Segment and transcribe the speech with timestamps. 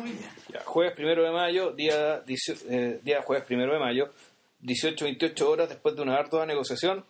[0.00, 0.28] muy bien.
[0.52, 2.22] Ya, jueves primero de mayo, día,
[2.68, 4.12] eh, día jueves primero de mayo,
[4.62, 7.04] 18-28 horas después de una ardua negociación.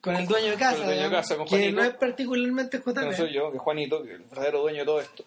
[0.00, 0.76] Con el dueño de casa.
[0.76, 1.80] Con el dueño de casa, con que Juanito.
[1.80, 2.96] no es particularmente JP.
[3.04, 5.24] No soy yo, que es Juanito, que es el verdadero dueño de todo esto.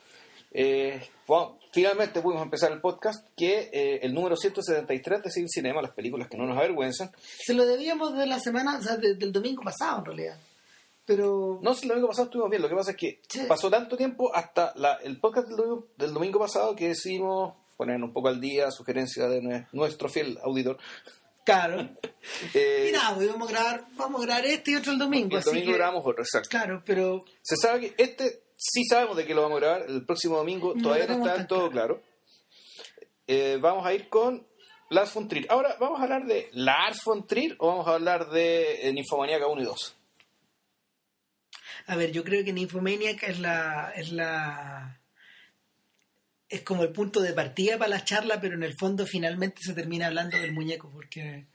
[0.53, 5.81] Eh, bueno, finalmente pudimos empezar el podcast, que eh, el número 173 de Civil Cinema,
[5.81, 7.11] las películas que no nos avergüenzan.
[7.19, 10.37] Se lo debíamos de la semana, o sea, de- del domingo pasado en realidad.
[11.15, 13.41] Pero No, si el domingo pasado estuvimos bien, lo que pasa es que Sí.
[13.47, 18.01] pasó tanto tiempo hasta la- el podcast del domingo, del domingo pasado que decidimos poner
[18.01, 20.77] un poco al día, a sugerencia de nue- nuestro fiel auditor.
[21.43, 21.89] claro.
[22.53, 25.35] Eh, y nada, pues vamos a grabar, vamos a grabar este y otro el domingo.
[25.37, 26.49] el domingo que, grabamos otro, exacto.
[26.49, 29.85] Claro, pero Se sabe que este sí sabemos de qué lo vamos a grabar.
[29.89, 32.01] El próximo domingo No todavía no está tan todo claro.
[33.27, 34.45] Eh, vamos a ir con
[34.89, 35.47] Lars von Trier.
[35.49, 39.47] Ahora, ¿vamos a hablar de Lars von Trier o vamos a hablar de eh, Ninfomaníaca
[39.47, 39.95] 1 y 2?
[41.87, 44.99] A ver, yo creo que Nymphomaniac es la, es la
[46.49, 49.73] es como el punto de partida para la charla, pero en el fondo finalmente se
[49.73, 51.45] termina hablando del muñeco, porque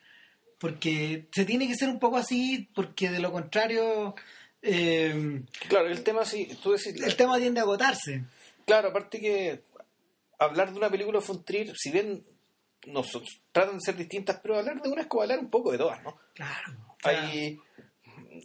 [0.59, 4.15] porque se tiene que ser un poco así, porque de lo contrario
[4.63, 7.01] eh, Claro, el tema sí, tú decís...
[7.01, 8.25] el tema tiende a agotarse.
[8.65, 9.63] Claro, aparte que
[10.39, 12.25] hablar de una película de Trier, si bien
[12.87, 15.79] nosotros tratan de ser distintas, pero hablar de una es como hablar un poco de
[15.79, 16.19] todas, ¿no?
[16.35, 16.97] Claro.
[17.05, 17.59] Hay,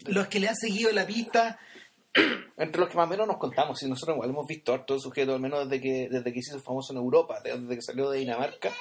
[0.06, 1.60] Los que le han seguido la pista,
[2.58, 5.34] entre los que más o menos nos contamos, si nosotros igual hemos visto harto sujeto,
[5.34, 8.20] al menos desde que desde que se hizo famoso en Europa, desde que salió de
[8.20, 8.72] Dinamarca,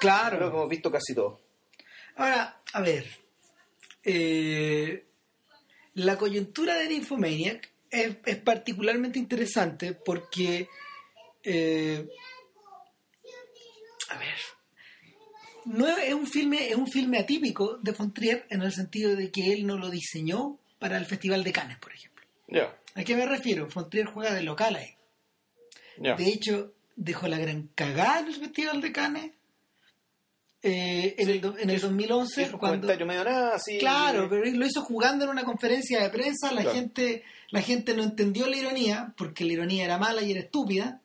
[0.00, 0.36] claro.
[0.38, 1.40] creo que hemos visto casi todo.
[2.16, 3.06] Ahora, a ver.
[4.04, 5.04] eh,
[5.94, 10.68] la coyuntura de Nymphomaniac es, es particularmente interesante porque.
[11.42, 12.06] eh,
[14.08, 14.36] a ver.
[15.64, 19.52] No es un filme, es un filme atípico de Fontrier en el sentido de que
[19.52, 22.15] él no lo diseñó para el Festival de Cannes, por ejemplo.
[22.48, 23.68] Ya, ¿A qué me refiero?
[23.68, 24.94] Fontrier juega de local ahí.
[25.98, 29.30] De hecho, dejó la gran cagada en el Festival de Cannes.
[30.62, 33.78] eh, en, el, en el 2011, Hizo un cuando, medio nada, así.
[33.78, 36.76] Claro, pero lo hizo jugando en una conferencia de prensa, la Claro.
[36.76, 41.00] gente la gente no entendió la ironía, porque la ironía era mala y era estúpida,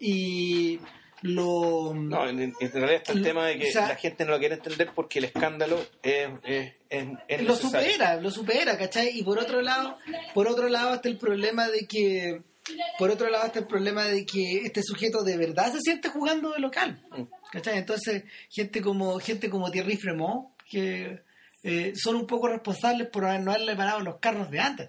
[0.00, 0.80] y
[1.22, 1.92] lo...
[1.94, 4.38] No, en, en realidad está el tema de que o sea- la gente no lo
[4.40, 9.18] quiere entender porque el escándalo es, es, es, es lo supera, lo supera, ¿cachai?
[9.18, 9.96] Y por otro lado,
[10.34, 12.42] por otro lado está el problema de que
[12.98, 16.50] por otro lado está el problema de que este sujeto de verdad se siente jugando
[16.50, 17.02] de local.
[17.10, 17.22] Mm.
[17.52, 17.78] ¿Cachai?
[17.78, 21.22] Entonces, gente como gente como Thierry Fremont que
[21.62, 24.88] eh, son un poco responsables por no haberle parado los carros de antes.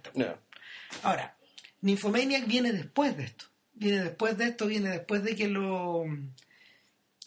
[1.03, 1.35] Ahora,
[1.81, 3.45] Nymphomaniac viene después de esto.
[3.73, 6.05] Viene después de esto, viene después de que lo.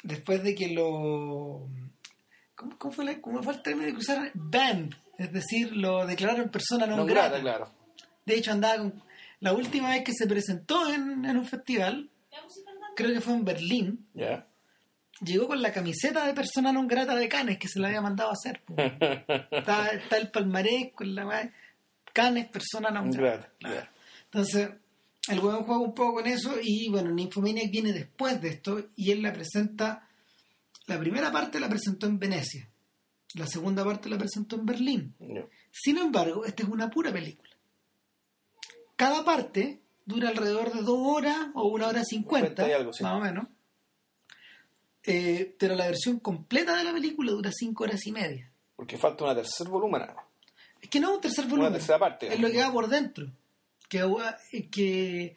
[0.03, 1.69] Después de que lo.
[2.55, 4.31] ¿Cómo, cómo fue, la- cómo fue el término que usaron?
[4.35, 4.95] Banned.
[5.19, 7.29] Es decir, lo declararon persona no, No grata.
[7.39, 7.71] grata, claro.
[8.27, 9.03] De hecho, andaba con.
[9.41, 12.09] La última vez que se presentó en, en un festival,
[12.97, 14.47] creo que fue en Berlín, Ya.
[15.21, 18.31] llegó con la camiseta de persona non grata de Cannes que se la había mandado
[18.31, 18.63] a hacer.
[19.51, 21.51] está, está el palmarés con la weá,
[22.13, 23.51] Cannes, persona non grata.
[24.25, 24.71] Entonces,
[25.29, 29.11] el hueón juega un poco con eso y bueno, Nymphomaniac viene después de esto y
[29.11, 30.09] él la presenta,
[30.87, 32.69] la primera parte la presentó en Venecia,
[33.35, 35.15] la segunda parte la presentó en Berlín.
[35.71, 37.51] Sin embargo, esta es una pura película.
[38.97, 43.03] Cada parte dura alrededor de dos horas o una hora cincuenta, 50 y algo, sí.
[43.03, 43.47] más o menos.
[45.03, 48.51] Eh, pero la versión completa de la película dura cinco horas y media.
[48.77, 50.03] Porque falta una tercer volumen.
[50.81, 51.73] Es que no es un tercer volumen.
[51.73, 53.31] tercera parte, Es lo que va por dentro.
[53.89, 54.01] Que,
[54.71, 55.37] que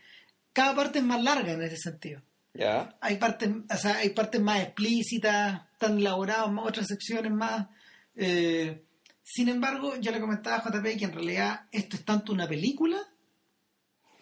[0.53, 2.21] cada parte es más larga en ese sentido.
[2.57, 2.97] Ya.
[3.01, 7.67] Hay partes, o sea, hay partes más explícitas, tan elaboradas, más otras secciones más.
[8.15, 8.83] eh,
[9.23, 12.97] sin embargo, yo le comentaba a JP que en realidad esto es tanto una película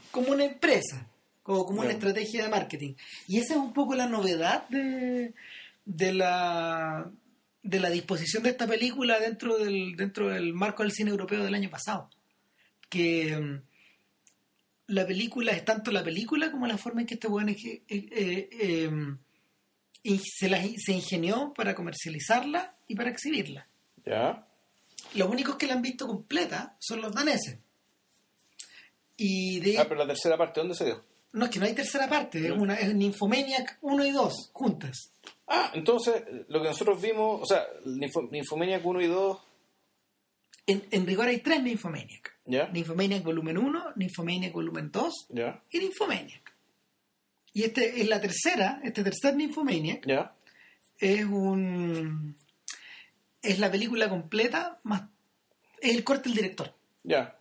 [0.10, 1.08] como una empresa,
[1.44, 2.96] como, como una estrategia de marketing.
[3.28, 5.36] Y esa es un poco la novedad de,
[5.86, 7.12] de la
[7.62, 11.56] de la disposición de esta película dentro del dentro del marco del cine europeo del
[11.56, 12.10] año pasado
[12.90, 13.62] que
[14.88, 17.58] la película es tanto la película como la forma en que este weón eh,
[17.88, 18.90] eh, eh,
[20.04, 23.68] y se, se ingenió para comercializarla y para exhibirla.
[24.06, 24.48] Ya.
[25.16, 27.58] Los únicos que la han visto completa son los daneses.
[29.18, 31.04] Y de, Ah, pero la tercera parte, ¿dónde se dio?
[31.34, 35.12] no es que no hay tercera parte, es una es Nymphomaniac 1 y 2 juntas.
[35.48, 39.38] Ah, entonces, lo que nosotros vimos, o sea, Nymphomaniac 1 y 2,
[40.68, 42.36] En, en rigor hay tres Nymphomaniac.
[42.46, 42.68] ya.
[42.70, 45.62] Nymphomaniac volumen 1, Nymphomaniac volumen 2 Ya.
[45.72, 46.54] y Nymphomaniac.
[47.54, 50.06] Y este es la tercera, este tercer Nymphomaniac
[50.98, 52.36] es un
[53.42, 55.04] es la película completa más
[55.80, 56.74] es el corte del director
[57.04, 57.38] Ya.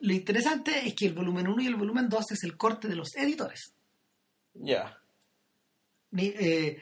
[0.00, 2.96] Lo interesante es que el volumen 1 y el volumen 2 es el corte de
[2.96, 3.72] los editores
[4.54, 4.98] Ya.
[6.16, 6.80] eh,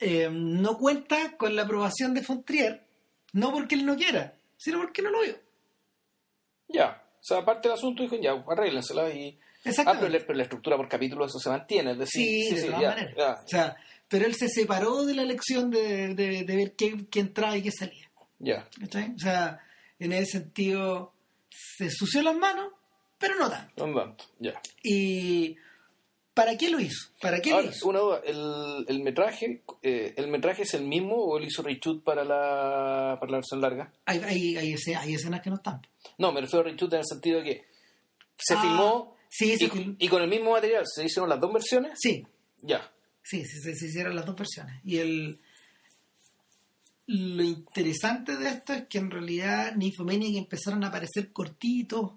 [0.00, 2.84] eh, no cuenta con la aprobación de Fontrier,
[3.32, 5.36] no porque él no quiera, sino porque no lo vio.
[6.68, 7.02] Ya.
[7.20, 9.38] O sea, aparte del asunto, dijo, ya, arréglensela y...
[9.84, 12.62] Ah, pero, la- pero la estructura por capítulo eso se mantiene, es decir, Sí, de
[12.66, 13.14] todas ya, maneras.
[13.16, 13.32] ya.
[13.32, 13.76] O sea,
[14.08, 17.62] pero él se separó de la elección de, de- de ver qué, qué entraba y
[17.62, 18.08] qué salía.
[18.38, 18.68] ya.
[18.82, 19.60] O sea,
[19.98, 21.12] en ese sentido,
[21.50, 22.72] se sució las manos,
[23.18, 23.86] pero no tanto.
[23.86, 24.60] No tanto, ya.
[24.82, 25.56] ¿Y
[26.38, 27.08] para qué lo hizo?
[27.20, 27.88] ¿Para qué Ahora, lo hizo?
[27.88, 32.04] una duda, ¿el, el metraje eh, el metraje es el mismo o él hizo reshoot
[32.04, 33.92] para la, para la versión larga?
[34.06, 35.80] Hay, hay, hay, esce- hay escenas que no están.
[36.18, 37.64] No, me refiero a reshoot en el sentido de que
[38.38, 39.64] se Ah, filmó sí, se
[39.98, 41.92] y, con el mismo material se hicieron las dos versiones.
[42.00, 42.24] Sí,
[42.62, 42.88] Ya.
[43.22, 44.80] sí, sí, se, se hicieron las dos versiones.
[44.84, 45.40] Y el
[47.10, 52.12] lo interesante de esto es que en realidad Nymphomaniac empezaron a aparecer cortitos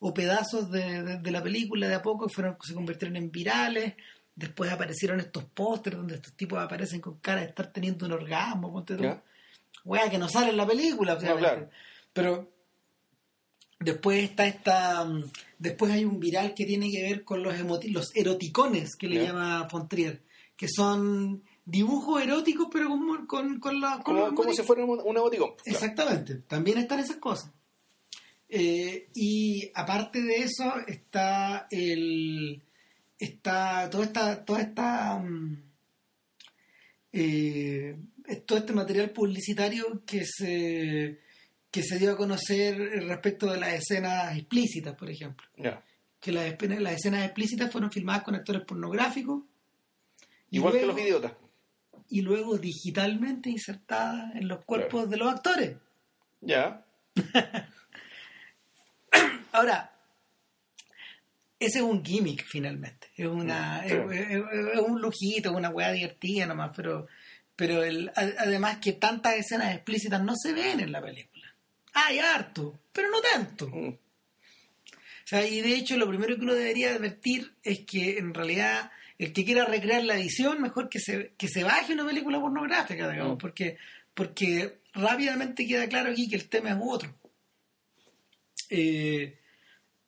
[0.00, 3.94] o pedazos de, de- de la película de a poco fueron, se convirtieron en virales.
[4.34, 8.72] Después aparecieron estos pósters donde estos tipos aparecen con cara de estar teniendo un orgasmo.
[8.72, 8.96] ponte.
[8.96, 9.22] Ya.
[9.84, 11.68] Wea, que no sale en la película, claro.
[12.12, 12.52] Pero
[13.80, 15.04] después está esta.
[15.04, 15.24] mm,
[15.58, 17.54] Después hay un viral que tiene que ver con los,
[17.90, 19.22] los eroticones que le Ya.
[19.32, 20.22] llama Fontrier,
[20.56, 24.56] que son dibujos eróticos, pero con, con, con, la, con Como, los como emoticons.
[24.56, 25.50] si fuera un, un emoticón.
[25.56, 25.62] Claro.
[25.64, 27.50] Exactamente, también están esas cosas.
[28.50, 32.62] Eh, y aparte de eso está el
[33.18, 35.62] está toda esta toda esta mm,
[37.12, 37.98] eh,
[38.46, 41.18] todo este material publicitario que se
[41.70, 45.46] que se dio a conocer respecto de las escenas explícitas, por ejemplo.
[46.18, 49.42] Que las, las escenas explícitas fueron filmadas con actores pornográficos.
[50.50, 51.32] Igual que los idiotas.
[52.08, 55.76] Y luego digitalmente insertadas en los cuerpos de los actores.
[56.40, 56.86] Ya.
[59.52, 59.92] Ahora,
[61.60, 63.08] ese es un gimmick finalmente.
[63.16, 67.06] Es una Mm, es, es- es un lujito, una weá divertida nomás, pero,
[67.56, 71.46] pero el, además que tantas escenas explícitas no se ven en la película.
[71.94, 73.68] Hay harto, pero no tanto.
[73.68, 73.88] Mm.
[73.88, 78.90] O sea, y de hecho lo primero que uno debería advertir es que en realidad
[79.18, 83.10] el que quiera recrear la edición, mejor que se, que se baje una película pornográfica,
[83.10, 83.38] digamos, Mm.
[83.38, 83.76] porque,
[84.14, 87.12] porque rápidamente queda claro aquí que el tema es otro.
[88.68, 89.38] Eh,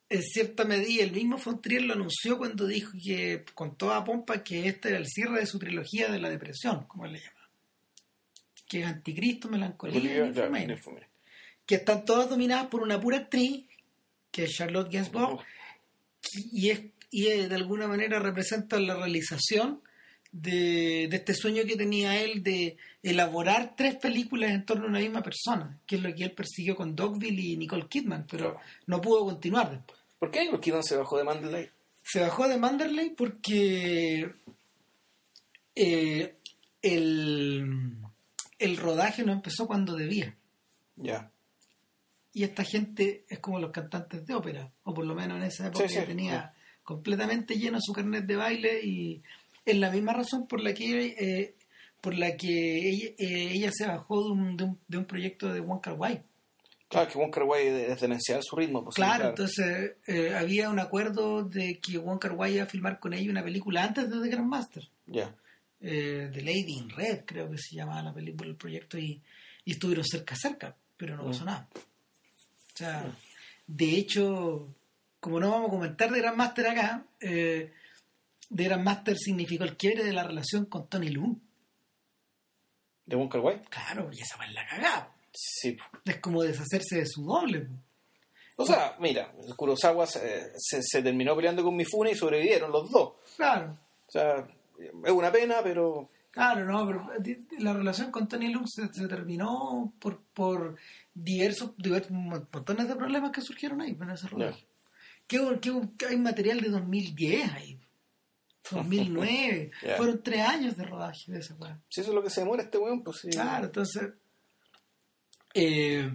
[0.09, 4.67] en cierta medida, el mismo Fontrier lo anunció cuando dijo que, con toda pompa, que
[4.67, 7.49] este era el cierre de su trilogía de la depresión, como él le llama.
[8.67, 11.09] Que es Anticristo, Melancolía y Bolivia, Nymphomania Nymphomania.
[11.65, 13.65] que están todas dominadas por una pura actriz,
[14.31, 15.45] que es Charlotte Gainsbourg,
[16.51, 19.81] y, es, y de alguna manera representa la realización
[20.31, 24.99] de, de este sueño que tenía él de elaborar tres películas en torno a una
[24.99, 28.59] misma persona, que es lo que él persiguió con Dogville y Nicole Kidman, pero Claro.
[28.87, 29.99] no pudo continuar después.
[30.19, 31.69] ¿Por qué Nicole Kidman se bajó de Mandalay?
[32.03, 34.31] Se bajó de Manderley porque
[35.75, 36.35] eh,
[36.81, 37.95] el,
[38.59, 40.35] el rodaje no empezó cuando debía.
[40.97, 41.31] Ya.
[42.33, 45.67] y esta gente es como los cantantes de ópera, o por lo menos en esa
[45.67, 49.21] época Sí, sí, tenía completamente lleno su carnet de baile y
[49.65, 51.55] es la misma razón por la que eh,
[52.01, 55.53] por la que ella, eh, ella se bajó de un, de un, de un proyecto
[55.53, 56.23] de Wong Kar Wai.
[56.87, 58.83] Claro, que Wong Kar Wai es demenciar su ritmo.
[58.83, 62.67] pues, sí, Claro, entonces eh, había un acuerdo de que Wong Kar Wai iba a
[62.67, 64.89] filmar con ella una película antes de The Grandmaster.
[65.05, 65.33] Ya.
[65.79, 69.21] eh, The Lady in Red, creo que se llamaba la película, el proyecto, y,
[69.63, 71.67] y estuvieron cerca, cerca, pero no pasó nada.
[71.75, 73.15] O sea,
[73.67, 74.67] de hecho,
[75.19, 77.71] como no vamos a comentar de Grandmaster acá, eh,
[78.51, 81.39] de Grandmaster significó el quiebre de la relación con Tony Lu.
[83.05, 83.63] ¿De Wong Kar Wai?
[83.69, 85.15] Claro, y esa fue la cagada.
[85.33, 85.77] Sí.
[86.05, 87.67] Es como deshacerse de su doble.
[88.57, 93.13] O sea, mira, Kurosawa se, se, se terminó peleando con Mifune y sobrevivieron los dos.
[93.37, 93.77] Claro,
[94.07, 97.07] O sea, es una pena, pero claro, no, pero
[97.59, 100.75] la relación con Tony Lu se, se terminó por, por
[101.13, 104.65] diversos, diversos montones de problemas que surgieron ahí en ese rodaje.
[105.27, 107.79] ¿Qué, qué- qué- hay material de 2010 ahí?
[108.69, 109.71] 2009.
[109.83, 109.97] Ya.
[109.97, 111.79] Fueron tres años de rodaje de esa weá.
[111.89, 113.29] si eso es lo que se demora este weón, pues sí.
[113.29, 114.13] Claro, entonces.
[115.53, 116.13] eh,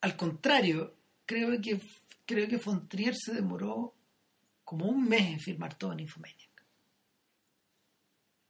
[0.00, 0.94] al contrario,
[1.24, 1.80] creo que
[2.26, 3.94] creo que Fontrier se demoró
[4.64, 6.50] como un mes en filmar todo en Infomaniac.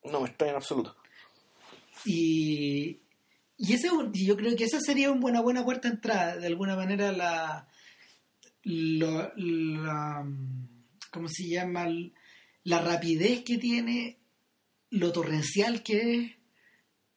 [0.04, 0.96] No me extraña en absoluto.
[2.04, 3.00] Y,
[3.58, 6.36] y ese, yo creo que esa sería una buena, buena puerta de entrada.
[6.36, 7.68] De alguna manera, la.
[8.62, 10.26] lo- la
[11.10, 11.86] ¿Cómo se llama?
[12.66, 14.18] La rapidez que tiene,
[14.90, 16.32] lo torrencial que es,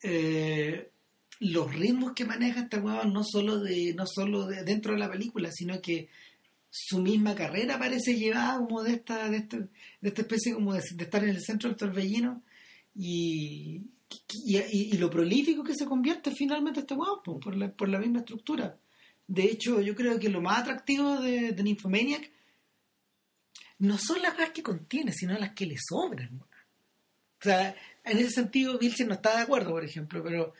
[0.03, 0.91] eh,
[1.39, 5.09] los ritmos que maneja esta hueva, no solo, de, no solo de, dentro de la
[5.09, 6.07] película, sino que
[6.69, 9.69] su misma carrera parece llevada como de esta, de esta, de
[10.09, 12.43] esta especie como de, estar en el centro del torbellino
[12.93, 13.81] y,
[14.45, 18.19] y, lo prolífico que se convierte finalmente este weón, po, por, la, por la misma
[18.19, 18.77] estructura.
[19.25, 21.63] De hecho, yo creo que lo más atractivo de, de
[23.79, 26.41] no son las cosas que contiene, sino las que le sobran.
[26.41, 30.53] O sea, en ese sentido, Vilchen no está de acuerdo, por ejemplo, pero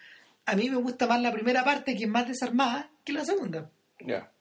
[0.45, 3.69] a mí me gusta más la primera parte, que es más desarmada, que la segunda.
[3.99, 4.31] Ya.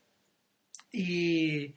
[0.92, 1.74] Y, y,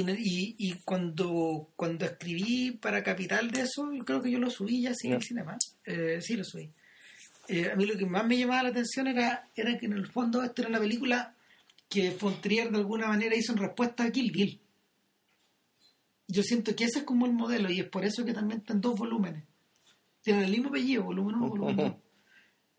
[0.00, 4.82] y- y cuando, cuando escribí para Capital de eso, yo creo que yo lo subí
[4.82, 5.16] ya sí, Ya.
[5.16, 5.58] en cinema.
[5.84, 6.70] Eh, sí, lo subí.
[7.48, 10.06] Eh, a mí lo que más me llamaba la atención era, era que en el
[10.06, 11.34] fondo esta era una película
[11.90, 14.60] que Fontrier de alguna manera hizo en respuesta a Kill Bill.
[16.26, 18.80] Yo siento que ese es como el modelo y es por eso que también están
[18.80, 19.44] dos volúmenes.
[20.22, 21.92] Tienen el mismo apellido, volumen 1, volumen 2.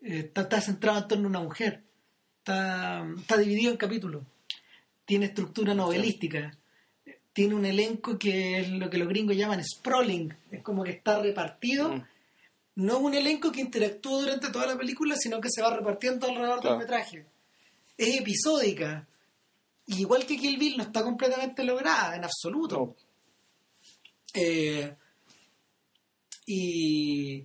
[0.00, 1.84] está, está centrado en torno a una mujer.
[2.38, 4.24] Está, está dividido en capítulos.
[5.04, 6.56] Tiene estructura novelística.
[7.32, 10.34] Tiene un elenco que es lo que los gringos llaman sprawling.
[10.50, 11.94] Es como que está repartido.
[11.94, 12.02] Mm.
[12.76, 16.60] No un elenco que interactúa durante toda la película, sino que se va repartiendo alrededor
[16.60, 16.76] Claro.
[16.78, 17.26] del metraje.
[17.96, 19.06] Es episódica.
[19.86, 22.76] Y igual que Kill Bill, no está completamente lograda, en absoluto.
[22.78, 23.05] No.
[24.36, 24.94] Eh,
[26.46, 27.44] y,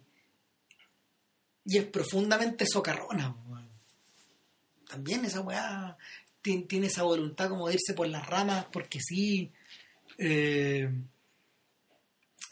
[1.65, 3.35] y es profundamente socarrona.
[4.89, 5.97] También esa weá
[6.41, 9.49] tiene, esa voluntad como de irse por las ramas porque sí.
[10.17, 10.89] eh,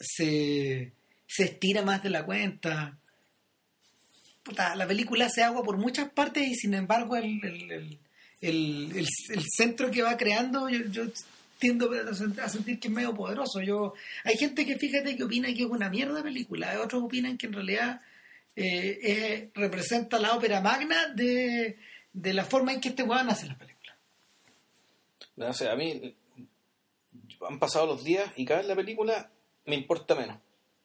[0.00, 0.92] se,
[1.26, 2.96] se estira más de la cuenta.
[4.42, 7.98] Puta, la película hace agua por muchas partes y sin embargo el, el,
[8.40, 11.04] el, el- centro que va creando yo
[11.60, 13.60] tiendo a sent- a sentir que es medio poderoso.
[13.60, 17.46] Yo Hay gente que fíjate que opina que es una mierda película, otros opinan que
[17.46, 18.00] en realidad
[18.56, 21.78] eh, eh, representa la ópera magna de,
[22.12, 23.96] de la forma en que este weón hace las películas.
[25.36, 26.16] No sé, a mí
[27.48, 29.30] han pasado los días y cada vez la película
[29.66, 30.38] me importa menos.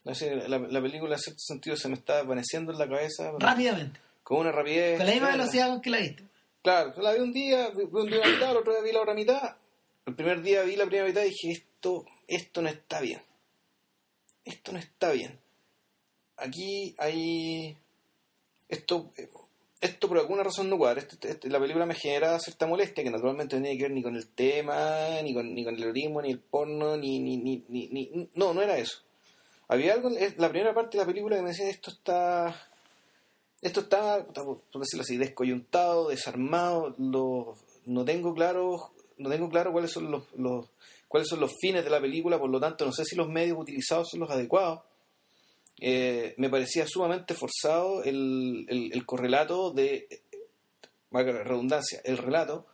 [0.04, 3.32] No sé, la, la película en cierto sentido se me está desvaneciendo en la cabeza
[3.40, 4.98] Rápidamente, con una rapidez.
[4.98, 6.24] con la misma velocidad con que la viste.
[6.62, 9.02] Claro, la vi un día, vi un día la mitad, el otro día vi la
[9.02, 9.56] otra mitad.
[10.06, 13.22] El primer día vi la primera mitad y dije, esto, esto no está bien.
[14.44, 15.40] Esto no está bien.
[16.38, 17.78] Aquí hay...
[18.70, 19.12] Esto,
[19.82, 21.02] esto por alguna razón no cuadra.
[21.02, 24.04] Este- este- la película me genera cierta molestia que naturalmente no tiene que ver ni
[24.04, 27.64] con el tema, ni con, ni con el erotismo, ni el porno, ni, ni, ni,
[27.68, 29.00] ni, No, no era eso.
[29.68, 32.56] Había algo en la primera parte de la película que me decía, esto está
[33.62, 39.92] esto está, por decirlo así, descoyuntado, desarmado, lo- no tengo claro, no tengo claro cuáles
[39.92, 40.70] son los, los-
[41.08, 43.58] cuáles son los fines de la película, por lo tanto no sé si los medios
[43.60, 44.82] utilizados son los adecuados.
[45.80, 50.08] Eh, me parecía sumamente forzado el, el- el correlato de,
[51.12, 52.66] redundancia, el relato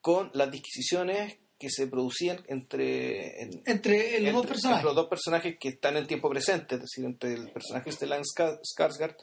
[0.00, 4.64] con las disquisiciones que se producían entre, en- Entre los dos entre- personajes.
[4.78, 8.22] entre los dos personajes que están en tiempo presente, es decir, entre el personaje Stellan
[8.22, 9.16] Skar- Skarsgård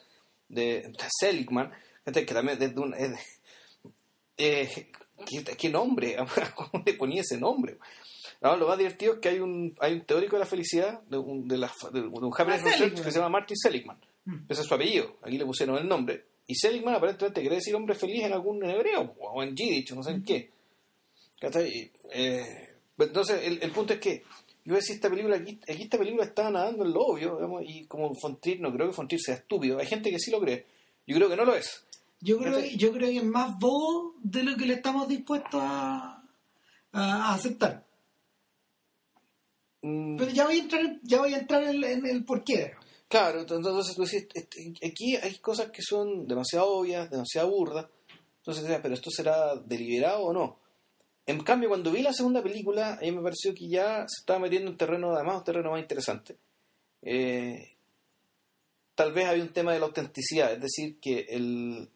[0.48, 1.72] de, de Seligman,
[2.04, 2.94] gente que también es de un...
[2.94, 3.18] es de-
[4.36, 4.90] eh,
[5.26, 6.16] ¿qué, qué nombre?
[6.54, 7.78] ¿Cómo le ponía ese nombre?
[8.40, 11.18] No, lo más divertido es que hay un, hay un teórico de la felicidad, de
[11.18, 13.98] un, de la, de un happiness Ah, research que se llama Martin Seligman.
[14.24, 14.44] Mm.
[14.48, 15.16] Ese es su apellido.
[15.22, 16.24] Aquí le pusieron el nombre.
[16.46, 19.96] Y Seligman aparentemente quiere decir hombre feliz en algún en hebreo o en yiddish, o
[19.96, 20.50] no sé en qué.
[21.40, 21.90] ¿Cachai?
[22.12, 24.24] Eh, entonces, el, el punto es que
[24.64, 27.86] yo decía, esta película, aquí, aquí esta película está nadando en lo obvio, digamos, y
[27.86, 29.78] como Fontrier, no creo que Fontrier sea estúpido.
[29.78, 30.66] Hay gente que sí lo cree.
[31.06, 31.86] Yo creo que no lo es.
[32.20, 32.76] Yo creo, Fíjate.
[32.76, 36.22] yo creo que es más bobo de lo que le estamos dispuestos a,
[36.92, 37.86] a aceptar.
[39.82, 42.72] Mm, Pero ya voy a entrar, en- ya voy a entrar en, en el porqué.
[43.08, 47.86] Claro, ent- entonces tú decís, este, aquí hay cosas que son demasiado obvias, demasiado burdas.
[48.38, 50.58] Entonces, decías, pero esto será deliberado o no.
[51.26, 54.38] En cambio, cuando vi la segunda película, a mí me pareció que ya se estaba
[54.38, 56.36] metiendo en terreno, además, un terreno más interesante.
[57.02, 57.76] Eh,
[58.94, 61.88] tal vez había un tema de la autenticidad, es decir, que el,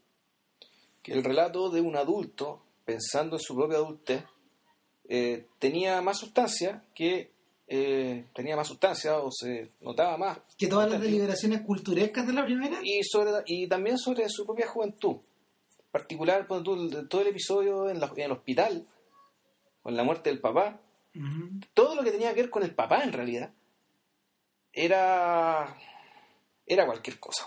[1.03, 4.25] que el relato de un adulto, pensando en su propia adultez,
[5.09, 7.33] eh, tenía más sustancia que
[7.69, 10.39] eh, tenía más sustancia o se notaba más.
[10.59, 12.79] Que todas las deliberaciones culturescas de la primera.
[12.83, 15.17] y sobre y también sobre su propia juventud.
[15.79, 16.77] En particular cuando
[17.09, 18.87] todo el episodio en, la- en el hospital
[19.83, 20.81] con la muerte del papá.
[21.75, 23.53] Todo lo que tenía que ver con el papá en realidad
[24.73, 25.77] era
[26.67, 27.47] era cualquier cosa.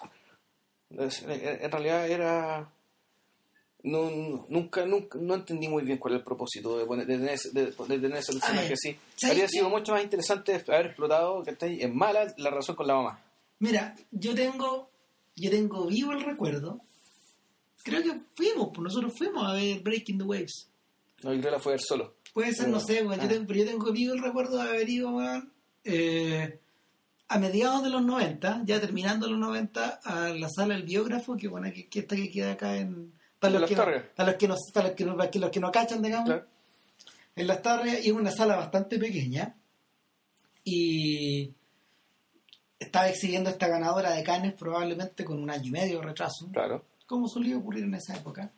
[0.90, 2.72] En realidad era
[3.86, 7.16] no, no- nunca, nunca no entendí muy bien cuál era el propósito de, poner, de,
[7.18, 10.88] tener, ese- de, de tener ese personaje así ¿sabes habría sido mucho más interesante haber
[10.88, 13.22] explotado que en mala la relación con la mamá
[13.60, 14.90] Mira, yo tengo,
[15.36, 16.82] yo tengo vivo el recuerdo.
[17.84, 20.68] Creo que fuimos, pues nosotros fuimos a ver Breaking the Waves.
[21.24, 23.20] no yo creo que la fue a ver solo Puede ser, no sé, weón.
[23.22, 23.30] Yo Ah.
[23.30, 25.54] tengo, pero yo tengo vivo el recuerdo de haber ido, weón,
[25.86, 26.60] eh,
[27.30, 31.48] a mediados de los 90, ya terminando los 90, a la sala del biógrafo, que
[31.48, 33.14] bueno, que, que esta que queda acá en...
[33.40, 34.04] Para los, que no, Torres.
[34.16, 36.26] para los que no, para los que no, para que los que no cachan, digamos,
[36.30, 36.48] Claro.
[37.36, 39.56] en las tardes y es una sala bastante pequeña
[40.64, 41.52] y
[42.80, 46.84] estaba exhibiendo esta ganadora de Cannes probablemente con un año y medio de retraso, Claro.
[47.06, 48.52] como solía ocurrir en esa época.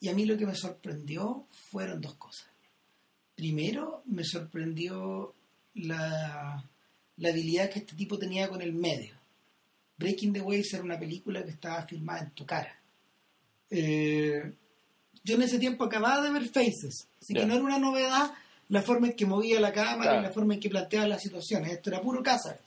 [0.00, 2.48] Y a mí lo que me sorprendió fueron dos cosas.
[3.34, 5.34] Primero, me sorprendió
[5.74, 6.64] la,
[7.16, 9.14] la habilidad que este tipo tenía con el medio.
[9.96, 12.77] Breaking the Waves era una película que estaba filmada en tu cara.
[13.70, 14.52] Eh,
[15.24, 18.32] yo en ese tiempo acababa de ver Faces, así que no era una novedad
[18.70, 20.20] la forma en que movía la cámara Claro.
[20.20, 21.72] y la forma en que planteaba las situaciones.
[21.72, 22.60] Esto era puro Cáceres.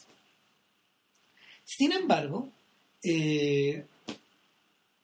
[1.66, 2.50] Sin embargo,
[3.04, 3.86] eh,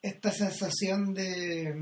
[0.01, 1.75] esta sensación de,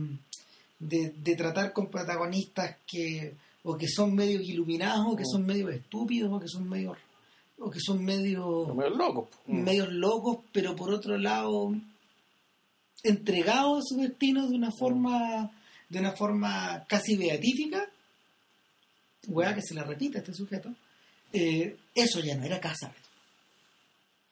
[0.80, 5.32] de, de tratar con protagonistas que o que son medios iluminados o que Mm.
[5.32, 6.98] son medios estúpidos o que son medios
[7.58, 9.26] o que son medios Medio loco.
[9.26, 9.38] po.
[9.48, 9.64] Mm.
[9.64, 11.74] medios locos pero por otro lado
[13.04, 15.52] entregados a su destino de una forma
[15.90, 17.88] de una forma casi beatífica
[19.28, 20.74] weá que se la repite a este sujeto
[21.34, 22.94] eh, eso ya no era casa.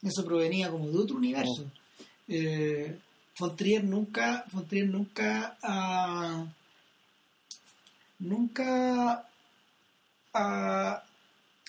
[0.01, 1.69] Eso provenía como de otro universo.
[2.27, 2.97] Eh,
[3.35, 6.45] Fontrier nunca Fontrier nunca ha
[8.19, 9.27] nunca
[10.33, 11.03] ha,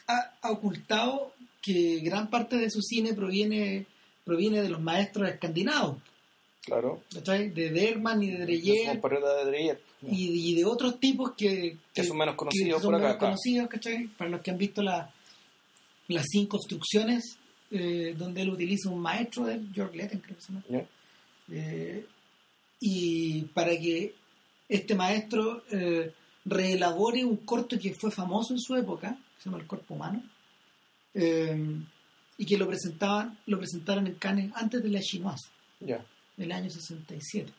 [0.07, 1.33] ha- ha ocultado
[1.63, 3.87] que gran parte de su cine proviene
[4.25, 5.99] proviene de los maestros escandinavos
[6.64, 7.02] Claro.
[7.12, 7.50] ¿cachai?
[7.50, 9.80] de Bergman y de Dreyer compatriotas de Dreyer.
[10.02, 13.26] y, y de otros tipos que, Que son menos conocidos son por acá, menos acá.
[13.26, 14.06] conocidos, ¿cachai?
[14.09, 15.11] para los que han visto la-
[16.09, 17.37] las cinco instrucciones
[17.71, 20.85] eh, donde él utiliza un maestro de George Letten creo que se llama
[21.50, 22.06] eh,
[22.80, 24.14] y para que
[24.68, 26.12] este maestro eh,
[26.44, 30.23] reelabore un corto que fue famoso en su época, que se llama El Cuerpo Humano,
[31.14, 31.56] eh,
[32.37, 35.49] y que lo presentaban, lo presentaron en Cannes antes de la Chinoise,
[35.80, 36.04] Ya.
[36.36, 37.52] Del año 67,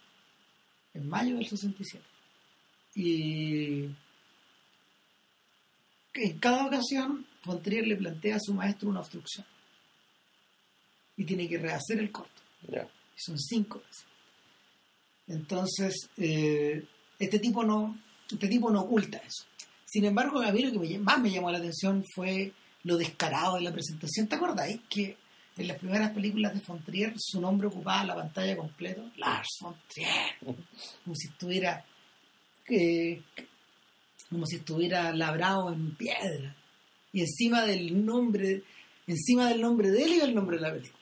[0.93, 2.03] en mayo del 67.
[2.95, 3.89] Y
[6.13, 9.45] en cada ocasión, Fontrier le plantea a su maestro una obstrucción.
[11.17, 12.87] Y tiene que rehacer el corto Ya.
[13.15, 14.05] son cinco veces.
[15.27, 16.85] Entonces, eh,
[17.19, 17.97] este tipo no
[18.29, 19.45] este tipo no oculta eso.
[19.85, 22.51] Sin embargo, a mí lo que me- más me llamó la atención fue
[22.83, 24.27] lo descarado de la presentación.
[24.27, 25.15] ¿Te acordáis que
[25.57, 29.01] en las primeras películas de Fontrier su nombre ocupaba la pantalla completa?
[29.17, 30.09] Lars Fontrier.
[30.43, 31.85] Como si estuviera
[32.67, 33.21] eh,
[34.29, 36.55] como si estuviera labrado en piedra.
[37.13, 38.63] Y encima del nombre,
[39.07, 40.99] encima del nombre de él iba el nombre de la película.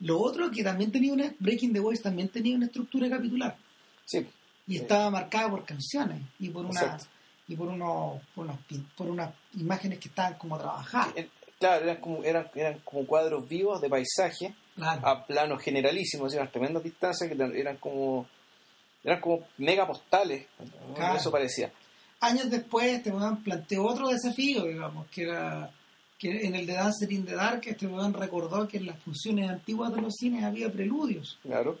[0.00, 3.56] Lo otro que también tenía una Breaking the Waves también tenía una estructura capitular
[4.04, 4.26] Sí.
[4.66, 4.78] y Sí.
[4.78, 7.06] estaba marcada por canciones y por una Exacto.
[7.46, 11.14] y por unos por, pin- por unas imágenes que estaban como trabajadas.
[11.68, 15.06] Claro, eran como, eran, eran como cuadros vivos de paisaje Claro.
[15.06, 18.26] a plano generalísimo, así, unas tremendas distancias que eran- como
[19.04, 20.46] eran como mega postales,
[21.16, 21.72] eso parecía.
[22.20, 25.70] Años después este weón planteó otro desafío, digamos, que era
[26.18, 29.50] que en el de Dancer in the Dark este weón recordó que en las funciones
[29.50, 31.38] antiguas de los cines había preludios.
[31.42, 31.80] Claro.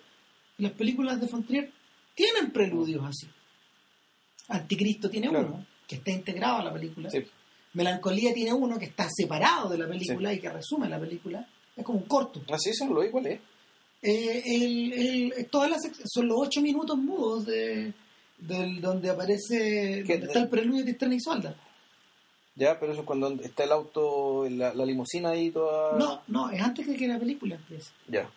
[0.58, 1.70] Y las películas de Fontrier
[2.14, 3.28] tienen preludios así.
[4.48, 5.46] Anticristo tiene Claro.
[5.46, 7.08] uno, que está integrado a la película.
[7.10, 7.24] Sí.
[7.74, 11.46] Melancolía tiene uno que está separado de la película y que resume la película.
[11.76, 12.42] Es como un corto.
[12.52, 13.40] Así eso no lo vi cuál es.
[14.02, 15.80] Eh, el, el- todas las
[16.12, 17.92] son los ocho minutos mudos de,
[18.38, 21.54] del, donde aparece donde está el preludio de Estrella y Solda.
[22.54, 25.96] Ya, pero eso es cuando está el auto, la, la limusina ahí toda.
[25.98, 27.90] No, no, es antes que la película empiece.
[28.08, 28.28] Ya.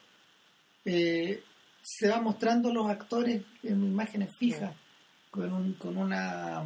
[0.85, 1.43] Eh,
[1.81, 4.73] se va mostrando los actores en imágenes fijas,
[5.31, 6.63] con, un, con una.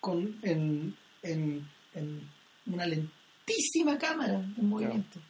[0.00, 2.28] con en, en, en
[2.66, 5.20] una lentísima cámara en movimiento.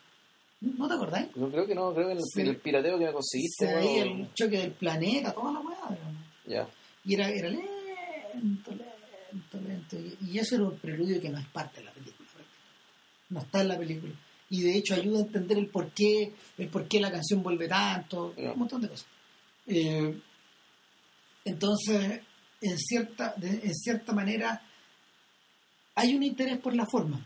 [0.61, 1.29] ¿No te acordáis?
[1.35, 2.41] Yo creo que no, creo que en el, Sí.
[2.43, 3.67] el pirateo que me conseguiste.
[3.67, 5.79] Se veía bueno, el choque del planeta, toda la weá.
[6.47, 6.69] Ya.
[7.05, 9.97] Y era, era lento, lento, lento.
[9.99, 12.29] Y, y eso era un preludio que no es parte de la película.
[13.31, 14.13] No está en la película.
[14.51, 17.67] Y de hecho ayuda a entender el por qué, el por qué la canción vuelve
[17.67, 18.53] tanto, Ya.
[18.53, 19.07] un montón de cosas.
[19.67, 20.15] Eh,
[21.45, 22.21] entonces,
[22.61, 24.63] en cierta, de- en cierta manera,
[25.95, 27.25] hay un interés por la forma.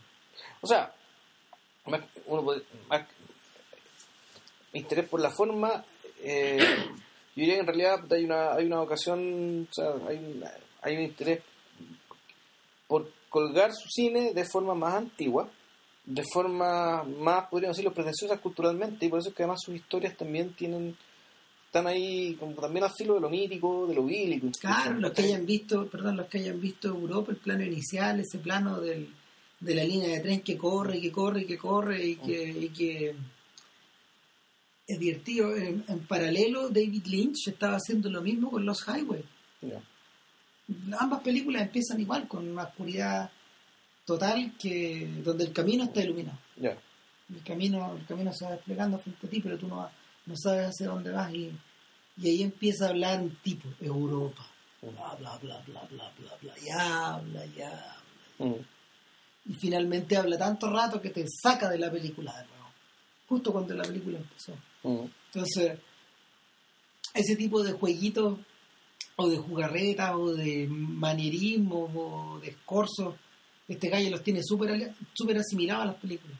[0.61, 0.93] O sea,
[2.27, 2.63] uno puede-
[4.73, 5.85] interés por la forma.
[6.23, 6.59] eh,
[7.37, 10.43] yo diría que en realidad hay una, hay una ocasión, o sea, hay,
[10.83, 11.43] hay un interés
[12.89, 15.49] por colgar su cine de forma más antigua,
[16.05, 20.17] de forma más, podríamos decirlo, pretenciosas culturalmente, y por eso es que además sus historias
[20.17, 20.97] también tienen
[21.67, 24.49] están ahí como también al filo de lo mítico, de lo bíblico.
[24.59, 28.39] Claro, los que hayan visto, perdón, los que hayan visto Europa, el plano inicial, ese
[28.39, 29.09] plano del,
[29.61, 32.49] de la línea de tren que corre y que corre y que corre y que,
[32.51, 33.15] y que
[34.87, 35.55] es divertido.
[35.55, 39.25] En, en paralelo, David Lynch estaba haciendo lo mismo con Los Highway.
[40.99, 43.31] Ambas películas empiezan igual, con una oscuridad
[44.05, 46.39] total que donde el camino está iluminado.
[46.59, 49.89] El camino, el camino se va desplegando frente a ti, pero tú no,
[50.27, 51.53] no sabes hacia dónde vas y,
[52.19, 54.47] y ahí empieza a hablar un tipo, Europa.
[54.83, 56.55] Bla, bla, bla, bla, bla, bla, bla.
[56.63, 57.97] Y habla, y habla.
[58.39, 58.55] Mm.
[59.47, 62.71] Y finalmente habla tanto rato que te saca de la película de nuevo.
[63.29, 64.53] Justo cuando la película empezó.
[64.83, 65.07] Mm.
[65.27, 65.79] Entonces,
[67.15, 68.39] ese tipo de jueguitos,
[69.17, 73.15] o de jugarretas, o de manierismo, o de escorzos,
[73.67, 76.39] este gallo los tiene súper súper asimilados a las películas.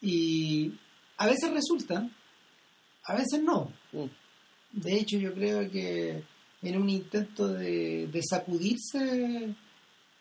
[0.00, 0.72] Y
[1.16, 2.14] a veces resultan,
[3.08, 3.72] a veces no.
[3.92, 4.04] Mm.
[4.72, 6.22] De hecho, yo creo que
[6.62, 9.54] en un intento de, de sacudirse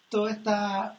[0.09, 0.97] toda esta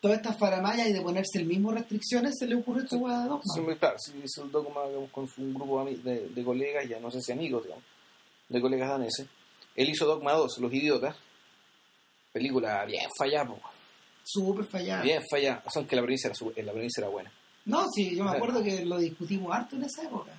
[0.00, 3.28] toda esta faramaya y de ponerse el mismo restricciones, se le ocurrió esta hueá de
[3.30, 3.42] Dogma.
[3.54, 7.10] Sí, claro, si hizo el dogma digamos, con un grupo de, de, colegas, ya no
[7.10, 7.84] sé si amigos, digamos,
[8.50, 9.26] de colegas daneses.
[9.74, 11.16] Él hizo Dogma 2, Los Idiotas.
[12.34, 13.60] Película bien fallada, po,
[14.24, 15.02] Súper fallada.
[15.02, 15.62] bien fallada.
[15.64, 17.32] O sea, aunque la era, la premisa era buena.
[17.64, 20.32] No, sí, yo me acuerdo que lo discutimos harto en esa época.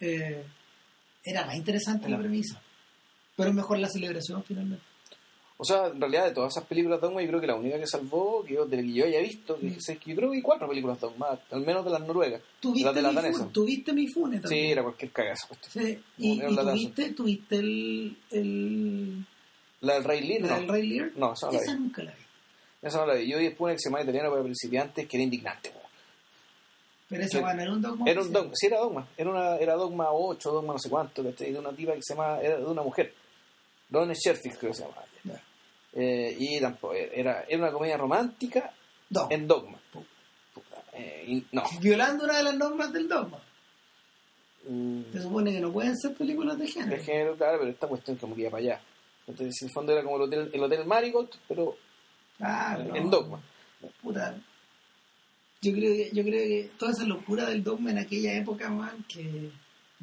[0.00, 0.44] Eh,
[1.24, 2.60] era más interesante la premisa.
[3.36, 4.84] Pero mejor la celebración finalmente.
[5.58, 7.86] O sea, en realidad de todas esas películas Dogma, yo creo que la única que
[7.86, 9.76] salvó, que yo, de que yo haya visto, que, Mm.
[9.78, 12.42] es que yo creo que hay cuatro películas Dogma, al menos de las noruegas.
[12.60, 15.48] ¿Tuviste, de mi, ¿Tuviste mi fune Sí, era cualquier cagazo.
[15.68, 19.24] Sí, Y, tuviste, tuviste el, el,
[19.80, 20.56] La del Rey Lear, la no.
[20.60, 21.10] del Rey Lear.
[21.16, 21.78] No, esa no la Esa vi.
[21.80, 22.22] nunca la vi.
[22.82, 23.26] Esa no la vi.
[23.26, 25.72] Yo vi después una que se llama Italiano para principiantes, que era indignante.
[27.08, 28.10] Pero esa bueno, era un dogma.
[28.10, 31.22] Era un dogma, sí era dogma, era, una, era dogma 8, dogma no sé cuánto,
[31.22, 33.14] de una tipa que se llama, era de una mujer,
[33.90, 35.04] Ron Sherfield creo que se llamaba.
[35.24, 35.42] Ya.
[35.92, 38.72] Eh, y tampoco, era, era una comedia romántica
[39.08, 39.34] Dogma.
[39.34, 39.78] en dogma.
[40.92, 41.62] Eh, y no.
[41.80, 43.38] Violando una de las normas del dogma.
[44.68, 46.96] Mm, Se supone que no pueden ser películas de género.
[46.96, 48.80] de género, claro, pero esta cuestión como que iba para allá.
[49.26, 51.76] Entonces, en el fondo era como el hotel, el hotel Marigold, pero
[52.38, 52.96] no.
[52.96, 53.40] en dogma.
[54.02, 54.34] puta,
[55.66, 59.04] yo creo que, yo creo que toda esa locura del dogma en aquella época, man,
[59.08, 59.50] que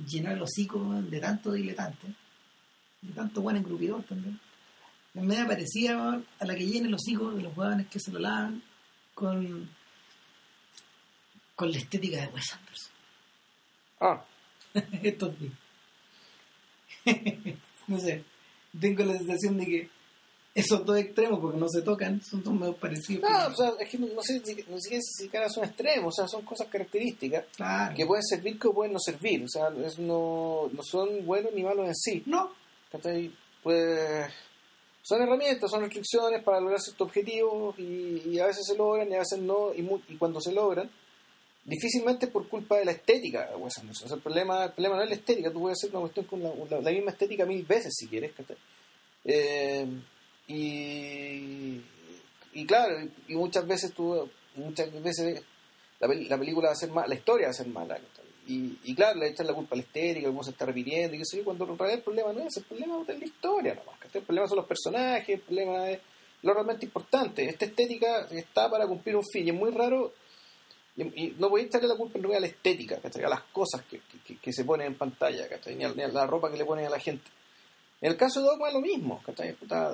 [0.05, 2.07] llenó el hocico de tanto diletante,
[3.01, 4.39] de tanto buen engrupidor también.
[5.13, 8.11] En medio parecía man, a la que llena el hocico de los jóvenes que se
[8.11, 8.61] lo lavan
[9.13, 9.69] con,
[11.55, 12.91] con la estética de Wes Anderson.
[14.01, 14.25] Ah,
[15.03, 15.53] Estos días.
[17.87, 18.23] no sé,
[18.79, 19.89] tengo la sensación de que
[20.55, 23.27] esos dos extremos, porque no se tocan, son dos medio parecidos.
[23.29, 26.13] no, o sea, es que no, no sé si, no sé si siquiera son extremos,
[26.13, 27.95] o sea, son cosas características claro.
[27.95, 31.63] que pueden servir que pueden no servir, o sea, es- no, no son buenos ni
[31.63, 32.23] malos en sí.
[32.27, 32.51] No.
[33.63, 34.31] Pues
[35.01, 39.15] son herramientas, son restricciones para lograr ciertos objetivos y, y a veces se logran y
[39.15, 40.89] a veces no, y, mu- y cuando se logran,
[41.65, 43.49] difícilmente por culpa de la estética.
[43.59, 43.83] O sea,
[44.15, 46.51] el, problema, el problema no es la estética, tú puedes hacer una cuestión con la,
[46.69, 48.31] la- la misma estética mil veces si quieres.
[49.25, 49.87] Eh,
[50.47, 51.81] y,
[52.53, 55.41] y claro, y muchas veces tú, muchas veces
[55.99, 57.99] la, la película va a ser mala, la historia va a ser mala.
[58.45, 61.19] Y, y claro, le echan la culpa a la estética, cómo se está repitiendo, y
[61.19, 63.73] qué sé yo, cuando en realidad el problema no es, el problema es la historia
[63.73, 63.95] nomás.
[64.13, 65.99] El problema son los personajes, el problema es
[66.41, 67.45] lo realmente importante.
[67.47, 70.11] Esta estética está para cumplir un fin, y es muy raro,
[70.97, 73.23] y, y no podéis echarle la culpa en a la estética, ¿cachai?
[73.23, 75.75] a las cosas que, que- que se ponen en pantalla, ¿cachai?
[75.75, 77.23] Ni, a, ni a la ropa que le ponen a la gente.
[78.03, 79.21] En el caso de Dogma es lo mismo,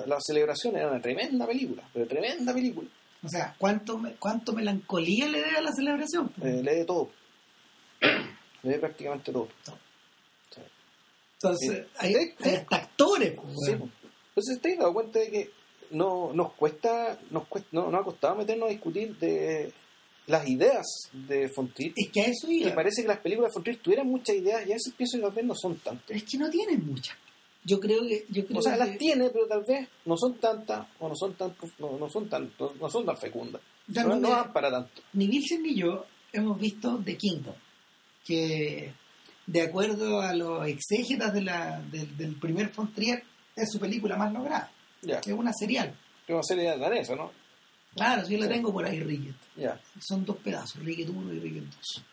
[0.06, 2.88] la celebración era una tremenda película, pero tremenda película.
[3.22, 6.32] O sea, ¿cuánto, me- cuánto melancolía le debe a la celebración?
[6.42, 7.10] Eh, lee de todo.
[8.62, 9.48] lee prácticamente todo.
[10.50, 10.60] Sí.
[11.34, 11.86] Entonces, Sí.
[11.98, 12.34] hay, sí.
[12.42, 13.32] hay hasta actores.
[13.34, 13.92] pues, Sí, weón.
[14.00, 14.12] pues.
[14.30, 15.50] Entonces te has dado cuenta de que
[15.92, 19.72] no nos cuesta, nos cuesta, no, nos ha costado meternos a discutir de
[20.26, 21.92] las ideas de Fontrier.
[21.96, 22.74] Es que a eso Y iba.
[22.74, 25.32] parece que las películas de Fontrier tuvieran muchas ideas y a veces pienso que tal
[25.32, 26.16] vez no son tantas.
[26.16, 27.16] Es que no tienen muchas.
[27.64, 28.24] Yo creo que.
[28.30, 31.14] Yo creo O sea, que las tiene, pero tal vez no son tantas o no
[31.14, 33.60] son tan, no, no son tan, no, son tan fecundas.
[33.86, 35.02] Ya No, no para tanto.
[35.14, 37.54] ni Wilson ni yo hemos visto The Kingdom,
[38.24, 38.92] que
[39.46, 43.22] de acuerdo a los exégetas de la, del, del primer Fontrier,
[43.56, 44.70] es su película más lograda.
[45.02, 45.94] Ya, Es una serial.
[46.26, 47.32] es una serie danesa, ¿no?
[47.94, 48.52] Claro, yo la Sí.
[48.52, 49.34] tengo por ahí, Ricket.
[49.56, 49.80] Ya.
[50.00, 52.04] Son dos pedazos, Ricket 1 y Ricket 2.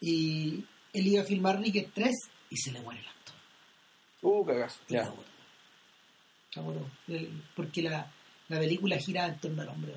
[0.00, 2.10] Y él iba a filmar Ricket 3
[2.50, 3.23] y se le muere actor.
[4.24, 4.78] Uh, cagazo.
[4.88, 5.12] Ya.
[6.54, 6.86] La botó.
[7.08, 8.10] El- Porque la,
[8.48, 9.92] la película gira en torno al hombre,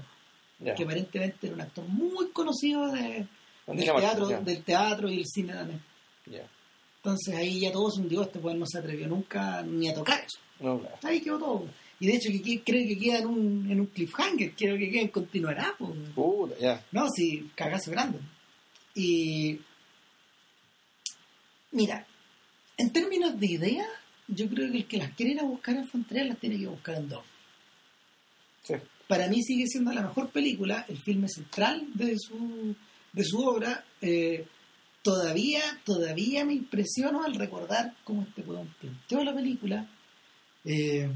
[0.60, 0.76] Ya.
[0.76, 3.28] que aparentemente era un actor muy conocido de,
[3.68, 5.54] del, teatro, del teatro y el cine.
[6.26, 6.48] Ya.
[6.98, 10.20] Entonces ahí ya todo se hundió, este pues no se atrevió nunca ni a tocar
[10.26, 10.40] eso.
[10.60, 10.98] No, claro.
[11.04, 11.68] Ahí quedó todo.
[12.00, 14.90] Y de hecho que, que- creo que queda en un, en un cliffhanger, creo que
[14.92, 15.74] queda en continuará.
[15.78, 15.92] Pues.
[16.14, 16.84] Puta, ya.
[16.92, 18.20] No, sí, cagazo grande.
[18.96, 19.60] Y
[21.72, 22.06] mira,
[22.78, 23.86] en términos de idea,
[24.28, 26.68] yo creo que el que las quiere ir a buscar en Frontera las tiene que
[26.68, 27.24] buscar en dos.
[28.64, 28.74] Sí.
[29.08, 32.76] Para mí sigue siendo la mejor película, el filme central de su,
[33.14, 33.86] de su obra.
[34.02, 34.46] Eh,
[35.02, 39.88] todavía, todavía me impresiono al recordar cómo este weón planteó la película.
[40.66, 41.10] Eh,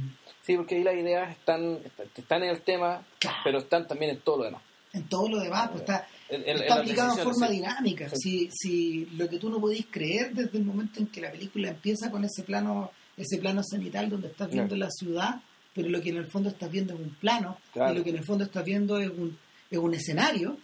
[0.44, 1.78] Sí, porque ahí las ideas están,
[2.16, 3.38] están en el tema, Claro.
[3.44, 4.64] pero están también en todo lo demás.
[4.94, 7.54] en todo lo demás, pues está, En- en- en está aplicado en forma sí.
[7.54, 8.10] dinámica.
[8.14, 11.70] Si, si lo que tú no podís creer desde el momento en que la película
[11.70, 15.42] empieza con ese plano, ese plano cenital donde estás viendo la ciudad,
[15.74, 17.94] pero lo que en el fondo estás viendo es un plano, Claro.
[17.94, 19.38] y lo que en el fondo estás viendo es un,
[19.70, 20.58] es un escenario,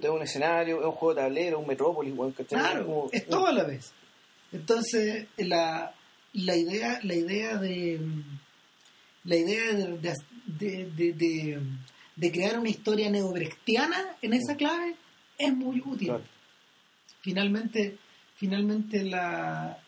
[0.00, 2.58] Es un escenario, es un juego de tablero, un metrópolis, weón, ¿cachai?
[2.58, 3.92] claro, Como- es todo a la vez.
[4.52, 5.94] Entonces, la,
[6.32, 8.00] la idea, la idea de
[9.24, 10.14] la idea de, de,
[10.46, 11.60] de- de- de-
[12.16, 14.96] de crear una historia neobrechtiana en esa clave
[15.38, 16.08] es muy útil.
[16.08, 16.24] Claro.
[17.20, 17.98] finalmente
[18.36, 19.78] finalmente la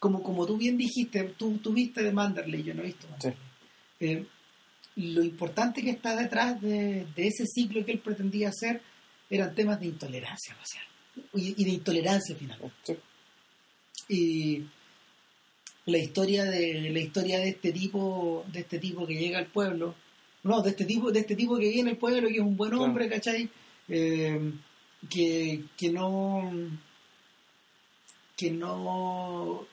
[0.00, 3.38] como como tú bien dijiste tú, tú viste de Manderley yo no he visto Manderley.
[4.00, 4.26] Eh,
[4.96, 8.82] lo importante que está detrás de, de ese ciclo que él pretendía hacer
[9.30, 10.84] eran temas de intolerancia racial
[11.34, 12.96] y, y de intolerancia final Sí.
[14.08, 14.64] y
[15.86, 19.94] la historia de la historia de este tipo de este tipo que llega al pueblo
[20.42, 22.70] no de este tipo de este tipo que viene al pueblo que es un buen
[22.70, 22.84] Claro.
[22.84, 23.48] hombre ¿cachai?
[23.88, 24.52] Eh,
[25.08, 26.50] que, que no
[28.36, 29.66] que no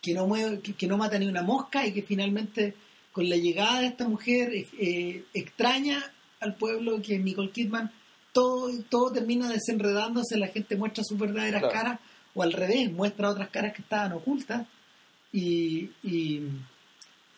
[0.00, 2.74] que no mueve, que, que no mata ni una mosca y que finalmente
[3.12, 6.02] con la llegada de esta mujer eh, extraña
[6.40, 7.90] al pueblo que es Nicole Kidman
[8.32, 11.74] todo, todo termina desenredándose, la gente muestra sus verdaderas Claro.
[11.74, 12.00] caras
[12.34, 14.66] o al revés, muestra otras caras que estaban ocultas
[15.32, 16.42] y, y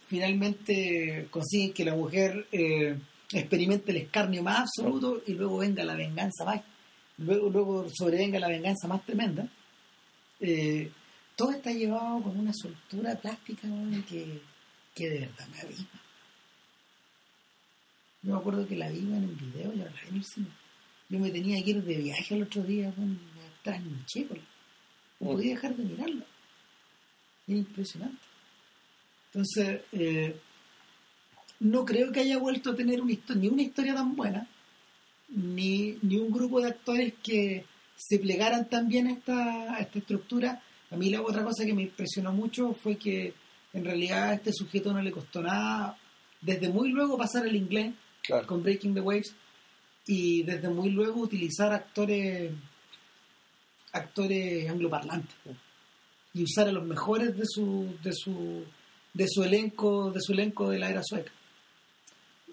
[0.07, 2.97] finalmente consiguen que la mujer eh,
[3.33, 6.61] experimente el escarnio más absoluto y luego venga la venganza más
[7.19, 9.49] luego, luego sobrevenga la venganza más tremenda
[10.41, 10.91] eh,
[11.43, 14.41] todo está llevado con una soltura plástica weón, que,
[14.95, 16.01] que de verdad me abisma.
[18.23, 20.23] Yo me acuerdo que la vi en un video, yo la vi.
[21.09, 24.29] Yo me tenía que ir de viaje el otro día, weón, me trasnoché,
[25.19, 26.25] no podía dejar de mirarla.
[27.49, 28.23] Es impresionante.
[29.27, 30.41] Entonces, eh,
[31.59, 34.47] no creo que haya vuelto a tener una ni una historia tan buena,
[35.29, 37.65] ni, ni un grupo de actores que
[37.97, 40.63] se plegaran tan bien esta, a esta estructura.
[40.93, 43.33] A mí la otra cosa que me impresionó mucho fue que
[43.73, 45.97] en realidad a este sujeto no le costó nada
[46.41, 48.47] desde muy luego pasar el inglés Claro.
[48.47, 49.35] con Breaking the Waves
[50.07, 52.53] y desde muy luego utilizar actores
[53.93, 55.35] actores angloparlantes
[56.35, 58.65] y usar a los mejores de su de su
[59.13, 61.33] de su elenco de su elenco de la era sueca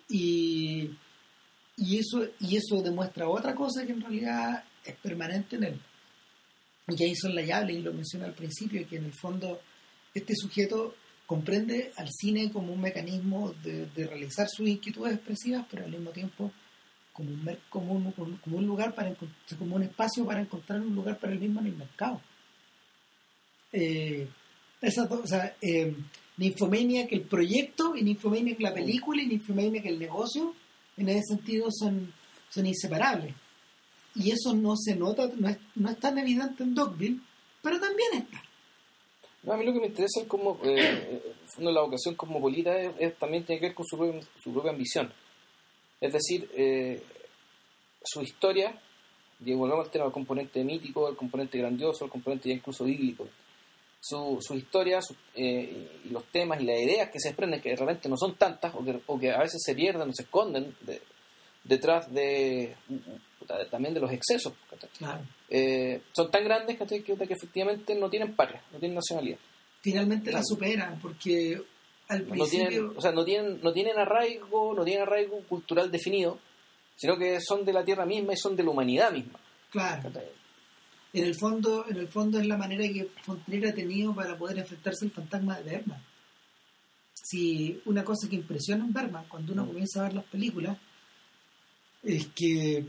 [0.10, 0.90] y
[1.78, 5.82] y eso y eso demuestra otra cosa que en realidad es permanente en él
[6.90, 9.60] y que ahí son la llave y lo mencioné al principio que en el fondo
[10.14, 15.86] este sujeto comprende al cine como un mecanismo de, de realizar sus inquietudes expresivas pero
[15.86, 16.52] al mismo tiempo
[17.20, 19.14] como un, como un, como un lugar para
[19.58, 22.22] como un espacio para encontrar un lugar para él mismo en el mercado.
[23.74, 24.28] Eh,
[24.82, 25.94] esas dos, o sea, eh,
[26.38, 30.56] que el proyecto y Nymphomania que la película y Nymphomania que el negocio
[30.96, 32.14] en ese sentido son,
[32.50, 33.36] son inseparables
[34.16, 37.20] y eso no se nota no es, no es tan evidente en Dogville
[37.62, 38.42] pero también está
[39.50, 41.22] a mí lo que me interesa es como, eh,
[41.60, 45.12] la vocación cosmopolita es, también tiene que ver con su propia, su propia ambición.
[46.02, 47.02] Es decir, eh,
[48.04, 48.78] su historia,
[49.44, 53.28] y volvemos al tema del componente mítico, el componente grandioso, el componente ya incluso bíblico.
[54.02, 55.00] Su, su historia
[55.36, 58.76] eh, y los temas y las ideas que se desprenden, que realmente no son tantas,
[58.76, 61.02] o que, o que a veces se pierden o se esconden de-
[61.64, 62.76] detrás de,
[63.70, 64.54] también de los excesos.
[64.98, 69.40] claro Eh, son tan grandes que, que efectivamente no tienen patria, no tienen nacionalidad.
[69.82, 71.62] finalmente la superan porque
[72.08, 75.90] al No tienen, principio o sea, no tienen, no tienen arraigo, no tienen arraigo cultural
[75.92, 76.38] definido,
[76.96, 79.40] sino que son de la tierra misma y son de la humanidad misma.
[79.72, 80.10] claro
[81.12, 84.60] en el fondo en el fondo es la manera que Fontenera ha tenido para poder
[84.60, 86.04] enfrentarse al fantasma de Bergman
[87.14, 89.68] si una cosa que impresiona en Bergman cuando uno Mm.
[89.68, 90.78] comienza a ver las películas
[92.04, 92.86] es que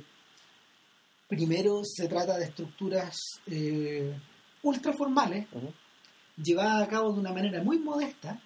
[1.30, 3.16] primero se trata de estructuras
[3.46, 4.14] eh,
[4.62, 5.72] ultra formales Ujú.
[6.36, 8.38] llevadas a cabo de una manera muy modesta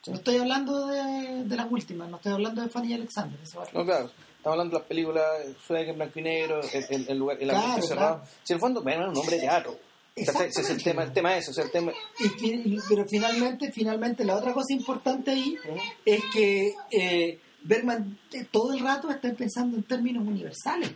[0.00, 0.12] Sí.
[0.12, 3.84] no estoy hablando de, de las últimas no estoy hablando de Fanny Alexander va- No,
[3.84, 5.24] claro, estamos hablando de las películas
[5.66, 8.14] suecas en blanco y negro, el, el- el lugar, el ambiente Claro, cerrado.
[8.20, 8.30] claro.
[8.44, 9.76] Si en el fondo, bueno, es un hombre de teatro.
[10.14, 11.92] Ese es el tema, el tema es eso, o sea, el tema...
[12.20, 15.78] Y fin- y- pero finalmente, finalmente la otra cosa importante ahí Ujú.
[16.04, 20.90] es que eh, Bergman eh, todo el rato está pensando en términos universales.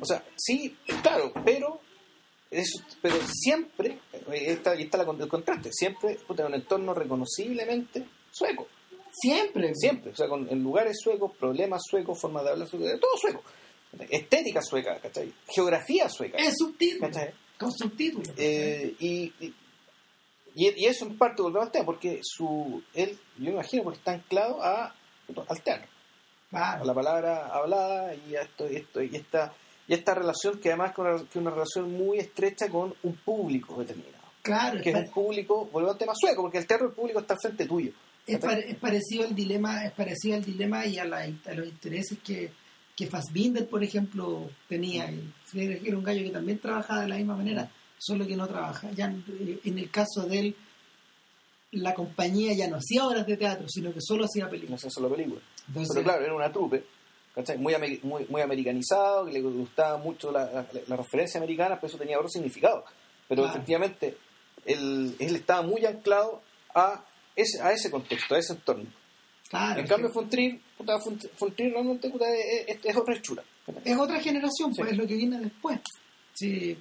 [0.00, 1.80] O sea, sí, claro, pero
[2.50, 6.94] eso, pero siempre, eh, está, ahí está la el contraste, siempre puta, en un entorno
[6.94, 8.68] reconociblemente sueco,
[9.12, 9.72] Siempre.
[9.74, 13.42] siempre, o sea, con, en lugares suecos, problemas suecos, formas de hablar suecos, todo sueco,
[14.10, 15.32] estética sueca, ¿cachai?
[15.48, 17.06] Geografía sueca, Es subtítulo.
[17.08, 17.32] ¿cachai?
[17.58, 18.32] Con subtítulos.
[18.36, 19.54] Eh, y, y,
[20.54, 24.12] y eso en parte volvemos al tema, porque su, él, yo me imagino, porque está
[24.12, 24.94] anclado a,
[25.48, 25.88] al teatro.
[25.88, 26.84] a Claro.
[26.84, 29.52] la palabra hablada y a esto, y esto y esta
[29.86, 33.78] y esta relación que además es una, que una relación muy estrecha con un público
[33.78, 36.96] determinado Claro, que es, es un público volvemos al tema sueco porque el teatro del
[36.96, 37.92] público está al frente tuyo
[38.26, 41.66] es pare- es parecido al dilema, es parecido al dilema y a, la- a los
[41.66, 42.50] intereses que,
[42.96, 45.10] que Fassbinder, por ejemplo, tenía.
[45.10, 45.30] Y
[45.86, 48.90] Era un gallo que también trabajaba de la misma manera, solo que no trabaja.
[48.92, 50.56] Ya eh, en el caso de él,
[51.72, 54.80] la compañía ya no hacía obras de teatro, sino que solo hacía no películas.
[54.80, 56.84] sé solo película Entonces, pero claro era una trupe
[57.34, 57.58] ¿cachai?
[57.58, 61.98] Muy, muy, muy americanizado que le gustaba mucho la, la, la referencia americana pero eso
[61.98, 62.84] tenía otro significado
[63.28, 63.56] pero Claro.
[63.56, 64.16] efectivamente
[64.64, 66.42] él, él estaba muy anclado
[66.74, 67.04] a
[67.36, 68.86] ese, a ese contexto a ese entorno
[69.48, 73.42] claro, en cambio que Fontrier puta, Font- Fontrier realmente puta, es, otra hechura
[73.84, 75.80] es otra generación, pues es lo que viene después.
[76.34, 76.76] Sí.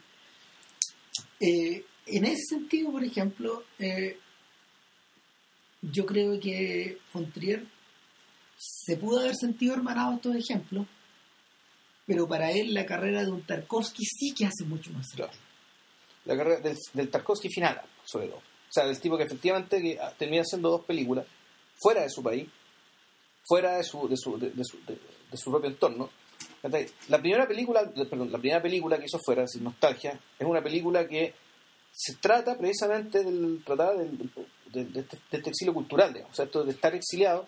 [1.40, 4.18] Eh, en ese sentido, por ejemplo, eh,
[5.82, 7.64] yo creo que Fontrier
[8.66, 10.86] se pudo haber sentido hermanado estos ejemplos,
[12.06, 15.08] pero para él la carrera de un Tarkovsky sí que hace mucho más.
[15.16, 15.32] Claro.
[16.26, 18.38] la carrera del, del Tarkovsky final, sobre todo.
[18.38, 21.26] O sea, del tipo que efectivamente que ah, termina haciendo dos películas
[21.82, 22.48] fuera de su país,
[23.46, 26.10] fuera de su, de su, de, su, de- su propio entorno.
[27.10, 31.08] La primera película, perdón, la primera película que hizo fuera, sin nostalgia, es una película
[31.08, 31.34] que
[31.92, 36.40] se trata precisamente del tratar del, del- de, este, de este exilio cultural, digamos.
[36.40, 37.46] o sea, de estar exiliado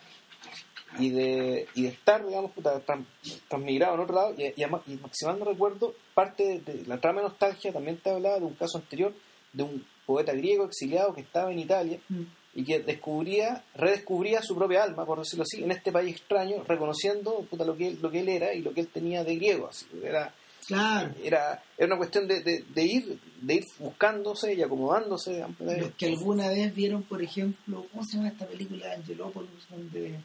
[0.99, 3.05] y de, y de estar, digamos, puta, tran-
[3.47, 7.27] transmigrado en otro lado, y, y, y no recuerdo, parte de, de la trama de
[7.29, 9.13] nostalgia también te hablaba de un caso anterior
[9.53, 12.23] de un poeta griego exiliado que estaba en Italia Mm.
[12.53, 17.45] y que descubría, redescubría su propia alma, por decirlo así, en este país extraño, reconociendo
[17.49, 19.67] puta, lo, que él, lo que él era y lo que él tenía de griego.
[19.67, 20.33] Así, era,
[20.67, 25.43] Claro, era, era una cuestión de, de- de ir de ir buscándose y acomodándose.
[25.59, 30.15] los que alguna vez vieron, por ejemplo, ¿cómo se llama esta película de Angelopoulos, donde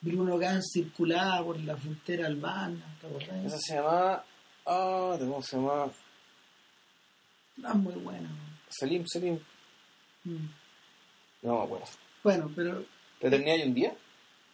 [0.00, 2.96] Bruno Gans circulaba por la frontera albana?
[3.00, 3.44] ¿Te acordás?
[3.46, 4.24] Esa se llamaba...
[4.66, 5.90] Ah, ¿cómo se llamaba?
[7.56, 8.30] No, es muy buena.
[8.68, 9.38] Selim, Selim.
[10.24, 10.46] Mm.
[11.42, 11.86] No acuerdo.
[12.22, 12.84] Bueno, pero
[13.20, 13.94] ¿La eternidad y un día?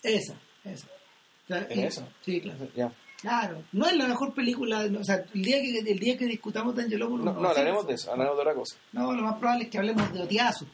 [0.03, 0.87] esa, esa.
[0.87, 2.09] O sea, ¿Es y- esa?
[2.25, 2.69] Sí, claro.
[2.77, 2.93] Ya.
[3.21, 6.27] Claro, no es la mejor película, no, o sea, el día que, el día que
[6.27, 7.25] discutamos de Angelopoulos...
[7.25, 8.77] No, no, hablaremos de eso, hablaremos de otra cosa.
[8.93, 10.69] No, lo más probable es que hablemos de Otiazos,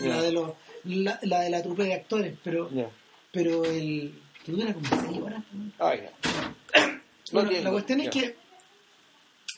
[0.00, 0.06] Ya.
[0.06, 0.52] la de los,
[0.84, 2.88] la, la de la trupe de actores, pero, Ya.
[3.32, 5.42] Pero el que dura como seis horas.
[5.52, 5.72] ¿no?
[5.78, 6.90] Ay, no.
[6.90, 7.00] No
[7.32, 8.36] Bueno, la cuestión es que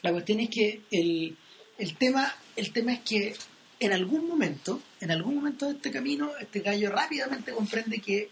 [0.02, 1.36] la cuestión es que el,
[1.78, 3.34] el tema el tema es que
[3.80, 8.28] en algún momento en algún momento de este camino este gallo rápidamente comprende que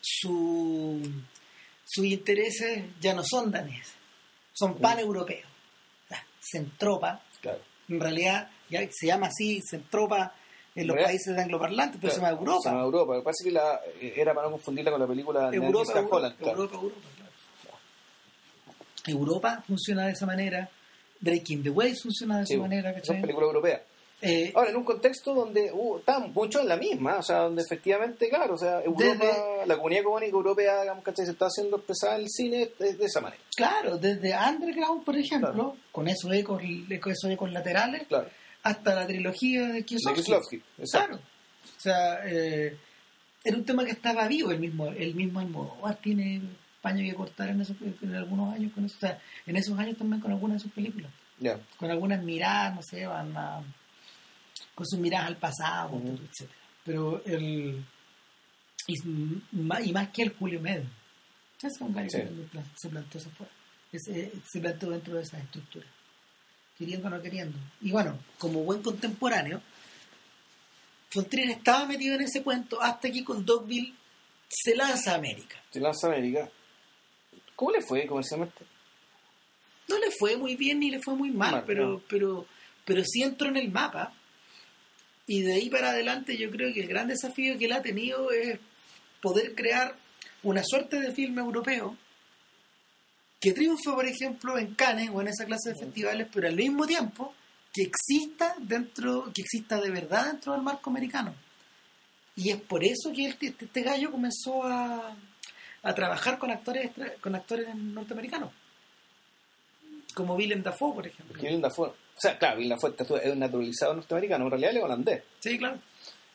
[0.00, 1.00] su
[1.84, 3.94] sus intereses ya no son daneses
[4.52, 5.48] son paneuropeos
[6.04, 7.60] O sea, Centropa Claro.
[7.88, 10.34] en realidad ya se llama así Centropa
[10.74, 13.16] en los países angloparlantes pero Claro, se llama Europa Se llama Europa.
[13.16, 16.16] Me parece que la, eh, era para no confundirla con la película de Europa, Europa,
[16.16, 16.36] Holland.
[16.38, 16.58] claro.
[16.62, 17.30] Europa, Europa, claro.
[19.06, 20.68] Europa funciona de esa manera,
[21.20, 23.20] Breaking the Waves funciona de Sí, esa manera, son ¿cachai?
[23.20, 23.80] películas europeas.
[24.24, 27.62] Eh, Ahora, en un contexto donde uh, están mucho en la misma, o sea, donde
[27.62, 31.26] efectivamente, claro, o sea, Europa, Desde- la comunidad económica europea, digamos, ¿cachai?
[31.26, 33.42] Se está haciendo expresada el cine de, de esa manera.
[33.56, 38.28] claro, desde Underground, por ejemplo, con esos ecos, esos ecos laterales, Claro.
[38.62, 40.22] Hasta la trilogía de De Kieslowski.
[40.22, 41.18] Kieslowski, exacto.
[41.18, 41.22] Claro.
[41.76, 42.76] O sea, eh,
[43.44, 46.40] era un tema que estaba vivo el mismo, el mismo Almodóvar tiene
[46.80, 48.96] paño que cortar en, esos, en algunos años con eso.
[48.96, 51.10] O sea, en esos años también con algunas de sus películas.
[51.76, 53.62] Con algunas miradas, no sé, van a-
[54.74, 56.08] con sus miradas al pasado, Ujú.
[56.24, 56.50] etc.
[56.84, 57.84] Pero el.
[58.86, 60.84] Y, y más que el Julio Medo.
[61.58, 62.18] Ese es un gallo Sí.
[62.52, 63.20] que se planteó.
[63.92, 65.86] Ese- se planteó dentro de esa estructura.
[66.82, 67.56] Queriendo o no queriendo.
[67.80, 69.62] Y bueno, como buen contemporáneo,
[71.10, 73.94] Fontrier estaba metido en ese cuento hasta que con Dogville
[74.48, 75.62] se lanza a América.
[75.70, 76.50] Se lanza América.
[77.54, 78.64] ¿Cómo le fue comercialmente?
[79.88, 82.02] no le fue muy bien ni le fue muy mal, Mal, pero, no.
[82.08, 82.46] pero,
[82.84, 84.12] pero sí entró en el mapa.
[85.26, 88.32] Y de ahí para adelante yo creo que el gran desafío que él ha tenido
[88.32, 88.58] es
[89.20, 89.94] poder crear
[90.42, 91.96] una suerte de filme europeo
[93.42, 96.86] que triunfe, por ejemplo, en Cannes o en esa clase de festivales, pero al mismo
[96.86, 97.34] tiempo
[97.74, 101.34] que exista dentro, que exista de verdad dentro del marco americano.
[102.36, 105.16] Y es por eso que este, este gallo comenzó a,
[105.82, 108.52] a trabajar con actores con actores norteamericanos.
[110.14, 111.26] Como Willem Dafoe, por ejemplo.
[111.28, 114.76] Porque Willem Dafoe, o sea, claro, Willem Dafoe es un naturalizado norteamericano, en realidad él
[114.76, 115.22] es holandés.
[115.40, 115.78] Sí, claro.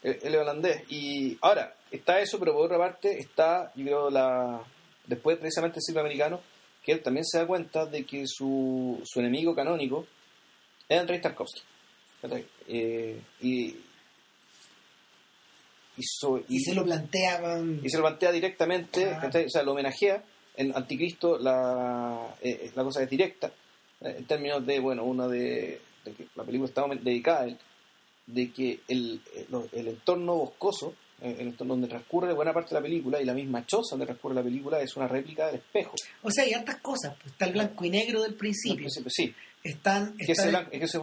[0.03, 0.91] Él, él es holandés.
[0.91, 4.61] Y ahora, está eso, pero por otra parte está, yo creo, la
[5.05, 6.41] después precisamente ciclo americano,
[6.87, 10.07] que él también se da cuenta de que su, su enemigo canónico
[10.87, 11.59] es Andrei Tarkovsky.
[12.69, 13.75] Eh, y,
[15.97, 17.81] y, so- Y se lo planteaban.
[17.83, 19.29] y se lo plantea directamente, Ah.
[19.45, 20.23] o sea, lo homenajea.
[20.55, 23.51] En Anticristo la, eh, la cosa es directa,
[24.01, 27.57] eh, en términos de, bueno, una de, de que la película está dedicada a él,
[28.27, 30.95] de que el, el, el entorno boscoso,
[31.57, 34.79] donde transcurre buena parte de la película y la misma choza donde transcurre la película
[34.81, 35.95] es una réplica del espejo.
[36.21, 37.15] O sea, hay hartas cosas.
[37.15, 38.77] pues, está el blanco y negro del principio.
[38.77, 40.99] principio, sí, Están, que ese blanco, que ese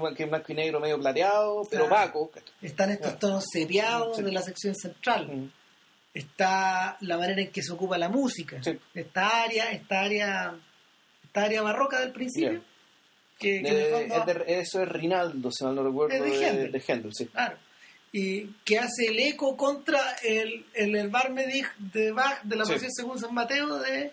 [0.48, 2.10] y negro medio plateado, pero Claro.
[2.20, 2.30] opaco.
[2.62, 3.18] están estos Ah.
[3.18, 4.22] tonos seriados Sí.
[4.22, 5.26] de la sección central.
[5.28, 5.50] Mm.
[6.14, 8.62] Está la manera en que se ocupa la música.
[8.62, 8.78] Sí.
[8.94, 10.54] Esta área, esta área,
[11.24, 12.50] esta área barroca del principio.
[12.50, 12.64] Bien.
[13.36, 16.72] Que, De- de- eso es Rinaldo, si mal no recuerdo, Es de de, Händel.
[16.72, 17.26] de Händel, sí.
[17.26, 17.56] Claro.
[18.16, 22.74] Y que hace el eco contra el, el, el Barmedig de Bach de la Sí.
[22.74, 24.12] pasión según San Mateo de,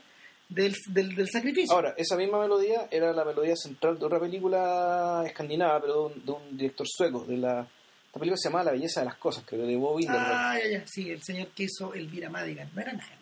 [0.49, 1.72] del, del, del sacrificio.
[1.76, 6.26] Ahora, esa misma melodía era la melodía central de otra película escandinava, pero de un,
[6.26, 7.26] de un director sueco.
[7.26, 7.68] De la,
[8.08, 10.26] esta película se llama La belleza de las cosas, creo, de Bob Inderberg.
[10.34, 12.72] ah, ya, ya, sí, el señor que hizo Elvira Madigan.
[12.74, 13.21] No era nada.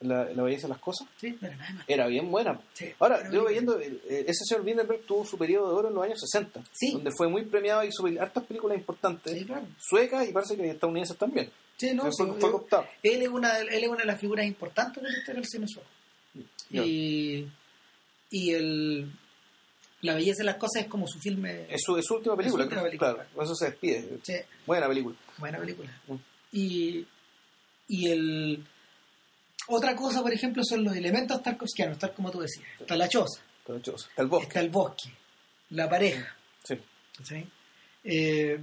[0.00, 1.84] La, la belleza de las cosas Sí, era nada malo.
[1.86, 2.58] era bien buena.
[2.72, 5.94] Sí, Ahora, yo viendo, eh, eh, ese señor Windenberg tuvo su periodo de oro en
[5.94, 6.92] los años 60, Sí.
[6.92, 9.66] donde fue muy premiado y hizo hartas películas importantes, Sí, claro.
[9.78, 11.50] suecas y parece que estadounidenses también.
[11.76, 12.50] Sí, no, fue, fue
[13.02, 15.66] él, es una, él es una de las figuras importantes de la historia del cine
[15.68, 15.88] sueco.
[16.70, 16.82] Ya.
[16.84, 17.50] Y,
[18.30, 19.12] y el,
[20.02, 21.66] La belleza de las cosas es como su filme.
[21.68, 23.14] Es su, es su última película, última película.
[23.14, 23.28] claro.
[23.34, 24.18] Con eso se despide.
[24.66, 25.16] Buena película.
[25.36, 25.90] buena película.
[26.08, 26.14] Mm.
[26.52, 27.06] Y,
[27.88, 28.64] y el.
[29.68, 32.66] Otra cosa, por ejemplo, son los elementos tarkovskianos, tal como tú decías.
[32.80, 33.40] Está la choza.
[33.66, 34.46] Está el bosque.
[34.48, 35.10] está el bosque,
[35.70, 36.36] la pareja.
[36.64, 36.74] Sí.
[37.22, 37.46] ¿sí?
[38.02, 38.58] Eh,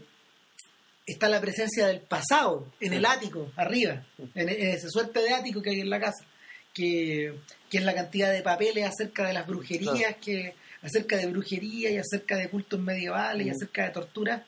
[1.06, 5.70] está la presencia del pasado en el ático, arriba, en, esa suerte de ático que
[5.70, 6.26] hay en la casa,
[6.74, 7.40] que,
[7.70, 10.18] que es la cantidad de papeles acerca de las brujerías, Claro.
[10.22, 14.46] que acerca de brujería y acerca de cultos medievales y acerca de tortura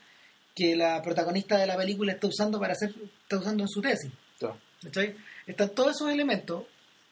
[0.54, 2.94] que la protagonista de la película está usando para hacer,
[3.24, 4.12] está usando en su tesis.
[5.48, 6.64] Están todos esos elementos.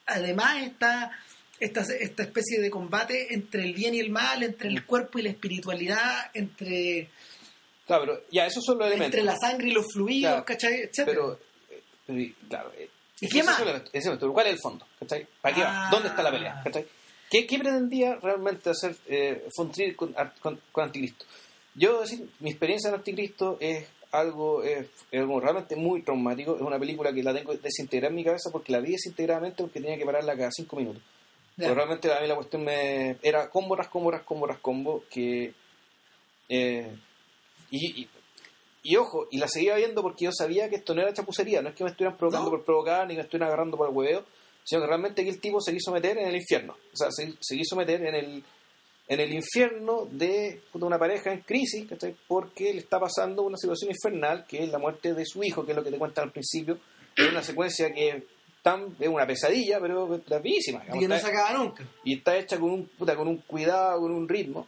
[0.06, 1.10] Además está
[1.60, 5.22] esta, esta especie de combate entre el bien y el mal, entre el cuerpo y
[5.22, 7.10] la espiritualidad, entre,
[7.86, 9.14] Claro, pero ya, esos son los elementos.
[9.18, 10.44] entre la sangre y los fluidos, Claro.
[10.44, 10.74] ¿cachai?
[10.82, 11.06] Etcétera.
[11.06, 12.72] Pero, eh, pero, claro.
[12.76, 12.88] eh,
[13.20, 13.58] ¿Y qué más?
[13.60, 14.86] elemento, ¿Cuál es el fondo?
[15.00, 15.26] ¿Cachai?
[15.40, 15.88] ¿Para qué va?
[15.88, 15.90] Ah.
[15.90, 16.60] ¿Dónde está la pelea?
[16.62, 16.86] ¿Cachai?
[17.30, 19.46] ¿Qué, qué pretendía realmente hacer eh,
[19.96, 21.26] con, con, con Anticristo?
[21.74, 26.56] Yo, decir, mi experiencia en Anticristo es algo, es, es algo realmente muy traumático.
[26.56, 29.80] Es una película que la tengo desintegrada en mi cabeza porque la vi desintegradamente porque
[29.80, 31.02] tenía que pararla cada cinco minutos.
[31.56, 35.02] Pero realmente a mí la cuestión me era combo tras combo tras combo tras combo
[35.10, 35.52] que
[36.48, 36.96] eh,
[37.70, 38.08] y, y,
[38.84, 41.68] y ojo, y la seguía viendo porque yo sabía que esto no era chapucería, no
[41.70, 42.56] es que me estuvieran provocando No.
[42.56, 44.24] por provocar ni me estuvieran agarrando por el hueveo,
[44.64, 46.74] sino que realmente que el tipo se quiso meter en el infierno.
[46.92, 48.44] O sea, se, se quiso meter en el
[49.08, 52.14] en el infierno de una pareja en crisis, ¿cachai?
[52.26, 55.72] porque le está pasando una situación infernal, que es la muerte de su hijo, que
[55.72, 56.78] es lo que te cuentan al principio.
[57.16, 58.22] Es una secuencia que es
[58.62, 60.84] tan, es una pesadilla, pero gravísima.
[60.94, 61.84] Y que no se acaba nunca.
[62.04, 64.66] y está hecha con un puta, con un cuidado, con un ritmo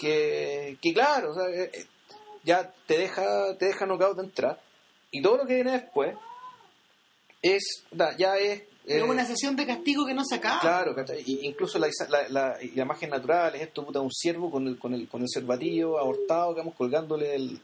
[0.00, 1.84] que, que claro, o sea, eh, eh,
[2.42, 4.60] ya te deja te deja knockout de entrar
[5.10, 6.16] y todo lo que viene después
[7.42, 7.84] es
[8.16, 10.60] ya es Es eh, una sesión de castigo que no se acaba.
[10.60, 10.94] Claro,
[11.26, 14.78] incluso la, la, la, y la imagen natural es esto, puta, un ciervo con el,
[14.78, 17.60] con el, con el cervatillo abortado, digamos, colgándole del,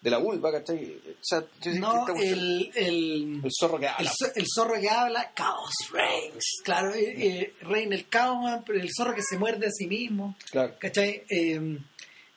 [0.00, 0.94] de la vulva, ¿cachai?
[0.94, 1.44] O sea,
[1.78, 4.10] No, el, el, el zorro que el, habla.
[4.36, 6.60] el zorro que habla, Chaos Reigns.
[6.64, 10.36] Claro, eh, eh, reina el caos, pero el zorro que se muerde a sí mismo.
[10.50, 10.74] Claro.
[10.78, 11.24] ¿Cachai?
[11.28, 11.78] Eh,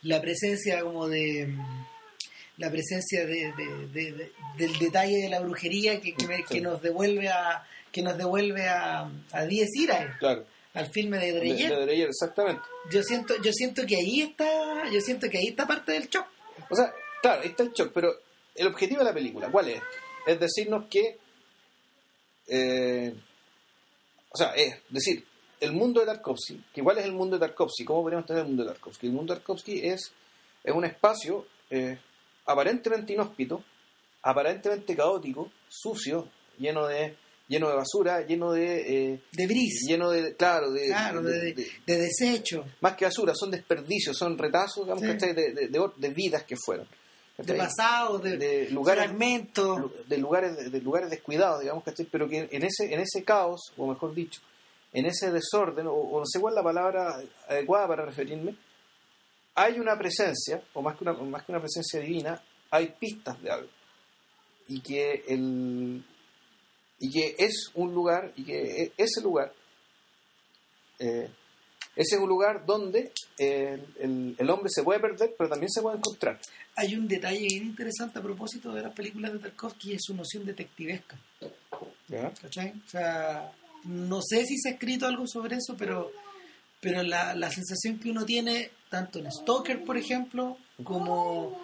[0.02, 1.48] la presencia como de...
[1.48, 1.86] mm,
[2.58, 6.62] La presencia de, de- de- de- del detalle de la brujería que, que, me- que
[6.62, 7.64] nos devuelve a
[7.94, 10.46] que nos devuelve a, a Diez Irae, Claro.
[10.74, 11.70] al filme de Dreyer.
[11.70, 12.64] de Dreyer, exactamente.
[12.92, 16.28] Yo siento, yo siento que ahí está, yo siento que ahí está parte del shock.
[16.70, 16.92] O sea,
[17.22, 18.12] claro, ahí está el shock, pero
[18.56, 19.82] el objetivo de la película, ¿cuál es?
[20.28, 21.18] Es decirnos que.
[22.48, 23.14] eh,
[24.30, 25.24] o sea, es decir,
[25.60, 27.86] el mundo de Tarkovsky, que ¿cuál es el mundo de Tarkovsky?
[27.86, 29.08] ¿Cómo podríamos entender el mundo de Tarkovsky?
[29.08, 30.12] El mundo de Tarkovsky es,
[30.64, 31.98] es un espacio eh,
[32.46, 33.64] aparentemente inhóspito,
[34.24, 36.28] aparentemente caótico, sucio,
[36.58, 37.16] lleno de
[37.54, 39.14] lleno de basura, lleno de...
[39.14, 39.86] eh, De bris.
[39.88, 43.52] lleno de, claro, de, Claro, de, de- de, de- de desecho, más que basura, son
[43.52, 45.10] desperdicios, son retazos, digamos, Sí.
[45.10, 45.34] ¿cachai?
[45.34, 46.88] De, de, vidas que fueron.
[47.38, 47.58] de ¿cachai?
[47.58, 49.92] pasado, de, lugares fragmentos.
[50.08, 52.06] de lugares de, lugares descuidados digamos ¿cachai?
[52.12, 54.40] pero que en ese en ese caos o mejor dicho
[54.94, 58.56] en ese desorden o, o no sé cuál es la palabra adecuada para referirme
[59.56, 62.40] hay una presencia o más que una más que una presencia divina
[62.70, 63.70] hay pistas de algo
[64.68, 66.04] y que el
[67.04, 69.52] y que es un lugar y que e- ese lugar
[71.00, 71.30] eh,
[71.96, 75.82] ese es un lugar donde el, el- el hombre se puede perder pero también se
[75.82, 76.40] puede encontrar
[76.76, 80.46] Hay un detalle bien interesante a propósito de las películas de Tarkovsky es su noción
[80.46, 81.18] detectivesca.
[82.08, 82.32] ¿ya?
[82.42, 82.74] ¿cachai?
[82.86, 83.52] O sea,
[83.84, 86.12] no sé si se ha escrito algo sobre eso, pero,
[86.82, 91.62] pero la, la sensación que uno tiene, tanto en Stoker, por ejemplo, como,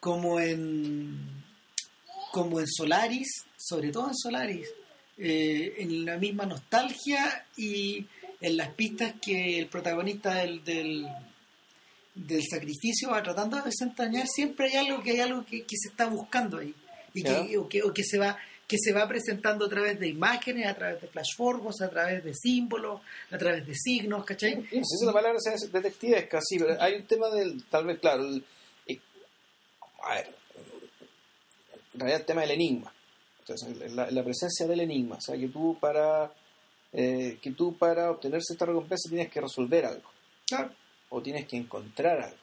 [0.00, 1.37] como en
[2.32, 4.68] como en Solaris, sobre todo en Solaris,
[5.16, 8.06] eh, en la misma nostalgia y
[8.40, 11.06] en las pistas que el protagonista del, del,
[12.14, 15.88] del sacrificio va tratando de desentrañar, siempre hay algo que hay algo que, que se
[15.88, 16.74] está buscando ahí
[17.14, 18.36] y que, o, que, o que se va
[18.68, 22.22] que se va presentando a través de imágenes, a través de flash forwards, a través
[22.22, 23.00] de símbolos,
[23.30, 24.60] a través de signos, ¿cachai?
[24.70, 28.24] Sí, es la palabra sea detectivesca, sí, pero hay un tema del, tal vez, claro,
[28.28, 28.44] el-
[28.86, 28.98] eh,
[30.04, 30.34] a ver,
[31.98, 32.92] en realidad el tema del enigma,
[33.90, 36.32] la, la presencia del enigma, o sea, que tú para
[36.92, 40.08] eh, que tú para obtener cierta recompensa tienes que resolver algo,
[40.46, 40.70] Claro.
[41.10, 42.36] o tienes que encontrar algo,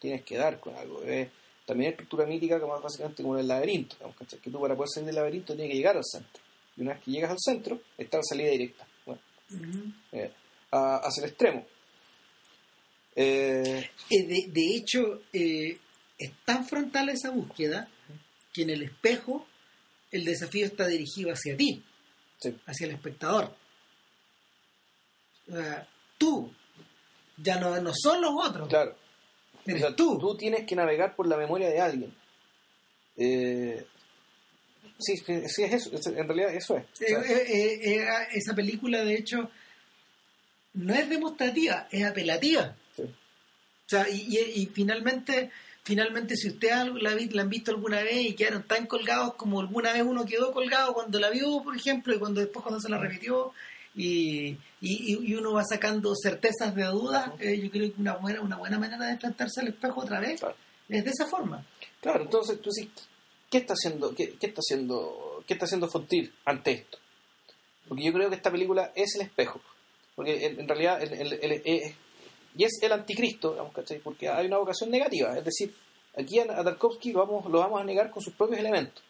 [0.00, 1.02] tienes que dar con algo.
[1.04, 1.30] eh.
[1.64, 3.96] También hay estructura mítica como básicamente como el laberinto,
[4.42, 6.42] que tú para poder salir del laberinto tienes que llegar al centro.
[6.76, 8.86] Y una vez que llegas al centro, está la salida directa.
[9.04, 9.20] Bueno,
[10.12, 10.30] eh,
[10.70, 11.64] a- hacia el extremo.
[13.14, 15.78] Eh, Eh, de, de hecho, es
[16.44, 17.88] tan frontal esa búsqueda
[18.56, 19.46] que en el espejo
[20.10, 21.84] el desafío está dirigido hacia ti,
[22.38, 23.54] sí, hacia el espectador.
[25.48, 25.86] O sea,
[26.18, 26.52] tú,
[27.36, 28.96] ya no, no son los otros, claro.
[29.68, 30.16] O sea, tú.
[30.18, 32.14] tú tienes que navegar por la memoria de alguien.
[33.16, 33.84] Eh,
[34.98, 35.32] sí, sí,
[35.64, 35.90] es eso.
[35.92, 36.84] es- En realidad eso es.
[37.00, 37.14] Eh,
[37.48, 39.50] eh, era- esa película, de hecho,
[40.74, 42.76] no es demostrativa, es apelativa.
[42.96, 43.02] sí.
[43.02, 45.50] O sea, y, y- y finalmente,
[45.86, 49.92] finalmente si ustedes la, la han visto alguna vez y quedaron tan colgados como alguna
[49.92, 52.98] vez uno quedó colgado cuando la vio, por ejemplo, y cuando después cuando se la
[52.98, 53.52] repitió,
[53.94, 54.48] y,
[54.80, 58.56] y, y uno va sacando certezas de dudas, eh, yo creo que una buena, una
[58.56, 60.56] buena manera de enfrentarse al espejo otra vez Claro.
[60.88, 61.64] es de esa forma.
[62.02, 62.92] Claro, entonces tú dices,
[63.48, 66.98] ¿qué está haciendo, qué, qué está haciendo, qué está haciendo Fontir ante esto?
[67.88, 69.60] Porque yo creo que esta película es el espejo.
[70.16, 71.32] Porque en, en realidad, el- el-
[71.64, 71.94] el-
[72.56, 73.98] y es el anticristo, digamos, ¿cachai?
[73.98, 75.36] Porque hay una vocación negativa.
[75.36, 75.74] Es decir,
[76.16, 79.02] aquí a, Tarkovsky lo vamos, lo vamos a negar con sus propios elementos.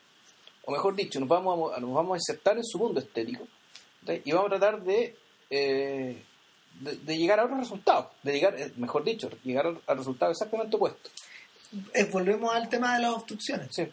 [0.65, 3.47] O mejor dicho, nos vamos a, nos vamos a insertar en su mundo estético.
[4.01, 4.23] ¿cachai?
[4.25, 5.15] Y vamos a tratar de,
[5.49, 6.23] eh,
[6.81, 8.07] de, de llegar a otros resultados.
[8.23, 11.11] De llegar, eh, mejor dicho, llegar al, al resultado exactamente opuesto.
[11.95, 13.69] Eh, volvemos al tema de las obstrucciones.
[13.71, 13.87] Sí.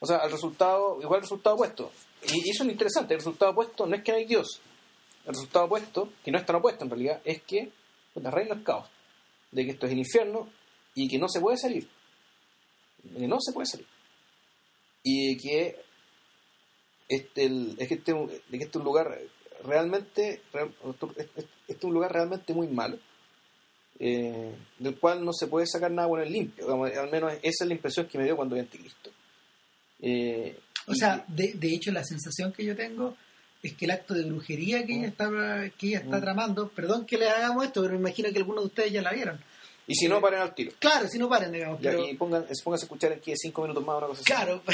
[0.00, 1.92] O sea, al resultado, igual el resultado opuesto.
[2.24, 4.60] Y, y eso es lo interesante, el resultado opuesto no es que no hay Dios.
[5.24, 7.70] El resultado opuesto, que no es tan opuesto en realidad, es que
[8.14, 8.88] pues, reina el caos.
[9.50, 10.48] De que esto es el infierno
[10.94, 11.88] y que no se puede salir.
[13.02, 13.86] De que no se puede salir.
[15.02, 15.76] Y que
[17.08, 19.18] este, el- es que este, de que este es un lugar
[19.64, 20.74] realmente, real-
[21.28, 22.98] este es un lugar realmente muy malo.
[24.04, 26.64] eh, del cual no se puede sacar nada bueno en limpio.
[26.64, 29.10] Digamos, al menos esa es la impresión que me dio cuando vi Anticristo.
[30.00, 30.58] Eh,
[30.88, 33.14] O sea, de, de hecho, la sensación que yo tengo
[33.62, 35.28] es que el acto de brujería que ella está,
[35.78, 36.20] que ella está Mm.
[36.20, 39.12] tramando, perdón que le hagamos esto, pero me imagino que algunos de ustedes ya la
[39.12, 39.40] vieron.
[39.86, 40.72] y si no, paren al tiro.
[40.78, 43.62] Claro, si no paren, digamos, Ya, pero y pongan, pónganse a escuchar aquí de cinco
[43.62, 44.32] minutos más una cosa así.
[44.32, 44.62] Claro.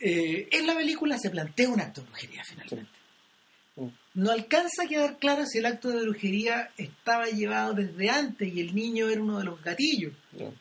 [0.00, 2.86] Eh, en la película se plantea un acto de brujería finalmente.
[3.74, 3.80] Sí.
[3.80, 3.88] Mm.
[4.14, 8.60] No alcanza a quedar claro si el acto de brujería estaba llevado desde antes y
[8.60, 10.12] el niño era uno de los gatillos.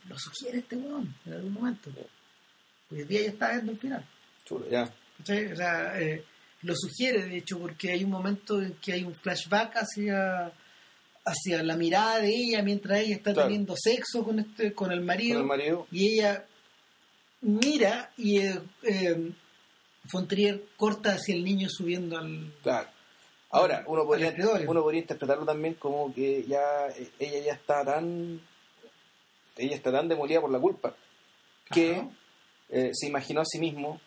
[0.08, 1.92] Lo sugiere este weón en algún momento.
[2.92, 4.06] Hoy día ya está viendo el final.
[4.46, 4.92] chulo, ya.
[5.22, 6.24] O sea, eh,
[6.64, 10.52] lo sugiere, de hecho, porque hay un momento en que hay un flashback hacia,
[11.26, 13.48] hacia la mirada de ella mientras ella está Claro.
[13.48, 15.36] teniendo sexo con este con el marido.
[15.36, 15.88] Con el marido.
[15.92, 16.46] Y ella
[17.42, 19.32] mira y eh, eh,
[20.08, 22.54] Fontrier corta hacia el niño subiendo al...
[22.64, 22.90] Claro.
[23.50, 24.34] Ahora, uno podría,
[24.68, 28.42] uno podría interpretarlo también como que ya eh, ella ya está tan
[29.56, 30.96] ella está tan demolida por la culpa
[31.72, 32.04] que
[32.70, 34.00] eh, se imaginó a sí mismo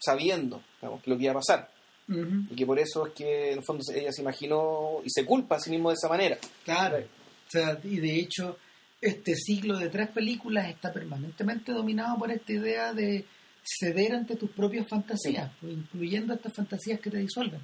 [0.00, 1.70] sabiendo digamos, que lo que iba a pasar
[2.08, 5.56] y que por eso es que en el fondo ella se imaginó y se culpa
[5.56, 6.36] a sí mismo de esa manera.
[6.64, 6.98] Claro.
[6.98, 8.58] O sea, y de hecho,
[9.00, 13.24] este ciclo de tres películas está permanentemente dominado por esta idea de,
[13.64, 17.60] ceder ante tus propias fantasías, incluyendo estas fantasías que te disuelven.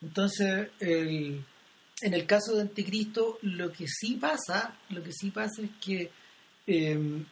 [0.00, 1.44] Entonces, el,
[2.00, 6.10] en el caso de Anticristo, lo que sí pasa, lo que sí pasa es que
[6.66, 7.24] eh,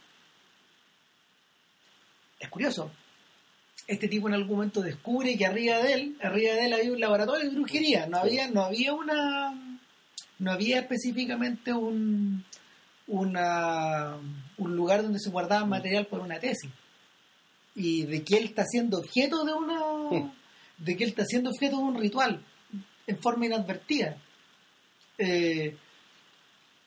[2.39, 2.91] es curioso.
[3.87, 7.01] Este tipo en algún momento descubre que arriba de él, arriba de él había un
[7.01, 8.07] laboratorio de brujería.
[8.07, 9.79] No había, no había una,
[10.39, 12.45] no había específicamente un,
[13.09, 14.17] una,
[14.59, 16.71] un lugar donde se guardaba material para una tesis.
[17.75, 20.33] Y de que él está siendo objeto de una,
[20.79, 22.45] de que él está siendo objeto de un ritual
[23.07, 24.17] en forma inadvertida.
[25.19, 25.77] Eh,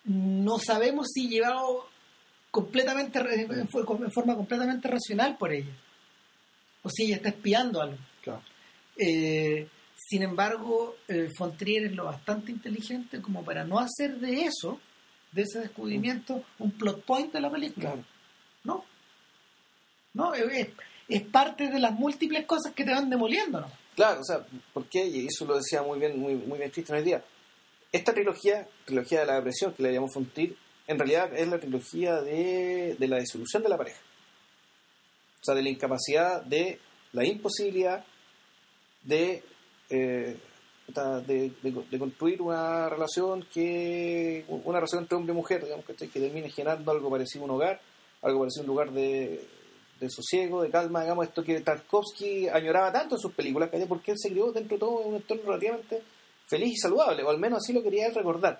[0.05, 1.87] no sabemos si llevado
[2.51, 5.73] completamente en forma completamente racional por ella
[6.85, 7.97] o si ella está espiando algo.
[8.97, 9.67] Eh,
[9.97, 14.79] sin embargo eh, Fontrier es lo bastante inteligente como para no hacer de eso
[15.33, 17.95] de ese descubrimiento un plot point de la película.
[18.63, 18.85] No.
[20.13, 20.69] No es,
[21.09, 23.71] es, parte de las múltiples cosas que te van demoliendo ¿no?
[23.95, 27.03] claro o sea porque y eso lo decía muy bien muy, muy bien Cristian hoy
[27.03, 27.23] día.
[27.91, 32.21] Esta trilogía, trilogía de la depresión, que le llamamos Fontir, en realidad es la trilogía
[32.21, 33.99] de, la disolución de la pareja.
[35.45, 36.79] O sea, de la incapacidad, de
[37.13, 38.03] la imposibilidad
[39.03, 39.43] de,
[39.91, 40.37] eh,
[40.87, 46.49] de, construir una relación que una relación entre hombre y mujer, digamos, que, que termine
[46.49, 47.79] generando algo parecido a un hogar,
[48.23, 49.47] algo parecido a un lugar de,
[49.99, 54.17] de sosiego, de calma, digamos, esto que Tarkovsky añoraba tanto en sus películas, porque él
[54.19, 56.01] se crió dentro de todo un entorno relativamente
[56.47, 58.59] feliz y saludable, o al menos así lo quería recordar.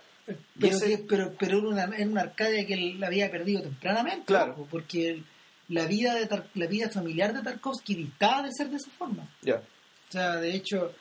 [0.60, 0.78] Pero,
[1.08, 4.68] pero, pero era una, una Arcadia que él había perdido tempranamente, claro.
[4.70, 5.24] porque
[5.70, 9.28] la vida de la vida familiar de Tarkovsky dictaba de ser de esa forma.
[9.42, 9.56] Ya.
[9.56, 10.94] O sea, de hecho,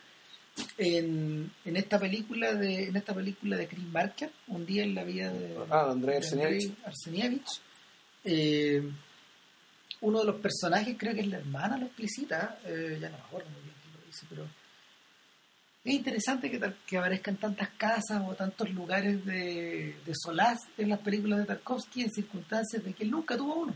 [0.79, 5.05] en, en esta película de en esta película de Chris Marker, un día en la
[5.05, 7.61] vida de, ah, Andrei Arsenievich,
[8.25, 8.83] eh,
[10.01, 13.25] uno de los personajes, creo que es la hermana, lo explicita, eh, ya no me
[13.25, 14.45] acuerdo muy bien quién lo dice, pero
[15.85, 21.01] es interesante que, que aparezcan tantas casas o tantos lugares de, de solaz en las
[21.01, 23.75] películas de Tarkovsky en circunstancias de que él nunca tuvo uno.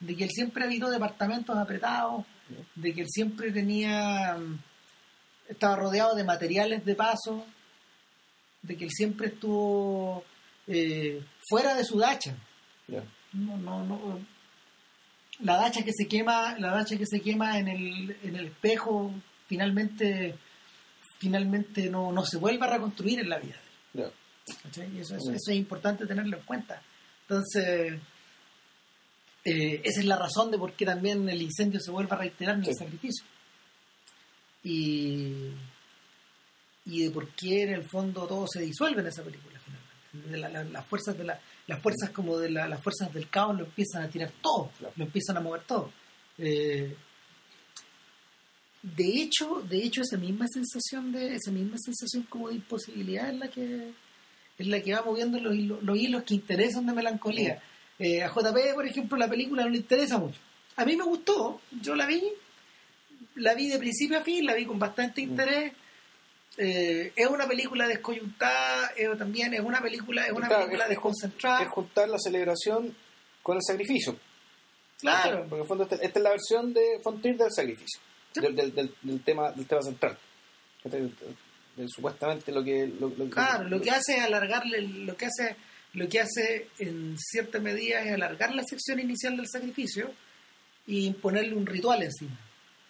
[0.00, 2.24] De que él siempre habitó departamentos apretados,
[2.74, 4.38] de que él siempre tenía.
[5.48, 7.44] estaba rodeado de materiales de paso,
[8.62, 10.24] de que él siempre estuvo
[10.66, 12.34] eh, fuera de su dacha.
[13.32, 14.18] No, no, no.
[15.40, 19.12] La dacha que se quema, la dacha que se quema en el, en el espejo,
[19.46, 20.36] finalmente
[21.20, 23.56] finalmente no, no se vuelva a reconstruir en la vida.
[24.98, 26.82] eso, es importante tenerlo en cuenta.
[27.22, 28.00] Entonces,
[29.44, 32.56] eh, esa es la razón de por qué también el incendio se vuelve a reiterar
[32.56, 33.24] en el sacrificio.
[34.62, 35.52] Y,
[36.84, 40.70] y de por qué en el fondo todo se disuelve en esa película finalmente.
[40.72, 44.32] las fuerzas de las fuerzas como de las fuerzas del caos lo empiezan a tirar
[44.42, 45.90] todo, lo empiezan a mover todo.
[46.36, 46.94] Eh,
[48.82, 53.38] de hecho, de hecho esa misma sensación de esa misma sensación como de imposibilidad es
[53.38, 53.92] la que
[54.58, 57.62] es la que va moviendo los, los, hilos que interesan de melancolía.
[58.00, 60.40] Eh, a JP, por ejemplo, la película no le interesa mucho.
[60.76, 62.22] A mí me gustó, yo la vi,
[63.36, 65.72] la vi de principio a fin, la vi con bastante interés.
[66.56, 71.62] Eh, es una película descoyuntada, también es una película, es una película desconcentrada.
[71.62, 72.96] Es juntar la celebración
[73.42, 74.16] con el sacrificio.
[74.98, 75.46] Claro.
[75.48, 78.00] Porque en fondo esta, esta, es la versión de Fontir del sacrificio
[78.34, 80.16] del, del, del, tema del tema central
[81.88, 82.92] supuestamente lo que
[83.30, 85.56] claro lo, que hace es alargarle lo que hace
[85.94, 90.10] lo que hace en cierta medida es alargar la sección inicial del sacrificio
[90.86, 92.38] y imponerle un ritual encima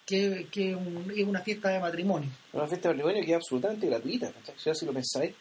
[0.05, 4.31] que, que es una fiesta de matrimonio una fiesta de matrimonio que es absolutamente gratuita
[4.57, 5.33] si, si lo pensáis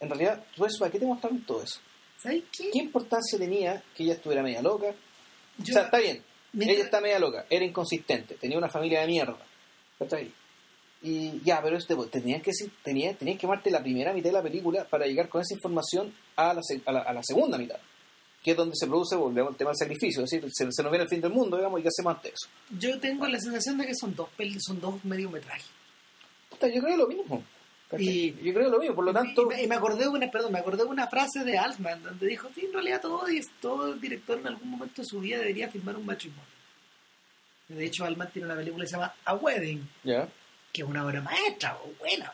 [0.00, 0.44] en realidad
[0.78, 1.80] ¿para qué te mostraron todo eso?
[2.18, 2.70] ¿sabes qué?
[2.70, 4.94] ¿qué importancia tenía que ella estuviera media loca?
[5.60, 9.38] o sea, está bien ella está media loca, era inconsistente, tenía una familia de mierda.
[11.02, 14.84] Y ya, pero este, tenías que tenías que amarte la primera mitad de la película
[14.84, 16.60] para llegar con esa información a la,
[17.00, 17.78] a la, segunda mitad,
[18.42, 21.04] que es donde se produce, volvemos al tema del sacrificio, es decir, se, nos viene
[21.04, 22.48] el fin del mundo, digamos, y qué hacemos ante eso.
[22.78, 24.28] Yo tengo la sensación de que son dos
[24.58, 25.70] son dos mediometrajes.
[26.60, 27.42] Yo creo lo mismo.
[27.98, 29.48] Y, yo creo lo mismo, por lo tanto...
[29.58, 32.48] Y, me acordé de una, perdón, me acordé de una frase de Altman, donde dijo,
[32.54, 33.24] sí, en realidad todo,
[33.60, 36.44] todo el director en algún momento de su vida debería firmar un matrimonio.
[37.68, 39.88] De hecho, Altman tiene una película que se llama A Wedding,
[40.72, 42.32] que es una obra maestra, buena.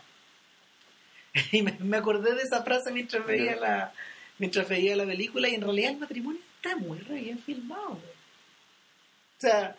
[1.52, 3.92] Y me, acordé de esa frase mientras veía, la,
[4.38, 7.92] mientras veía la película, y en realidad el matrimonio está muy re bien filmado.
[7.92, 9.76] O sea,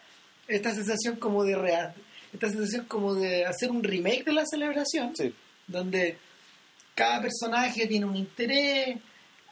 [0.47, 1.95] esta sensación como de real,
[2.31, 5.15] esta sensación como de hacer un remake de la celebración.
[5.15, 5.33] Sí
[5.67, 6.17] donde
[6.95, 8.97] cada personaje tiene un interés,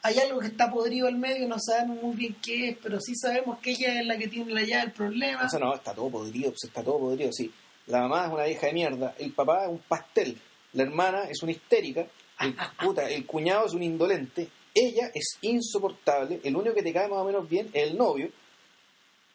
[0.01, 3.14] hay algo que está podrido al medio, no sabemos muy bien qué es, pero sí
[3.16, 5.45] sabemos que ella es la que tiene la llave del problema.
[5.45, 7.51] O sea, no, está todo podrido, pues está todo podrido, sí.
[7.88, 10.38] La mamá es una vieja de mierda, el papá es un pastel,
[10.73, 12.07] la hermana es una histérica,
[12.39, 17.07] el, puta, el cuñado es un indolente, ella es insoportable, el único que te cae
[17.07, 18.29] más o menos bien es el novio.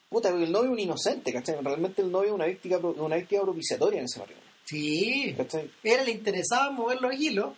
[0.09, 1.57] Puta, porque el novio es un inocente, ¿cachai?
[1.63, 4.51] Realmente el novio es una víctima, una víctima propiciatoria en ese matrimonio.
[4.65, 5.71] Sí, ¿cachai?
[5.83, 7.55] era le interesaba mover los hilos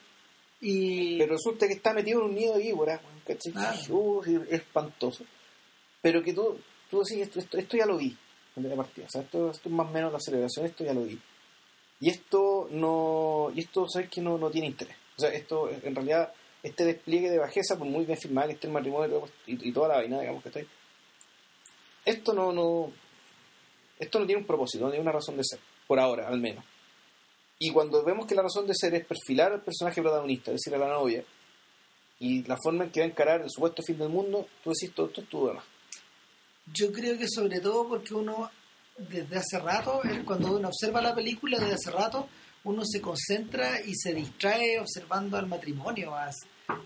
[0.60, 1.18] y...
[1.18, 3.52] Pero resulta que está metido en un nido de víboras, ¿cachai?
[3.54, 5.24] Es espantoso.
[6.02, 6.58] Pero que tú,
[6.90, 8.16] tú decís, esto, esto, ya lo vi
[8.56, 9.06] la partida.
[9.06, 11.18] O sea, esto, esto es más o menos la celebración, esto ya lo vi.
[12.00, 14.96] Y esto no, y esto sabes que no, no tiene interés.
[15.16, 16.32] O sea, esto en realidad,
[16.62, 19.88] este despliegue de bajeza, por muy bien firmado que esté el matrimonio y, y toda
[19.88, 20.68] la vaina, digamos que está ahí,
[22.04, 22.92] esto no, no,
[23.98, 26.64] esto no tiene un propósito, no tiene una razón de ser, por ahora al menos.
[27.58, 30.74] Y cuando vemos que la razón de ser es perfilar al personaje protagonista, es decir,
[30.74, 31.24] a la novia,
[32.18, 34.92] y la forma en que va a encarar el supuesto fin del mundo, tú decís
[34.94, 35.64] todo esto estuvo de más.
[36.66, 38.50] Yo creo que sobre todo porque uno,
[38.96, 42.28] desde hace rato, cuando uno observa la película, desde hace rato,
[42.64, 46.30] uno se concentra y se distrae observando al matrimonio, a,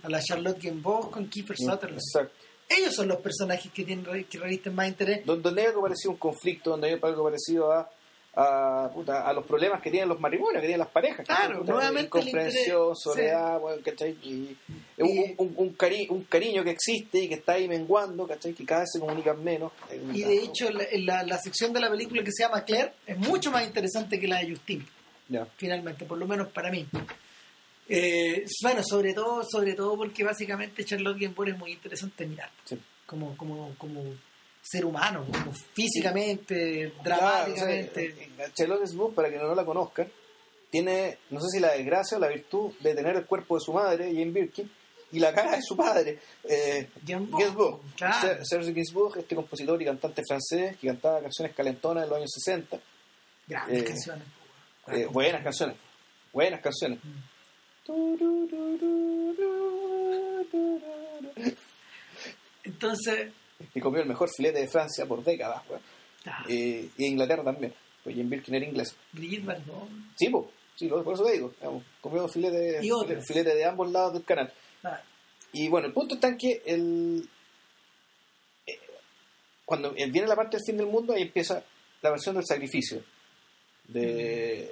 [0.09, 2.01] la Charlotte Gainsbourg con Kiefer mm, Sutherland.
[2.01, 2.47] Exacto.
[2.69, 5.25] Ellos son los personajes que tienen que revisten más interés.
[5.25, 7.89] Donde hay algo parecido a un conflicto, donde hay algo parecido a
[8.37, 11.27] a, puta, a los problemas que tienen los matrimonios, que tienen las parejas.
[11.27, 12.19] Claro, nuevamente.
[12.19, 13.61] Incomprensión, soledad,
[14.23, 14.57] Y,
[14.99, 18.53] un, un, cari un, cariño que existe y que está ahí menguando, ¿cachai?
[18.53, 19.73] Que cada vez se comunican menos.
[20.13, 23.51] Y de hecho, la, la, sección de la película que se llama Claire es mucho
[23.51, 24.87] más interesante que la de Justin.
[25.57, 26.87] Finalmente, por lo menos para mí.
[27.89, 32.51] Eh, bueno, sobre todo, sobre todo porque básicamente Charlotte Gainsbourg es muy interesante mirar.
[33.07, 34.03] Como, como, como
[34.69, 38.31] ser humano, como físicamente, dramáticamente.
[38.55, 40.11] Charlotte Smith, para que no la conozcan,
[40.71, 43.73] tiene, no sé si la desgracia o la virtud de tener el cuerpo de su
[43.73, 44.71] madre, Jane Birkin,
[45.13, 47.81] y la cara de su padre, eh, Gainsbourg.
[48.43, 52.79] Serge Gainsbourg, este compositor y cantante francés que cantaba canciones calentonas en los años 60.
[53.47, 54.25] Grandes eh, canciones.
[54.89, 55.77] Eh, buenas canciones,
[56.33, 56.99] buenas canciones.
[62.65, 63.33] Entonces,
[63.73, 65.63] que comió el mejor filete de Francia por décadas,
[66.27, 66.45] ah.
[66.49, 68.95] eh, y Inglaterra también, pues Jane Birkin era inglés.
[69.13, 69.89] Brigitte Bardot.
[70.17, 70.45] Sí, pues,
[70.77, 71.53] sí, por eso te digo,
[72.01, 72.81] comió filete,
[73.27, 74.53] filete, de ambos lados del canal.
[74.85, 75.01] Ah.
[75.53, 77.29] Y bueno, el punto está en que el,
[78.67, 78.79] eh,
[79.65, 81.63] cuando viene la parte del fin del mundo, ahí empieza
[82.03, 83.03] la versión del sacrificio
[83.89, 84.71] de,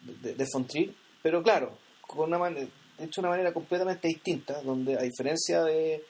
[0.00, 2.66] de, de Fontril, pero claro, con una manera,
[2.98, 6.04] hecho de una manera completamente distinta, donde a diferencia de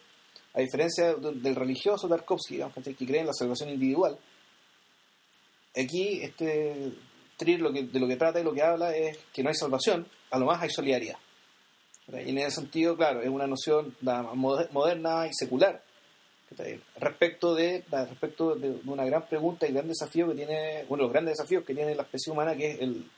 [0.55, 2.61] a diferencia del religioso Tarkovsky,
[2.97, 4.19] que cree en la salvación individual,
[5.77, 6.93] aquí este
[7.37, 10.39] Trier de lo que trata y lo que habla es que no hay salvación, a
[10.39, 11.19] lo más hay solidaridad.
[12.07, 15.83] Y en ese sentido, claro, es una noción moderna y secular
[16.97, 21.13] respecto de respecto de una gran pregunta y gran desafío que tiene, uno de los
[21.13, 23.11] grandes desafíos que tiene la especie humana, que es el,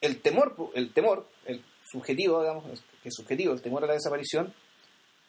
[0.00, 2.64] el temor, el temor, el subjetivo, digamos,
[3.02, 4.54] que es subjetivo, el temor a la desaparición,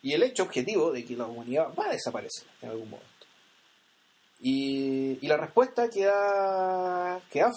[0.02, 3.10] y el hecho objetivo de que la humanidad va a desaparecer en algún momento.
[4.39, 7.52] Y, y la respuesta que da, que da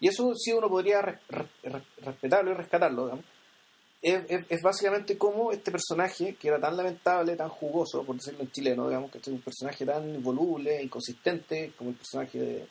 [0.00, 1.00] y eso sí uno podría
[2.02, 3.24] respetarlo y rescatarlo, digamos,
[4.02, 8.50] es, es, básicamente como este personaje, que era tan lamentable, tan jugoso, por decirlo en
[8.50, 12.68] chileno, digamos, que es un personaje tan voluble, inconsistente, como el personaje de,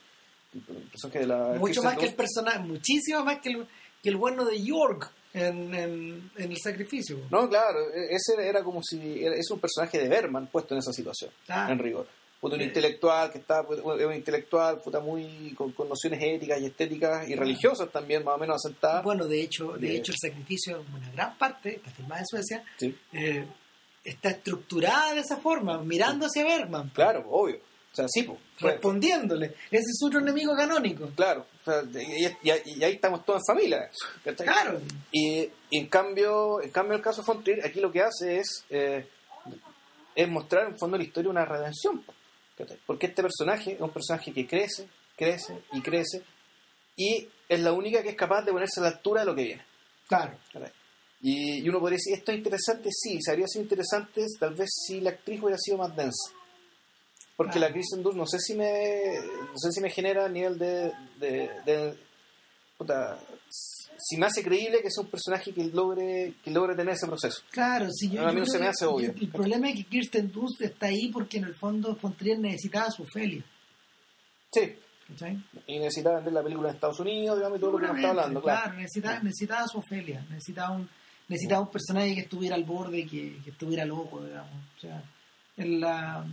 [0.53, 1.55] el personaje de la...
[1.57, 3.67] Mucho más que el personaje, muchísimo más que el,
[4.03, 7.19] que el bueno de York en, en, el sacrificio.
[7.31, 10.93] No, claro, e, ese era como si es un personaje de Berman puesto en esa
[10.93, 12.07] situación, en rigor.
[12.41, 12.65] un eh.
[12.65, 18.23] intelectual que está, un intelectual puta muy con, nociones éticas y estéticas y religiosas también
[18.23, 19.03] más o menos asentadas.
[19.03, 22.63] Bueno, de hecho, de, hecho el sacrificio, una gran parte, está filmada en Suecia,
[23.11, 23.45] eh,
[24.03, 26.89] está estructurada de esa forma, mirando hacia Bergman.
[26.89, 27.59] Claro, obvio.
[27.93, 29.53] O sea, sí, pues, respondiéndole.
[29.69, 31.11] Ese es otro enemigo canónico.
[31.15, 31.45] Claro,
[31.93, 33.89] y, ahí estamos todos en familia.
[34.35, 34.81] Claro.
[35.11, 39.07] Y, en cambio, en cambio el caso Fontrier, aquí lo que hace es, eh,
[40.15, 42.03] es mostrar en fondo de la historia una redención.
[42.87, 46.23] Porque este personaje es un personaje que crece, crece y crece,
[46.95, 49.43] y es la única que es capaz de ponerse a la altura de lo que
[49.43, 49.65] viene.
[50.07, 50.35] Claro.
[51.21, 54.99] Y, uno podría decir, esto es interesante, sí, se habría sido interesante tal vez si
[54.99, 56.42] la actriz hubiera sido más densa
[57.35, 59.13] porque la Kristen Dunst no sé si me
[59.51, 61.97] no sé si me genera a nivel de, de,
[62.77, 63.19] puta,
[63.49, 67.41] si me hace creíble que es un personaje que logre que logre tener ese proceso.
[67.51, 69.13] Claro, si yo, a mí no se me hace obvio.
[69.19, 72.91] El, problema es que Kirsten Dunst está ahí porque en el fondo Fontrier necesitaba a
[72.91, 73.43] su Ofelia.
[74.51, 74.77] Sí.
[75.67, 78.09] Y necesitaba vender la película en Estados Unidos, digamos, y todo lo que nos está
[78.09, 78.73] hablando, claro.
[78.73, 80.89] necesitaba, necesitaba a su Ofelia, necesitaba un
[81.27, 84.53] necesitaba un personaje que estuviera al borde, que, que estuviera loco, digamos.
[84.77, 85.03] O sea,
[85.57, 86.25] en la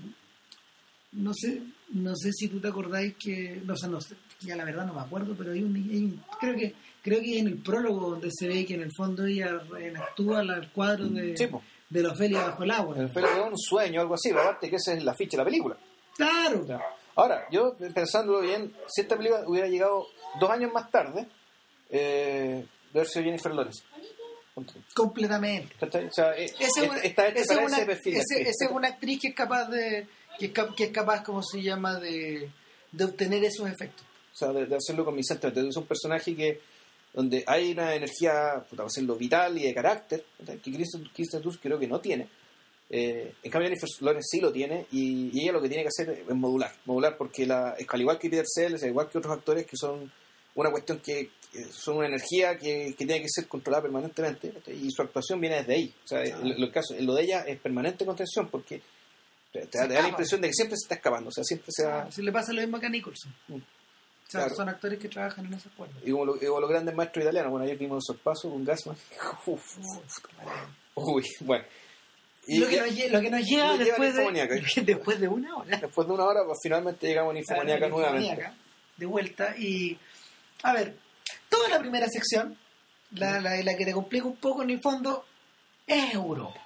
[1.12, 4.64] no sé no sé si tú te acordáis que no sé, no sé ya la
[4.64, 7.58] verdad no me acuerdo pero hay un, hay un- creo que creo que en el
[7.58, 9.60] prólogo donde se ve que en el fondo ella
[9.96, 11.48] actúa el cuadro de, Sí,
[11.88, 14.92] de la Ofelia bajo el agua el Félix un sueño, algo así, aparte que esa
[14.94, 15.76] es la ficha de la película.
[16.16, 16.66] claro
[17.16, 20.06] Ahora, yo pensándolo bien, si esta película hubiera llegado
[20.38, 21.26] dos años más tarde,
[21.90, 23.82] eh, de haber sido Jennifer Lawrence.
[24.94, 25.74] Completamente.
[25.84, 28.14] O sea, eh, esa es est- una, está hecha esa para es una- ese perfil.
[28.14, 30.06] de esa es una actriz que es capaz de
[30.40, 32.50] que es, cap- que es capaz como se llama de,
[32.90, 35.68] de obtener esos efectos O sea, de, de hacerlo convincentemente.
[35.68, 36.60] Es un personaje que
[37.12, 40.24] donde hay una energía, puta, serlo vital y de carácter,
[40.62, 42.26] que Kristen, Kristen Dunst creo que no tiene.
[42.88, 45.88] Eh, en cambio, Jennifer Lawrence sí lo tiene y, y ella lo que tiene que
[45.88, 46.72] hacer es modular.
[46.86, 50.10] Modular porque, la, al igual que Peter Sellers, al igual que otros actores que son
[50.56, 54.90] una cuestión que, que son una energía que, que tiene que ser controlada permanentemente y
[54.90, 55.94] su actuación viene desde ahí.
[56.04, 56.24] O sea,
[56.72, 58.82] caso, en lo de ella es permanente contención porque
[59.52, 61.84] te, te da, la impresión de que siempre se está escapando, o sea, siempre se
[61.86, 62.10] va...
[62.10, 63.54] si le pasa lo mismo que a Nicholson Mm.
[63.54, 63.60] o
[64.28, 64.54] sea, Claro.
[64.54, 67.24] son actores que trabajan en esa cuerda Y como, lo- y como los grandes maestros
[67.24, 68.96] italianos, bueno, ayer vimos el sorpaso con Gassman.
[69.46, 69.78] Uf,
[70.94, 71.64] uy, bueno.
[72.46, 75.76] Y lo, que ya- nos, lo que nos lleva después, de, después de una hora.
[75.78, 78.50] después de una hora, pues finalmente llegamos a Ninfomaníaca Claro, nuevamente.
[78.96, 79.54] De vuelta.
[79.58, 79.98] Y,
[80.62, 80.96] a ver,
[81.48, 82.56] toda la primera sección,
[83.12, 85.24] la, la, la que te complica un poco en el fondo,
[85.86, 86.60] es Europa.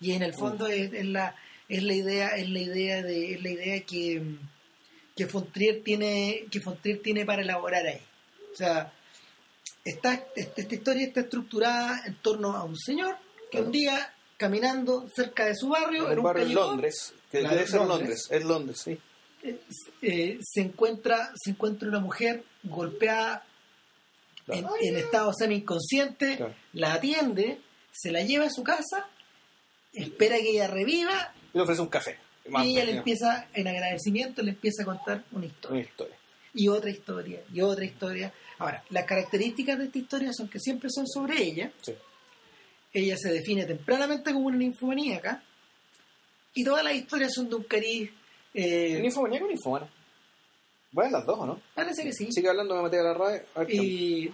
[0.00, 1.34] Y en el fondo es, es la,
[1.68, 4.22] es la idea, es la idea de, es la idea que,
[5.14, 8.00] que Fontrier tiene, que Fontrier tiene para elaborar ahí.
[8.52, 8.92] O sea,
[9.84, 13.16] esta, esta, historia está estructurada en torno a un señor
[13.50, 17.38] que un día caminando cerca de su barrio, En en un barrio en Londres, que
[17.38, 18.28] debe ser Londres.
[18.30, 18.98] Es Londres, sí.
[19.42, 19.60] eh,
[20.02, 23.44] eh, se encuentra se encuentra una mujer golpeada
[24.48, 24.74] en, Claro.
[24.80, 26.54] en estado semi inconsciente Claro.
[26.72, 27.60] la atiende
[27.92, 29.06] se la lleva a su casa
[29.92, 32.18] espera que ella reviva le ofrece un café.
[32.48, 36.16] Más y ella le empieza en agradecimiento le empieza a contar una Una historia historia.
[36.54, 40.88] y otra historia y otra historia ahora las características de esta historia son que siempre
[40.90, 41.92] son sobre ella Sí.
[42.94, 45.42] ella se define tempranamente como una ninfomaníaca
[46.54, 48.10] y todas las historias son de un cariz
[48.54, 49.88] eh, ¿Ninfomaníaca o ninfomana?
[50.90, 51.60] Bueno, las dos, ¿o no?
[51.74, 53.44] parece que sí Sigue hablando la RAE.
[53.54, 53.84] a ver qué onda.
[53.84, 54.32] y,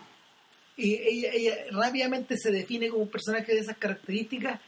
[0.76, 4.60] y ella, ella rápidamente se define como un personaje de esas características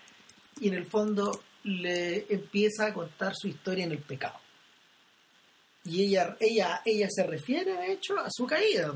[0.61, 4.39] y en el fondo le empieza a contar su historia en el pecado.
[5.85, 8.93] Y ella, ella, ella se refiere, de hecho, a su caída.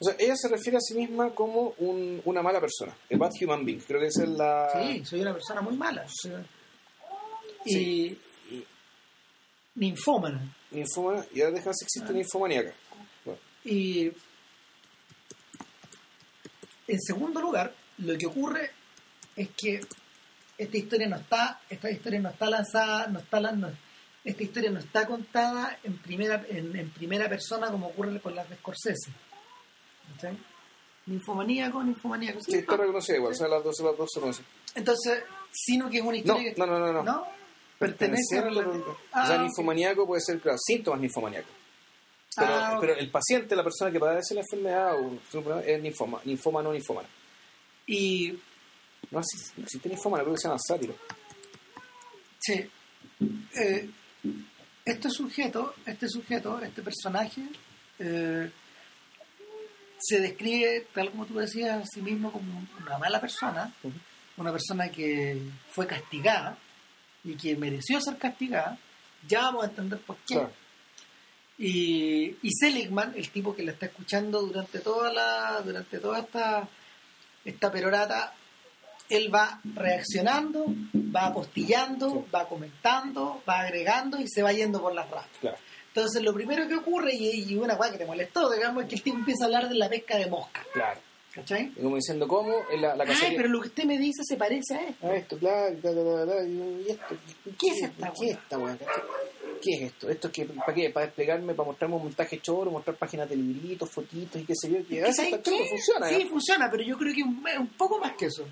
[0.00, 2.96] O sea, ella se refiere a sí misma como un- una mala persona.
[3.12, 3.80] A bad human being.
[3.80, 4.68] Creo que esa es la...
[4.74, 6.06] Sí, soy una persona muy mala.
[7.64, 8.18] y Sí.
[9.74, 10.54] Ninfómana.
[10.70, 12.74] Ninfomana, y ahora déjame si existe ninfomaníaca.
[13.24, 14.10] Bueno, Y
[16.86, 18.70] en segundo lugar, lo que ocurre
[19.36, 19.80] es que
[20.58, 23.70] esta historia no está, esta historia no está lanzada, no está no-
[24.24, 28.48] esta historia no está contada en primera, en, en primera persona como ocurre con las
[28.50, 29.10] de Scorsese.
[30.12, 30.36] ¿Cachai?
[31.06, 32.40] Ninfomaníaco, ninfomaníaco.
[32.40, 32.82] sí, sí, está no.
[32.82, 33.32] reconocida igual.
[33.32, 34.44] O sea, las dos, las dos se conocen.
[34.74, 36.92] Entonces, sino que es una No, historia que no, no, no.
[36.92, 37.02] no.
[37.02, 37.26] ¿no?
[37.78, 38.74] pertenece a la- o
[39.12, 41.52] sea, Ah, ninfomaníaco puede ser, claro, síntomas ninfomaníacos.
[42.36, 42.80] Pero, Ah, ok.
[42.80, 47.08] pero el paciente, la persona que padece la enfermedad o es ninfoma, ninfoma no ninfomana.
[47.86, 48.36] Y
[49.10, 50.96] No existe, no existe ninfomana, creo que se llama sátiro.
[52.38, 52.70] Sí.
[53.54, 53.90] Eh,
[54.84, 57.42] este sujeto, este sujeto, este personaje,
[57.98, 58.50] eh,
[59.98, 63.72] se describe, tal como tú decías, a sí mismo como una mala persona,
[64.36, 66.56] una persona que fue castigada
[67.24, 68.78] y que mereció ser castigada.
[69.26, 70.34] Ya vamos a entender por qué.
[70.34, 70.52] Claro.
[71.58, 76.68] Y, y Seligman, el tipo que la está escuchando durante toda la, durante toda esta,
[77.44, 78.32] esta perorata,
[79.10, 80.66] él va reaccionando,
[81.14, 82.30] va apostillando, Sí.
[82.34, 85.26] va comentando, va agregando y se va yendo por las ramas.
[85.40, 85.56] Claro.
[85.88, 88.94] Entonces lo primero que ocurre, y, y una cosa que te molestó, digamos, es que
[88.96, 90.62] el tipo empieza a hablar de la pesca de mosca.
[90.72, 91.00] Claro.
[91.32, 91.72] ¿Cachai?
[91.76, 92.52] Y como diciendo, ¿cómo?
[92.70, 93.36] En la, la Ay, cacería.
[93.36, 95.06] pero lo que usted me dice se parece a esto.
[95.06, 97.16] Ah, esto, claro, y esto.
[97.46, 98.38] ¿y ¿Qué es esta ¿Qué es.
[99.62, 100.08] ¿Qué es esto?
[100.08, 100.90] ¿Esto es que, para qué?
[100.90, 104.70] ¿Para desplegarme, para mostrarme un montaje choro, mostrar páginas de libritos, fotitos y qué sé
[104.70, 104.78] yo?
[104.78, 105.68] Que ¿Que hace ¿sabes esta choro, qué?
[105.70, 106.08] funciona.
[106.08, 108.44] Sí, funciona, pero yo creo que un, un poco más que eso.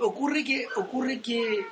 [0.00, 1.64] Ocurre que, ocurre que,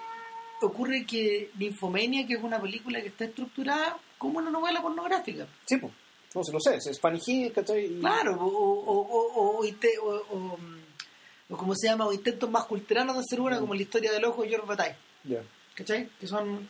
[0.63, 5.47] ocurre que Ninfomania, que es una película que está estructurada como una novela pornográfica.
[5.67, 5.93] Sí, pues.
[6.35, 7.89] No se lo sé, es Hill, ¿cachai?
[7.99, 13.21] Claro, o, o, o, o, o mm, como se llama, o intentos más culturanos de
[13.23, 14.97] hacer una, como la historia del ojo de George Bataille.
[15.25, 15.43] Ya.
[15.75, 16.09] ¿cachai?
[16.19, 16.69] Que son,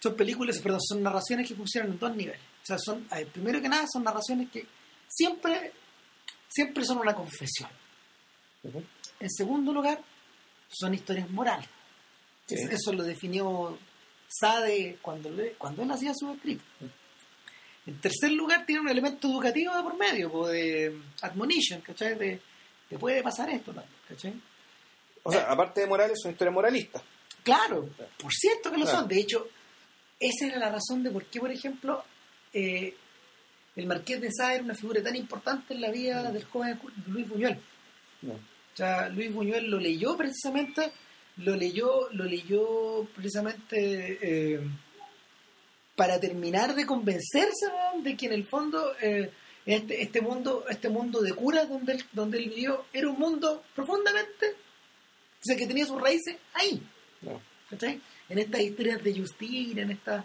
[0.00, 2.40] son películas, perdón, son narraciones que funcionan en dos niveles.
[2.62, 4.66] O sea, son, primero que nada, son narraciones que
[5.06, 5.72] siempre,
[6.48, 7.70] siempre son una confesión.
[9.20, 10.00] En segundo lugar,
[10.68, 11.68] son historias morales.
[12.46, 12.54] Sí.
[12.70, 13.78] Eso lo definió
[14.28, 16.62] Sade cuando, le- cuando él hacía su escrito.
[17.86, 22.16] En tercer lugar, tiene un elemento educativo de por medio, de admonition, ¿cachai?
[22.18, 22.40] De,
[22.88, 23.72] te puede pasar esto
[24.08, 24.34] ¿cachai?
[25.22, 27.02] O sea, aparte de morales, son historias moralistas.
[27.42, 27.88] Claro,
[28.20, 28.98] por cierto que lo Claro.
[29.00, 29.08] son.
[29.08, 29.48] De hecho,
[30.20, 32.04] esa era la razón de por qué, por ejemplo,
[32.52, 32.94] eh,
[33.76, 37.28] el Marqués de Sade era una figura tan importante en la vida del joven Luis
[37.28, 37.58] Buñuel.
[38.22, 38.34] No.
[38.78, 40.92] O sea, Luis Buñuel lo leyó precisamente,
[41.38, 44.60] lo leyó, lo leyó precisamente eh,
[45.96, 48.00] para terminar de convencerse ¿no?
[48.02, 49.32] de que en el fondo eh,
[49.66, 53.64] este, este mundo, este mundo de curas donde él, donde él vivió era un mundo
[53.74, 56.80] profundamente, o sea, que tenía sus raíces ahí.
[57.22, 57.40] No.
[58.28, 60.24] En estas historias de Justina, en estas,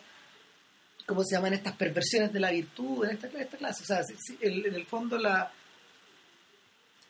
[1.08, 1.54] ¿cómo se llaman?
[1.54, 3.82] Estas perversiones de la virtud, en esta, esta clase.
[3.82, 5.52] O sea, si- si- el- en el fondo la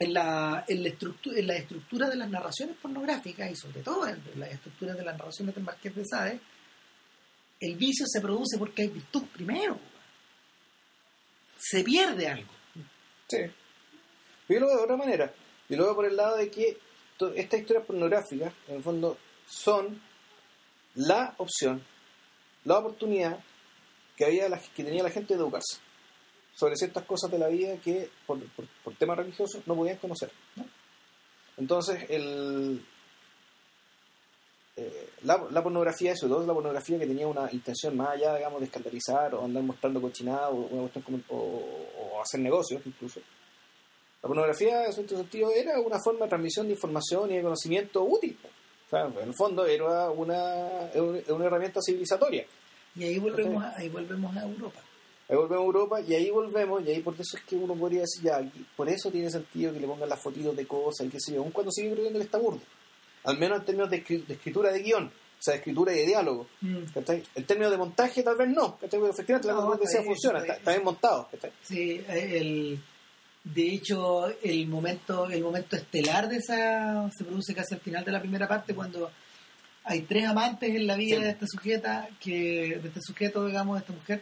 [0.04, 4.52] en la, en, en la estructura de las narraciones pornográficas y sobre todo en las
[4.52, 6.40] estructuras de las narraciones del Marqués de Sade,
[7.60, 9.80] el vicio se produce porque hay virtud primero.
[11.58, 12.52] Se pierde algo.
[13.30, 13.38] Sí.
[14.50, 15.34] Yo lo veo de otra manera.
[15.70, 16.78] Yo lo veo por el lado de que
[17.36, 20.02] estas historias pornográficas, en el fondo, son
[20.96, 21.82] la opción,
[22.66, 23.40] la oportunidad
[24.18, 25.78] que, había la- que tenía la gente de educarse
[26.56, 30.32] sobre ciertas cosas de la vida que por, por- por temas religiosos no podían conocer.
[30.56, 30.66] ¿no?
[31.58, 32.84] Entonces, el,
[34.76, 38.60] eh, la, la pornografía, sobre todo la pornografía que tenía una intención más allá, digamos,
[38.60, 41.88] de escandalizar o andar mostrando cochinada o, una cuestión como- o-
[42.18, 43.20] o hacer negocios incluso.
[44.22, 48.04] La pornografía, en cierto sentido, era una forma de transmisión de información y de conocimiento
[48.04, 48.38] útil.
[48.88, 50.90] O sea, en el fondo era una,
[51.28, 52.46] una herramienta civilizatoria.
[52.96, 54.80] Y ahí volvemos, a, ahí volvemos a Europa.
[55.30, 58.02] Ahí volvemos a Europa y ahí volvemos, y ahí por eso es que uno podría
[58.02, 58.42] decir, ya,
[58.76, 61.42] por eso tiene sentido que le pongan las fotitos de cosas y qué sé yo,
[61.42, 62.60] aun cuando sigue creyendo que está burdo.
[63.24, 65.12] Al menos en términos de, escri- de escritura de guion, o
[65.44, 66.48] sea, de escritura y de diálogo.
[66.94, 67.24] ¿cachai?
[67.36, 69.00] En términos de montaje, tal vez no, ¿cachai?
[69.00, 70.60] Porque efectivamente la No, cosa que está decía funciona, está bien.
[70.60, 71.30] está bien montado.
[71.32, 71.52] ¿cachai?
[71.64, 72.80] Sí, el,
[73.46, 78.12] de hecho, el momento, el momento estelar de esa se produce casi al final de
[78.12, 79.10] la primera parte cuando
[79.86, 81.24] hay tres amantes en la vida Sí.
[81.24, 84.22] de esta sujeta, que, de este sujeto, digamos, de esta mujer,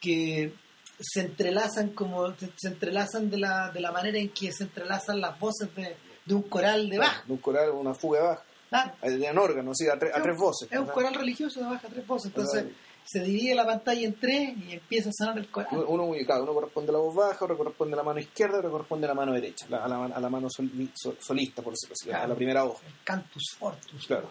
[0.00, 0.52] que
[0.98, 5.38] se entrelazan como se, entrelazan de la, de la manera en que se entrelazan las
[5.38, 7.24] voces de, de un coral de Bach.
[7.26, 8.42] De un coral, una fuga de baja.
[8.68, 8.92] Claro.
[9.00, 10.68] Tenían órganos, sí, a, tre- a Es un- tres voces.
[10.72, 12.26] Es un coral religioso de baja tres voces.
[12.34, 12.66] Entonces
[13.04, 15.70] se divide la pantalla en tres y empieza a sonar el coral.
[15.86, 18.70] Uno, claro, uno corresponde a la voz baja, otro corresponde a la mano izquierda, otro
[18.72, 21.94] corresponde a la mano derecha, a, la, a la mano sol- sol- solista, por decirlo
[21.94, 22.28] así, a Claro.
[22.30, 22.82] la primera voz.
[22.84, 24.06] El cantus fortus.
[24.08, 24.28] Claro.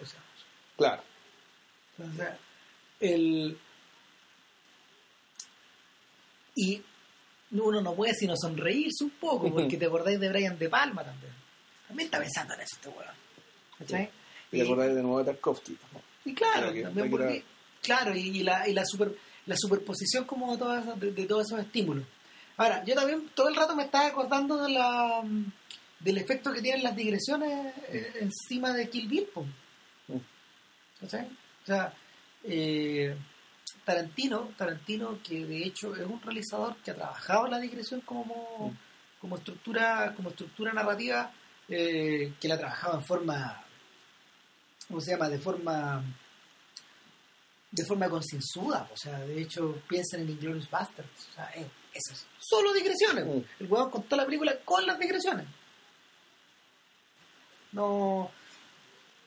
[0.76, 1.02] Claro.
[1.98, 2.28] Entonces,
[3.00, 3.58] el...
[6.56, 6.82] Y
[7.52, 11.32] uno no puede sino sonreírse un poco, porque te acordáis de Brian De Palma también.
[11.86, 13.14] También está pensando en eso este weón.
[13.78, 14.10] ¿Cachai?
[14.50, 15.78] Y acordáis de nuevo de Tarkovsky.
[15.92, 16.00] ¿no?
[16.24, 17.44] Y claro, que- también que porque, era-
[17.82, 19.14] claro, y, y la, y la, super,
[19.46, 22.04] la superposición como de, todas esas- de, de todos esos estímulos.
[22.56, 25.22] Ahora, yo también todo el rato me estaba acordando de la
[26.00, 29.28] del efecto que tienen las digresiones eh, encima de Kill Bill.
[30.08, 30.16] Mm.
[31.00, 31.26] ¿Cachai?
[31.26, 31.92] O sea,
[32.44, 33.14] eh,
[33.86, 39.20] Tarantino, Tarantino, que de hecho es un realizador que ha trabajado la digresión como, Mm.
[39.20, 41.30] como estructura, como estructura narrativa,
[41.68, 43.62] eh, que la ha trabajado en forma
[44.88, 45.28] ¿cómo se llama?
[45.28, 46.02] De forma
[47.70, 52.12] de forma concienzuda, o sea, de hecho piensan en Inglourious Basterds, o sea, eh, eso
[52.12, 53.62] es solo digresiones, Mm.
[53.62, 55.46] el huevón contó la película con las digresiones.
[57.72, 58.30] No,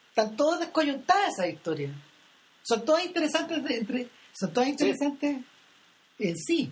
[0.10, 1.92] están todas descoyuntadas esas historias.
[2.64, 5.38] Son todas interesantes de- entre, son todas interesantes
[6.20, 6.72] en sí,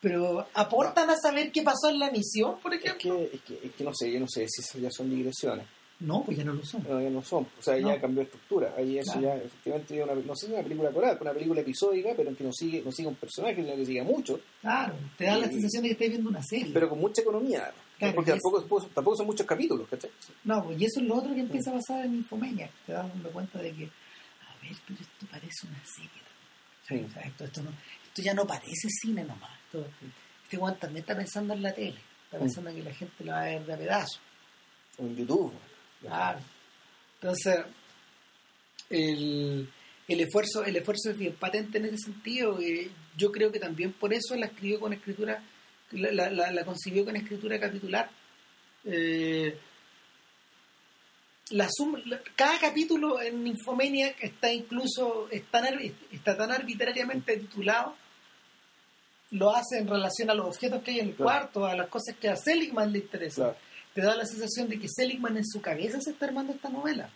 [0.00, 3.16] pero aportan a saber qué pasó en la misión, por Es ejemplo.
[3.18, 5.66] que, es, que, es que no sé, yo no sé si esas ya son digresiones.
[6.00, 6.82] No, pues ya no lo son.
[6.88, 7.46] No, ya no son.
[7.58, 7.88] O sea, No.
[7.94, 8.72] ya cambió de estructura.
[8.74, 12.30] Ahí eso ya, efectivamente, una, no sé si una película coral, una película episódica, pero
[12.30, 15.26] en que no sigue, no sigue un personaje, sino que sigue a muchos, Claro, te
[15.26, 16.70] da la sensación de que estás viendo una serie.
[16.72, 17.70] pero con mucha economía.
[17.98, 20.10] Claro, porque y es- tampoco, tampoco son muchos capítulos, ¿cachai?
[20.44, 22.70] No, pues y eso es lo otro que empieza a pasar en Infomania.
[22.86, 26.10] Te das dando cuenta de que, a ver, pero esto parece una serie.
[26.90, 27.08] También.
[27.08, 27.10] Sí.
[27.10, 29.50] O sea, esto, esto, no, esto ya no parece cine nomás.
[29.66, 29.86] Esto,
[30.44, 31.98] este Juan también está pensando en la tele.
[32.24, 32.40] Está Mm.
[32.40, 34.20] pensando en que la gente lo va a ver de a pedazos.
[34.98, 35.52] O en YouTube.
[36.00, 36.40] Claro.
[37.20, 37.58] Entonces,
[38.88, 39.68] el,
[40.08, 42.58] el esfuerzo el esfuerzo es bien patente en ese sentido.
[42.60, 45.42] eh, yo creo que también por eso la escribió con escritura,
[45.92, 48.10] la, la, la- la concibió con escritura capitular.
[48.84, 49.58] Eh,
[51.50, 55.80] la sum- la- cada capítulo en Infomaniac está incluso es tan ar-
[56.12, 57.94] está tan arbitrariamente titulado
[59.32, 61.24] lo hace en relación a los objetos que hay en el Claro.
[61.30, 63.58] cuarto a las cosas que a Seligman le interesan Claro.
[63.94, 67.10] te da la sensación de que Seligman en su cabeza se está armando esta novela.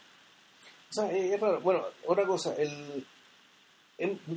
[0.90, 1.60] O sea, es, es raro.
[1.60, 3.04] Bueno, otra cosa, el,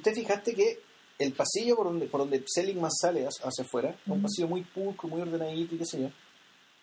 [0.01, 0.79] ¿te fijaste que
[1.19, 5.07] el pasillo por donde, por donde Seligman sale hacia, afuera es un pasillo muy pulcro,
[5.09, 6.09] muy ordenadito y qué sé yo?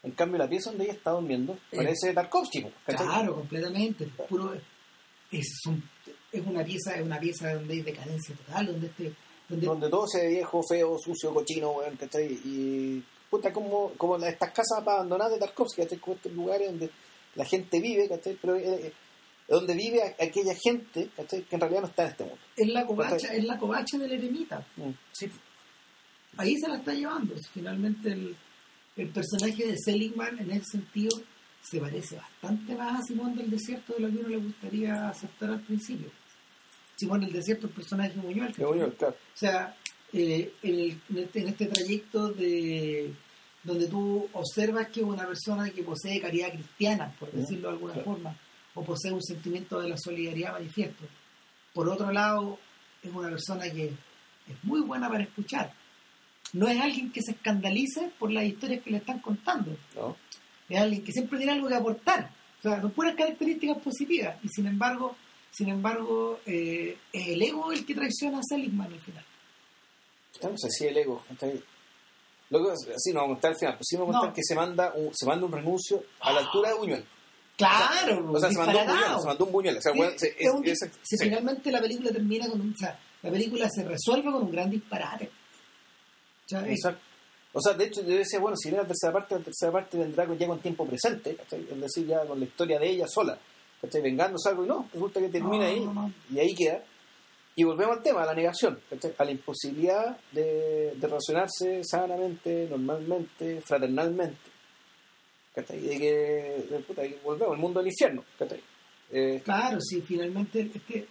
[0.05, 3.07] En cambio, la pieza donde ella está durmiendo Eh, parece Tarkovsky, po, ¿cachai?
[3.07, 4.07] Claro, completamente.
[4.29, 4.55] Puro,
[5.33, 5.83] es, un-
[6.31, 9.13] es una pieza, es una pieza donde hay decadencia total, donde este,
[9.49, 12.27] donde Donde todo se ve viejo, feo, sucio, cochino, weón, ¿cachai?
[12.45, 15.99] Y puta, como, como estas casas abandonadas de Tarkovsky, ¿cachai?
[15.99, 16.91] Como estos lugares donde
[17.35, 18.39] la gente vive, ¿cachai?
[18.41, 18.93] Pero eh, eh,
[19.49, 21.43] donde vive aquella gente, ¿cachai?
[21.43, 22.39] Que en realidad no está en este mundo.
[22.57, 24.67] es la covacha, es la covacha del eremita.
[24.77, 25.31] Mm, Sí,
[26.37, 27.35] Ahí se la está llevando.
[27.53, 28.37] Finalmente el,
[28.97, 31.11] el personaje de Seligman en ese sentido
[31.63, 35.51] se parece bastante más a Simón del Desierto de lo que uno le gustaría aceptar
[35.51, 36.11] al principio.
[36.97, 38.21] Simón del Desierto, el personaje de
[38.99, 39.15] claro.
[39.17, 39.75] O sea,
[40.13, 43.13] eh, en, el- en este, en este trayecto de
[43.65, 47.93] donde tú observas que es una persona que posee caridad cristiana, por decirlo de alguna
[47.95, 48.11] claro.
[48.11, 48.37] forma,
[48.75, 51.05] o posee un sentimiento de la solidaridad manifiesto.
[51.73, 52.59] Por otro lado,
[53.03, 55.73] es una persona que es muy buena para escuchar.
[56.55, 59.77] No es alguien que se escandalice por las historias que le están contando.
[59.95, 60.17] ¿no?
[60.69, 62.31] Es alguien que siempre tiene algo que aportar.
[62.61, 64.37] O sea, son puras características positivas.
[64.43, 65.15] Y sin embargo,
[65.51, 69.25] sin embargo, eh, es el ego el que traiciona a Seligman al final.
[70.57, 71.23] Sé si el ego.
[72.51, 74.35] Lo que sí, no vamos a contar al final, pero sí vamos a contar No.
[74.35, 77.05] que se manda un, se manda un renuncio a la altura de Buñuel.
[77.57, 78.87] Claro, O sea, se mandó un.
[78.87, 79.77] Buñuel, se mandó un Buñuel.
[79.79, 81.25] O sea, Sí, se- es es- un- es- si sí.
[81.25, 84.71] finalmente la película termina con un, o sea, la película se resuelve con un gran
[84.71, 85.31] disparate.
[86.45, 87.01] O sea, es- Exacto.
[87.57, 89.97] O sea, de hecho, yo decía, bueno, si viene la tercera parte, la tercera parte
[89.97, 91.65] vendrá ya con tiempo presente, ¿cachai?
[91.71, 93.39] Es decir, ya con la historia de ella sola,
[93.81, 94.03] ¿cachai?
[94.03, 96.13] Vengándose algo y no, resulta que termina No, ahí no, no.
[96.31, 96.83] y ahí queda.
[97.55, 99.15] Y volvemos al tema, a la negación, ¿cachai?
[99.17, 104.51] A la imposibilidad de, de relacionarse sanamente, normalmente, fraternalmente,
[105.55, 105.79] ¿cachai?
[105.79, 108.61] Y de que, de, puta, que volvemos al mundo del infierno, ¿cachai?
[109.13, 110.73] Eh, Claro, sí, finalmente.
[110.75, 111.07] Este,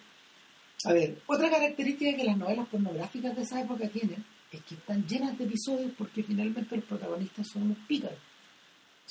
[0.83, 4.25] a ver, otra característica que las novelas pornográficas de esa época tienen
[4.57, 8.17] es que están llenas de episodios porque finalmente los protagonistas son unos pícaros.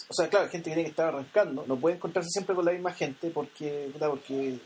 [0.09, 2.72] O sea, claro, gente que tiene que estar arrancando, no puede encontrarse siempre con la
[2.72, 4.59] misma gente porque, porque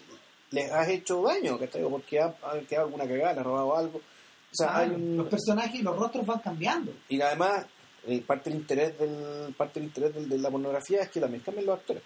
[0.52, 1.82] les has hecho daño, ¿cachai?
[1.82, 3.98] O porque ha, ha quedado alguna cagada, le ha robado algo.
[3.98, 5.16] O sea, Claro, hay un...
[5.16, 6.92] Los personajes y los rostros van cambiando.
[7.08, 7.66] Y además,
[8.06, 11.42] eh, parte del interés del parte del interés del- de la pornografía es que también
[11.42, 12.02] cambien los actores.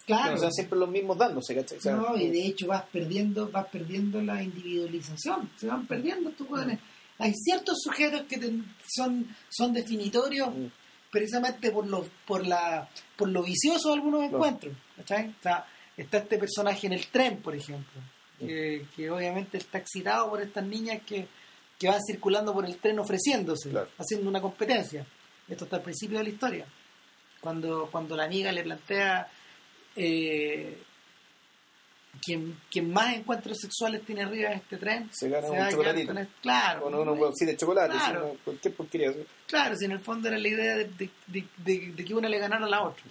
[0.00, 0.32] Que Claro.
[0.32, 1.78] no sean siempre los mismos dándose, ¿cachai?
[1.78, 6.30] O sea, No, y de hecho vas perdiendo, vas perdiendo la individualización, se van perdiendo
[6.30, 6.80] estos jóvenes.
[7.18, 8.52] Hay ciertos sujetos que te-
[8.88, 10.66] son, son definitorios Mm.
[11.10, 14.74] precisamente por lo, por la, por lo vicioso de algunos encuentros.
[15.02, 18.00] O sea, está este personaje en el tren, por ejemplo,
[18.38, 21.28] que, que obviamente está excitado por estas niñas que,
[21.78, 23.88] que van circulando por el tren ofreciéndose, Claro.
[23.98, 25.06] haciendo una competencia.
[25.48, 26.66] Esto está al principio de la historia.
[27.40, 29.28] Cuando, cuando la amiga le plantea
[29.96, 30.82] eh,
[32.20, 35.70] quien, quien más encuentros sexuales tiene arriba de este tren Se gana un a quedar
[35.72, 36.12] chocolatito.
[36.12, 37.00] este- claro, con ¿no?
[37.02, 38.36] unos huevcitos de chocolate, Claro.
[38.44, 39.12] cualquier porquería.
[39.46, 42.38] claro, si en el fondo era la idea de, de- de- de- que una le
[42.38, 43.02] ganara a la otra.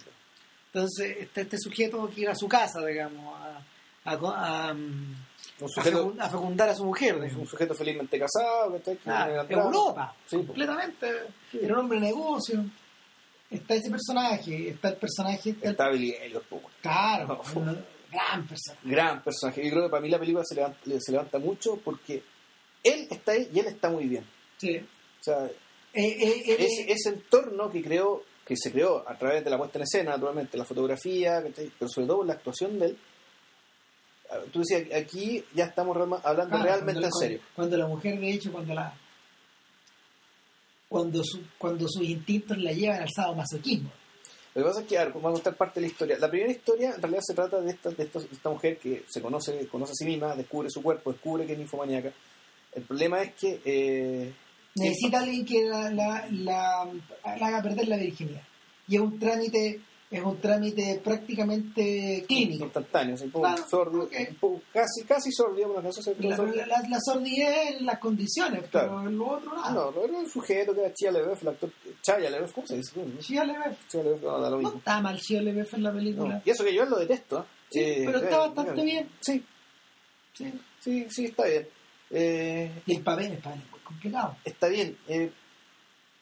[0.72, 3.62] Entonces está este sujeto que iba a su casa, digamos, a,
[4.04, 5.16] a, a, Un
[5.62, 7.16] a sujeto, fecun- a fecundar a su mujer.
[7.16, 9.46] un sujeto felizmente casado, atrás.
[9.50, 10.46] Europa, Sí, po.
[10.46, 11.10] completamente.
[11.52, 12.64] Era un hombre de negocio.
[13.50, 16.70] Está ese personaje, está el personaje, está el- Está Billy Elliot, po, weón.
[16.80, 18.88] claro, un gran personaje.
[18.88, 19.64] gran personaje.
[19.64, 22.22] Yo creo que para mí la película se levanta, se levanta mucho porque
[22.84, 24.24] él está ahí y él está muy bien.
[24.58, 24.76] Sí.
[24.76, 25.44] O sea,
[25.94, 29.58] Eh, eh, eh, ese, ese entorno que creó, que se creó a través de la
[29.58, 31.42] puesta en escena, naturalmente, la fotografía,
[31.78, 32.98] pero sobre todo la actuación de él.
[34.30, 37.40] Ah, Tú decías, aquí ya estamos hablando Claro, realmente cuando, en serio.
[37.54, 38.94] Cuando, la mujer, de hecho, cuando la
[40.88, 43.90] cuando su, cuando sus instintos la llevan al sadomasoquismo.
[44.54, 46.18] Lo que pasa es que, a ver, vamos a contar parte de la historia.
[46.18, 49.04] La primera historia, en realidad, se trata de esta, de esta, de esta mujer que
[49.08, 52.12] se conoce, conoce a sí misma, descubre su cuerpo, descubre que es ninfomaníaca.
[52.74, 53.60] El problema es que...
[53.64, 54.32] eh,
[54.74, 56.88] Necesita alguien que la, la, la-
[57.36, 58.42] la haga perder la virginidad.
[58.88, 59.80] Y es un trámite,
[60.12, 62.64] es un trámite prácticamente clínico.
[62.66, 64.12] instantáneo, un poco Claro, sordio, ok.
[64.30, 67.98] un poco- casi, casi sordio, por acaso se La, la, la- la sordidez en las
[67.98, 68.96] condiciones, Claro.
[68.98, 69.70] pero en lo otro nada.
[69.72, 71.70] No, no era un sujeto que era Chia Lebeuf, el actor
[72.02, 72.92] Chaya Lebeuf, ¿cómo se dice?
[73.04, 73.88] No, Shia LaBeouf.
[73.88, 74.78] Chia Lebeuf, no, da lo No mismo.
[74.78, 76.34] está mal Shia LaBeouf en la película.
[76.36, 76.42] No.
[76.44, 77.44] Y eso que yo lo detesto, ¿eh?
[77.70, 79.10] Sí, Eh, pero está eh, bastante eh, bien.
[79.20, 79.44] Sí,
[80.34, 80.52] Sí.
[80.80, 81.68] sí, sí, está bien.
[82.10, 84.36] Eh, Y el papel, el papel es muy complicado.
[84.44, 84.96] está bien.
[85.08, 85.30] eh,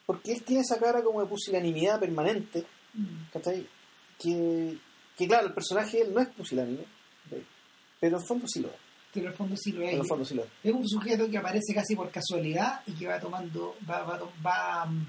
[0.05, 3.29] porque él tiene esa cara como de pusilanimidad permanente, Mm.
[3.31, 3.65] ¿cachai?
[4.21, 4.77] Que,
[5.17, 6.85] que claro, el personaje él no es pusilánime,
[7.99, 8.75] pero en el fondo sí lo es.
[9.11, 9.93] Que en el fondo sí lo es.
[9.93, 10.49] En el fondo sí lo es.
[10.63, 14.85] Es un sujeto que aparece casi por casualidad y que va tomando, va, va, va,
[14.85, 15.05] mm,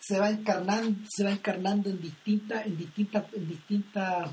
[0.00, 4.30] se va encarnando, se va encarnando en distintas, en distintas, en distintas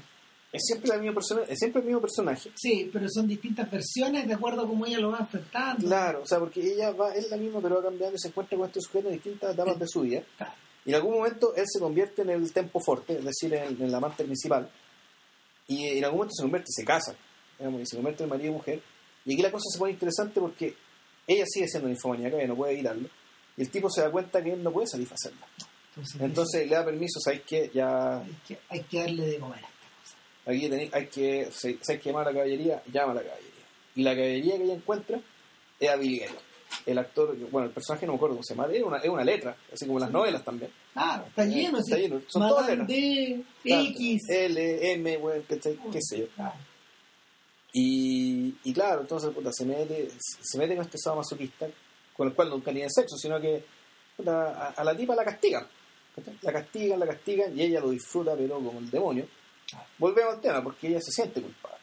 [0.52, 2.52] Es siempre, la misma persona, es siempre el mismo personaje.
[2.56, 5.88] Sí, pero son distintas versiones de acuerdo a cómo ella lo va enfrentando.
[5.88, 8.58] Claro, o sea, porque ella va, es la misma, pero va cambiando y se encuentra
[8.58, 10.22] con estos sujetos en distintas etapas de su vida.
[10.38, 10.54] Claro.
[10.86, 13.82] Y en algún momento él se convierte en el tempo forte, es decir, en, en
[13.84, 14.70] el amante principal.
[15.68, 17.16] Y en algún momento se convierte se casa.
[17.58, 18.82] digamos, y se convierte en marido y mujer.
[19.26, 20.76] Y aquí la cosa se pone interesante porque
[21.26, 23.08] ella sigue siendo infomaníaca, ella no puede evitarlo.
[23.56, 25.46] Y el tipo se da cuenta que él no puede satisfacerla.
[25.96, 27.70] Entonces, Entonces le da permiso, ¿sabes qué?
[27.74, 29.70] Ya hay que, hay que darle de comer a esta
[30.02, 30.18] cosa.
[30.52, 33.22] aquí tenéis- hay que, si si hay que llamar a la caballería, llama a la
[33.24, 33.64] caballería.
[33.96, 35.22] Y la caballería que ella encuentra
[35.80, 36.42] es a Billy Elliot.
[36.86, 39.24] El actor, bueno, el personaje no me acuerdo cómo se llama, es una, es una
[39.24, 40.72] letra, así como las novelas también.
[40.94, 42.02] Claro, está lleno, Está sí.
[42.02, 42.88] lleno, son todas Madame letras.
[42.88, 43.44] D,
[43.90, 44.22] X.
[44.30, 46.28] L, M, bueno, qué sé yo.
[46.36, 46.56] Claro.
[47.74, 51.68] Y, y claro, entonces puta, se mete se mete con este sadomasoquista
[52.16, 53.64] con el cual nunca tienen sexo, sino que
[54.16, 55.66] puta, a, a la tipa la castigan.
[56.44, 59.26] La castigan, la castigan y ella lo disfruta, pero como el demonio.
[59.98, 61.80] Volvemos al tema, porque ella se siente culpable.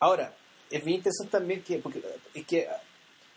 [0.00, 0.34] Ahora,
[0.70, 2.02] es bien interesante también que, porque
[2.34, 2.66] es que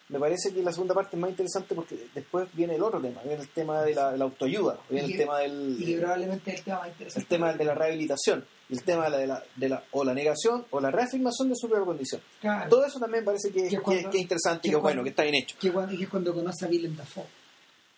[0.09, 3.21] me parece que la segunda parte es más interesante porque después viene el otro tema,
[3.23, 6.51] viene el tema de la, de la autoayuda, viene Y el tema Y del probablemente
[6.51, 7.19] es el tema más interesante.
[7.21, 10.13] el tema de la rehabilitación, el tema de la, de la, de la- o la
[10.13, 12.21] negación o la reafirmación de su propia condición.
[12.41, 12.69] Claro.
[12.69, 15.01] Todo eso también parece que, Que que- cuando- que es interesante y que es bueno,
[15.03, 15.55] que está bien hecho.
[15.59, 17.25] que, cuando, es cuando conoce a Willem Dafoe.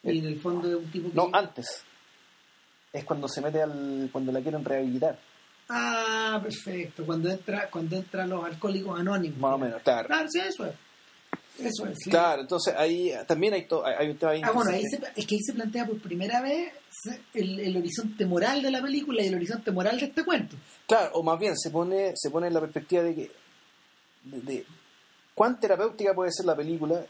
[0.04, 1.16] Y en el fondo es un tipo que...
[1.16, 1.84] No, antes.
[2.92, 4.10] Es cuando se mete al.
[4.12, 5.18] cuando la quieren rehabilitar.
[5.76, 7.06] Ah, perfecto.
[7.06, 9.40] Cuando entra, cuando entran los alcohólicos anónimos.
[9.40, 10.08] Más o menos, claro.
[10.08, 10.74] Claro, sí, eso es.
[11.60, 11.98] Eso es.
[12.04, 12.10] sí.
[12.10, 15.36] Claro, entonces ahí también hay, to- hay- un tema Ah, bueno, ahí se- es que
[15.36, 16.74] ahí se plantea por primera vez
[17.34, 20.56] el, el horizonte moral de la película y el horizonte moral de este cuento.
[20.88, 23.32] Claro, o más bien se pone, se pone en la perspectiva de que.
[24.24, 24.66] de, de
[25.36, 27.06] cuán terapéutica puede ser la película,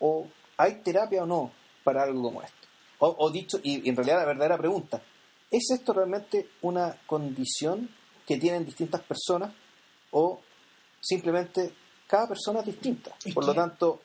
[0.00, 0.26] o
[0.56, 1.52] hay terapia o no
[1.84, 2.56] para algo como esto.
[2.98, 5.02] O, o dicho, y, y en realidad la verdadera pregunta,
[5.50, 7.88] ¿es esto realmente una condición
[8.26, 9.52] que tienen distintas personas
[10.10, 10.40] o
[11.00, 11.72] simplemente
[12.06, 13.14] cada persona es distinta?
[13.24, 14.00] Es por lo tanto,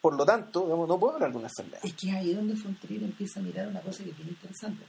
[0.00, 1.80] por lo tanto, digamos, no puedo hablar de una enfermedad.
[1.84, 4.84] Es que es ahí donde Fontrier empieza a mirar una cosa que es bien interesante.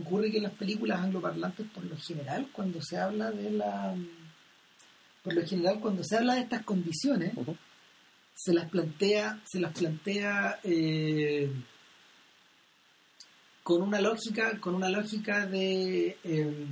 [0.00, 3.94] Ocurre que en las películas angloparlantes, por lo general, cuando se habla de la.
[5.22, 7.32] Por lo general, cuando se habla de estas condiciones,
[8.34, 11.52] se las plantea, se las plantea eh,
[13.62, 16.66] con una lógica, con una lógica de, eh,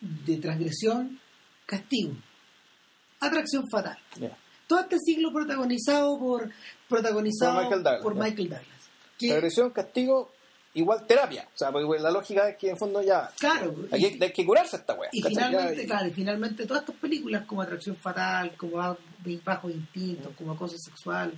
[0.00, 1.20] de transgresión,
[1.66, 2.12] castigo,
[3.20, 3.98] atracción fatal.
[4.66, 6.50] Todo este siglo protagonizado por
[6.88, 8.14] protagonizado Por Michael Douglas, por.
[8.14, 8.66] Michael Douglas.
[9.18, 10.32] Que- castigo,
[10.74, 11.46] igual terapia.
[11.54, 14.32] O sea, porque la lógica es que en fondo ya claro, hay, y, que- hay
[14.32, 15.10] que curarse esta weá.
[15.12, 15.34] y ¿cachai?
[15.36, 18.76] finalmente, Ya, claro, y finalmente todas estas películas como Atracción Fatal, como
[19.44, 21.34] Bajos Instintos, como Acoso Sexual,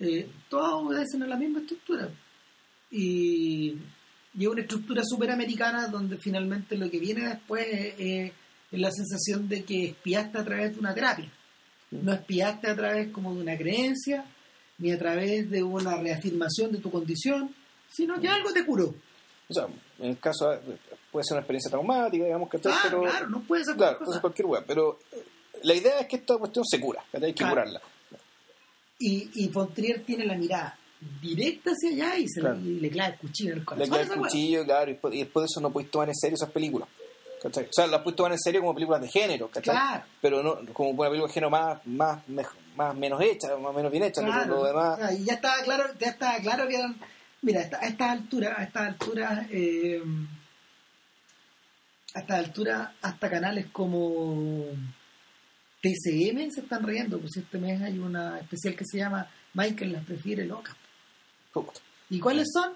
[0.00, 2.08] eh, todas obedecen a la misma estructura.
[2.90, 3.76] Y,
[4.34, 7.66] y es una estructura superamericana donde finalmente lo que viene después
[7.98, 8.32] es,
[8.70, 11.30] la sensación de que espiaste a través de una terapia.
[11.90, 14.24] No espiaste a través como de una creencia,
[14.76, 17.54] ni a través de una reafirmación de tu condición,
[17.90, 18.94] sino que algo te curó.
[19.48, 19.66] O sea,
[19.98, 20.60] en el caso de-
[21.10, 24.20] puede ser una experiencia traumática, digamos que Claro, pero claro, no puede ser claro, cosa.
[24.20, 25.24] cualquier weá, pero eh,
[25.62, 27.28] la idea es que esta cuestión se cura, ¿cachai?
[27.28, 27.54] hay que Claro.
[27.54, 27.80] curarla.
[28.98, 30.77] Y, y Fontrier tiene la mirada
[31.20, 32.56] directa hacia allá y, se Claro.
[32.56, 33.90] le, y le clava el cuchillo en el Le corazón.
[33.90, 36.50] queda a el cuchillo, claro, y después, de eso no podéis tomar en serio esas
[36.50, 36.88] películas.
[37.40, 37.64] ¿cachai?
[37.66, 39.72] O sea, las puedes tomar en serio como películas de género, ¿cachai?
[39.76, 40.04] Claro.
[40.20, 43.92] Pero no como una película de género más, más, mej- más menos hecha, más menos
[43.92, 44.42] bien hecha, Claro.
[44.42, 44.98] pero lo demás.
[44.98, 46.96] O sea, y ya estaba claro, ya estaba claro que eran.
[47.42, 50.02] Mira, a esta- a estas alturas, a estas alturas, eh,
[52.14, 54.64] a estas alturas, hasta canales como
[55.80, 60.04] TCM se están riendo, pues este mes hay una especial que se llama Michael las
[60.04, 60.74] prefiere locas.
[62.10, 62.72] ¿Y cuáles son?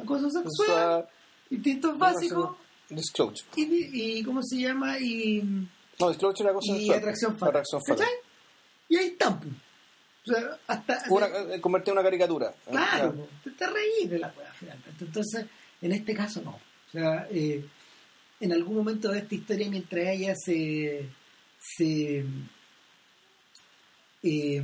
[0.00, 1.06] Acoso sexual,
[1.50, 2.56] instintos básicos,
[2.88, 3.48] Disclosure.
[3.56, 4.98] y, y ¿cómo se llama?
[4.98, 5.42] Y
[6.00, 6.98] No, Disclosure era cosa y sexual.
[6.98, 7.48] atracción fatal.
[7.48, 8.08] Atracción fatal.
[8.88, 9.40] Y ahí están.
[10.26, 12.54] O sea, hasta, Una, eh, convertida en una caricatura.
[12.70, 15.04] claro, te, te reís de la weá finalmente.
[15.04, 15.46] Entonces,
[15.82, 16.50] en este caso no.
[16.52, 17.64] O sea, eh,
[18.40, 21.08] en algún momento de esta historia, mientras ella se.
[21.58, 22.24] se
[24.22, 24.62] eh,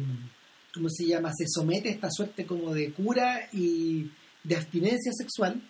[0.74, 1.32] ¿Cómo se llama?
[1.36, 4.10] Se somete a esta suerte como de cura y
[4.44, 5.60] de abstinencia sexual,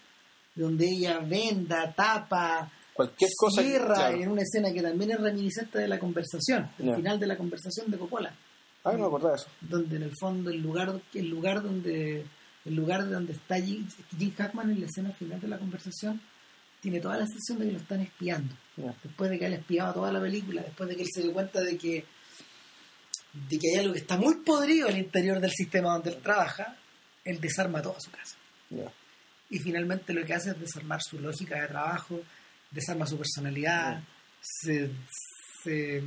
[0.55, 3.62] donde ella venda, tapa, Cualquier cosa.
[3.62, 4.16] cierra claro.
[4.20, 7.90] en una escena que también es reminiscente de la conversación, el final de la conversación
[7.90, 8.35] de Coppola,
[8.85, 9.47] Ah, no me eso.
[9.60, 12.24] donde en el fondo el lugar, el lugar donde
[12.64, 13.86] el lugar donde está Jim,
[14.18, 16.20] Jim Hackman en la escena final de la conversación
[16.81, 18.55] tiene toda la sensación de que lo están espiando.
[19.02, 21.60] Después de que él espiaba toda la película, después de que él se dio cuenta
[21.60, 22.05] de que
[23.32, 26.77] de que hay algo que está muy podrido al interior del sistema donde él trabaja,
[27.24, 28.36] él desarma toda su casa.
[28.70, 28.93] Ya.
[29.51, 32.20] Y finalmente lo que hace es desarmar su lógica de trabajo,
[32.70, 34.02] desarma su personalidad,
[34.40, 34.90] se,
[35.62, 36.02] se,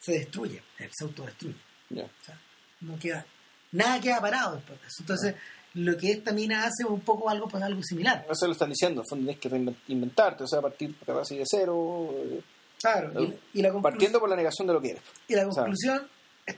[0.00, 1.56] se destruye, él se autodestruye.
[1.90, 2.04] Ya.
[2.04, 2.40] O sea,
[2.80, 3.26] no queda,
[3.72, 4.96] nada queda parado después de eso.
[5.00, 5.34] Entonces,
[5.74, 8.26] lo que esta mina hace es un poco algo, pues, algo similar.
[8.30, 11.44] Eso lo están diciendo, en el fondo tienes que reinventarte, o sea, partir casi de
[11.46, 12.42] cero, eh,
[12.80, 15.02] Claro, y, y la partiendo por la negación de lo que eres.
[15.28, 16.08] y la conclusión
[16.46, 16.56] es,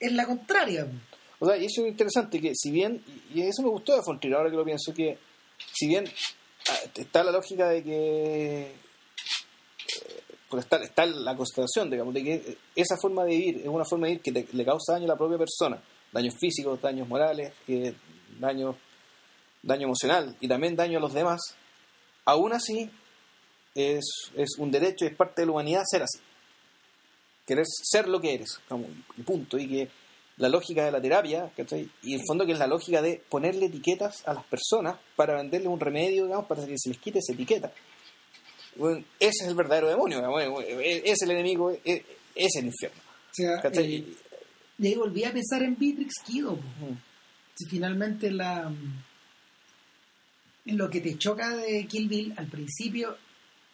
[0.00, 0.86] es la contraria.
[1.38, 4.34] O sea, y eso es interesante, que si bien, y eso me gustó de Fontrier,
[4.36, 5.18] ahora que lo pienso, que
[5.72, 6.04] si bien
[6.70, 8.72] ah, está la lógica de que, eh,
[10.48, 14.06] pues está, está la constatación, digamos, de que esa forma de vivir es una forma
[14.06, 15.80] de vivir que te- le causa daño a la propia persona,
[16.12, 17.94] daños físicos, daños morales, eh,
[18.40, 18.74] daño,
[19.62, 21.40] daño emocional y también daño a los demás,
[22.24, 22.90] aún así
[23.78, 24.04] es,
[24.36, 26.18] es un derecho y es parte de la humanidad ser así.
[27.46, 28.86] Querer ser lo que eres, como,
[29.16, 29.58] y punto.
[29.58, 29.88] Y que
[30.36, 31.88] la lógica de la terapia, ¿cachai?
[32.02, 35.34] y en el fondo que es la lógica de ponerle etiquetas a las personas para
[35.34, 37.72] venderles un remedio, digamos, para que se les quite esa etiqueta.
[38.76, 42.02] Bueno, ese es el verdadero demonio, digamos, es el enemigo, es,
[42.34, 43.00] es el infierno.
[43.00, 43.94] O sea, ¿cachai?
[43.96, 44.14] eh,
[44.78, 46.52] y ahí volví a pensar en Beatrix Kido.
[46.54, 46.94] Mm,
[47.56, 48.70] Si finalmente la
[50.66, 53.16] lo que te choca de Kill Bill al principio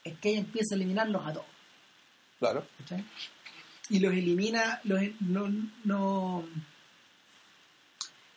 [0.05, 1.47] es que ella empieza a eliminarlos a todos.
[2.39, 3.05] Claro, ¿cachai?
[3.91, 5.51] Y los elimina, los, no,
[5.85, 6.45] no,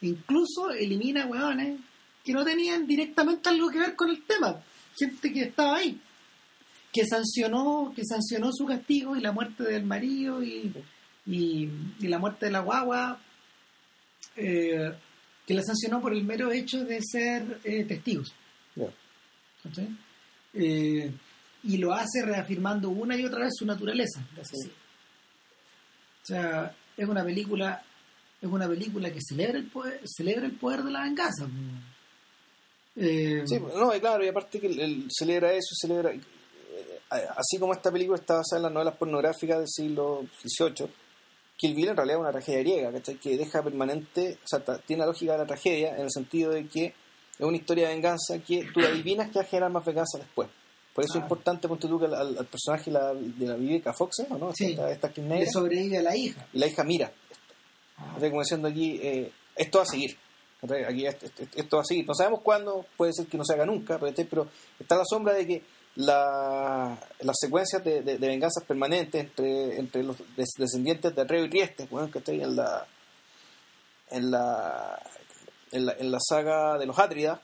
[0.01, 1.79] incluso elimina hueones
[2.23, 4.61] que no tenían directamente algo que ver con el tema.
[4.97, 5.99] Gente que estaba ahí,
[6.91, 10.73] que sancionó, que sancionó su castigo y la muerte del marido y,
[11.25, 11.69] y,
[11.99, 13.19] y la muerte de la guagua,
[14.35, 14.91] eh,
[15.45, 18.33] que la sancionó por el mero hecho de ser eh, testigos.
[19.63, 19.87] ¿cachai?
[20.53, 21.11] Eh,
[21.67, 24.21] y lo hace reafirmando una y otra vez su naturaleza.
[26.23, 27.83] O sea, es una película
[28.39, 31.47] es una película que celebra el poder, celebra el poder de la venganza.
[32.95, 36.11] Eh, Sí, no, y claro, y aparte que celebra eso, celebra.
[36.13, 36.21] eh,
[37.09, 40.87] Así como esta película está basada en las novelas pornográficas del siglo XVIII,
[41.55, 43.15] Kill Bill en realidad es una tragedia griega, ¿cachai?
[43.15, 46.67] Que deja permanente, o sea, tiene la lógica de la tragedia en el sentido de
[46.67, 46.93] que es
[47.45, 50.47] una historia de venganza que tú adivinas que va a generar más venganza después.
[50.97, 51.25] Por eso es Ah.
[51.25, 54.27] importante, importante, ponte tú, que al, al personaje la- de la Viveca Fox, ¿eh?
[54.31, 54.51] ¿o ¿no?
[54.55, 54.71] Sí.
[54.71, 56.47] Esta, esta le sobrevive a la hija.
[56.51, 57.11] y la hija mira,
[57.99, 60.17] Ah, Estoy como diciendo aquí, eh, esto va a seguir.
[60.87, 62.05] Aquí esto, va a seguir.
[62.07, 64.47] No sabemos cuándo, puede ser que no se haga nunca, pero
[64.79, 65.63] está la sombra de que
[65.95, 71.45] la- las secuencias de, de- de venganzas permanentes entre, entre los des- descendientes de Arreo
[71.45, 72.87] y Riestes, bueno, que en la,
[74.09, 75.01] en la
[75.71, 77.39] en la, en la saga de los Átridas,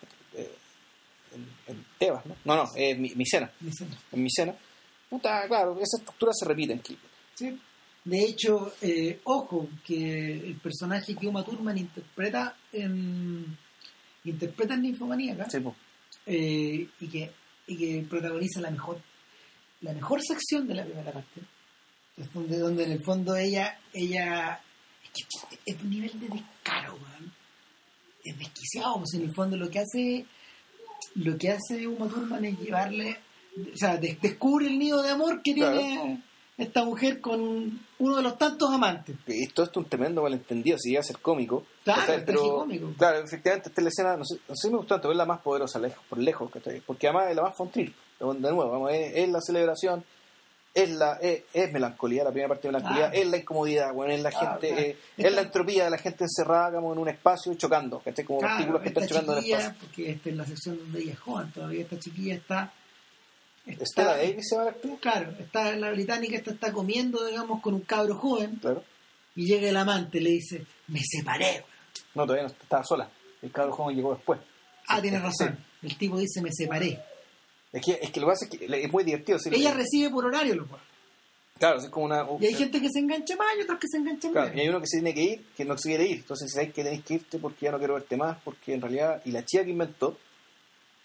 [1.68, 2.36] en, Tebas, ¿no?
[2.46, 4.56] No, no, eh, Mi- Micena, dice, en Micena.
[5.10, 7.00] Puta, claro, esa estructura se repite en Kill
[7.36, 7.60] sí.
[8.06, 13.58] De hecho, eh, ojo, que el personaje que Uma Thurman interpreta en
[14.26, 15.60] interpreta en Ninfomaníaca Sí,
[16.26, 17.32] eh, y que
[17.68, 19.00] y que protagoniza la mejor
[19.82, 21.42] la mejor sección de la primera parte
[22.18, 24.62] es donde, donde en el fondo ella ella
[25.04, 27.32] es que es un nivel de descaro weón.
[28.24, 30.26] es desquiciado pues en el fondo lo que hace
[31.16, 33.18] lo que hace Uma Thurman es llevarle
[33.74, 35.78] o sea des- descubre el nido de amor que Claro.
[35.78, 36.22] tiene
[36.58, 40.78] esta mujer con uno de los tantos amantes Y todo esto es un tremendo malentendido,
[40.78, 41.66] si llega a ser cómico.
[41.84, 42.94] Claro, es tragicómico.
[42.98, 45.18] Claro, efectivamente, esta es la escena, no sé, no sé si me gustó tanto, es
[45.18, 46.82] la más poderosa lejos, por lejos, ¿cachai?
[46.82, 47.94] porque además es la más fontril.
[48.20, 50.04] De nuevo, vamos, es, es la celebración,
[50.74, 54.22] es la es, es melancolía, la primera parte de melancolía, es la incomodidad, bueno, es
[54.22, 58.00] la gente, eh, es la entropía de la gente encerrada como en un espacio chocando,
[58.00, 58.26] ¿cachai?
[58.26, 59.76] Como Claro, partículas que están chocando en el espacio.
[59.82, 62.74] porque esta es la sección donde ella es joven todavía esta chiquilla está
[63.66, 66.72] está- Estela Davis se va a la actriz, Claro, está en la británica, esta está
[66.74, 68.84] comiendo, digamos, con un cabro joven claro.
[69.36, 71.52] y llega el amante y le dice, me separé.
[71.54, 71.64] weón".
[72.16, 73.10] No, todavía no estaba sola.
[73.42, 74.40] El cabro joven llegó después.
[74.88, 75.58] Ah, tienes razón.
[75.82, 77.00] El tipo dice, me separé.
[77.74, 79.38] Es que, es que lo que pasa es que es muy divertido.
[79.52, 80.68] Ella le- recibe por horario los.
[81.58, 82.26] Claro, es como una.
[82.40, 84.62] Y hay gente que se engancha más y otros que se enganchan Claro, y menos.
[84.64, 86.18] hay uno que se tiene que ir, que no se quiere ir.
[86.18, 88.82] Entonces, si sabes que tenés que irte porque ya no quiero verte más, porque en
[88.82, 89.22] realidad.
[89.26, 90.18] Y la chica que inventó,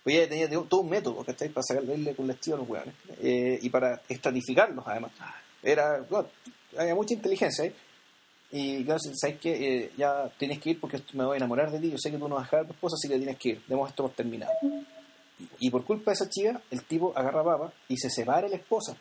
[0.05, 1.49] pues ella tenía todo un método, ¿cachai?
[1.51, 2.95] Para sacarle con la chiva a los hueones.
[3.23, 5.13] Eh, y para estratificarlos, además.
[5.63, 6.05] Era.
[6.11, 6.29] bueno,
[6.77, 7.75] había mucha inteligencia ahí.
[8.51, 11.79] Y claro, si sabes que ya tienes que ir porque me voy a enamorar de
[11.79, 11.91] ti.
[11.91, 13.49] Yo sé que tú no vas a dejar a tu esposa, así que tienes que
[13.51, 13.63] ir.
[13.69, 14.53] Demos esto por terminado.
[15.61, 18.97] Y, por culpa de esa chica, el tipo agarra papa y se separa la esposa.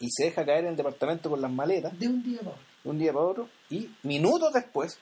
[0.00, 2.62] Y se deja caer en el departamento con las maletas De un día para otro.
[2.84, 4.98] de un día para otro y minutos después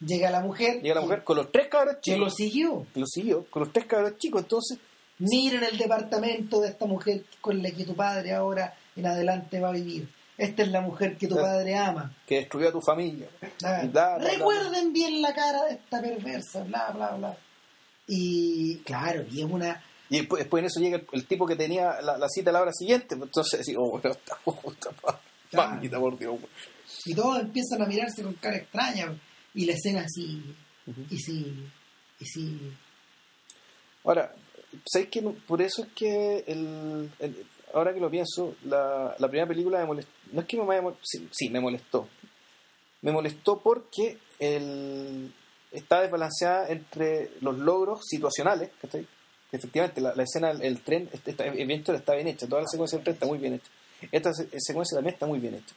[0.00, 0.80] Llega la mujer.
[0.82, 2.86] llega la mujer con los tres cabros Que lo chicos siguió.
[2.94, 4.78] que lo siguió con los tres cabros chicos entonces
[5.20, 9.68] Miren el departamento de esta mujer con la que tu padre ahora en adelante va
[9.68, 10.08] a vivir.
[10.36, 12.14] esta es la mujer que tu padre ama.
[12.26, 13.28] Que destruyó a tu familia.
[13.40, 14.30] Y bla, bla, bla.
[14.30, 17.36] Recuerden bien la cara de esta perversa, bla, bla, bla.
[18.06, 19.82] Y claro, y es una...
[20.10, 22.52] Y después, después en eso llega el, el tipo que tenía la, la cita a
[22.54, 23.14] la hora siguiente.
[23.14, 25.20] Entonces, sí, oh, bueno, está puta, pa-
[25.50, 26.00] Claro.
[26.00, 26.38] por Dios.
[27.06, 29.18] Y todos empiezan a mirarse con cara extraña.
[29.54, 30.42] Y la escena así,
[31.10, 31.64] y sí,
[32.20, 32.72] y sí.
[34.04, 34.34] Ahora,
[34.86, 39.48] ¿sabes que Por eso es que, el, el- ahora que lo pienso, la, la primera
[39.48, 40.12] película me molestó.
[40.32, 42.08] No es que me haya mol- sí, sí, me molestó.
[43.02, 45.32] Me molestó porque el,
[45.72, 49.06] está desbalanceada entre los logros situacionales, ¿cachai?
[49.50, 52.62] Efectivamente la, la escena, el, el tren, este- está, el viento está bien hecha, toda
[52.62, 53.66] la secuencia del tren está muy bien hecha.
[54.12, 55.74] Esta se- secuencia también está muy bien hecha.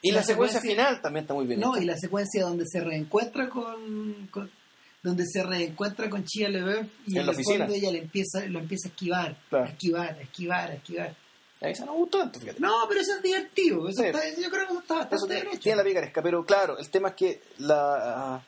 [0.00, 1.82] Y la, La secuencia, secuencia- final también está muy bien No, hecha.
[1.84, 4.26] y la secuencia donde se reencuentra con...
[4.30, 4.50] con-
[5.04, 7.66] donde se reencuentra con Chia Leboeuf y En la el oficina.
[7.66, 9.64] ella le empieza, lo empieza a esquivar, Claro.
[9.64, 11.16] a esquivar, a esquivar, a esquivar.
[11.60, 12.60] A esa no gustó tanto, fíjate.
[12.60, 13.88] No, pero eso es divertido.
[13.88, 14.06] Eso Sí.
[14.08, 15.58] está- yo creo que eso está bastante bien hecho.
[15.60, 18.44] tiene la picaresca, pero claro, el tema es que la,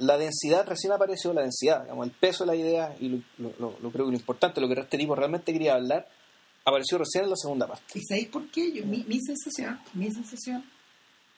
[0.00, 3.52] la densidad recién apareció, la densidad, digamos, el peso de la idea y lo,
[3.92, 6.08] creo que lo importante, lo que este tipo realmente quería hablar,
[6.64, 7.98] apareció recién en la segunda parte.
[7.98, 8.72] ¿Y sabéis por qué?
[8.72, 10.64] Yo, mi, mi sensación, mi sensación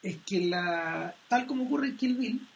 [0.02, 2.48] es que la tal como ocurre en Kill Bill,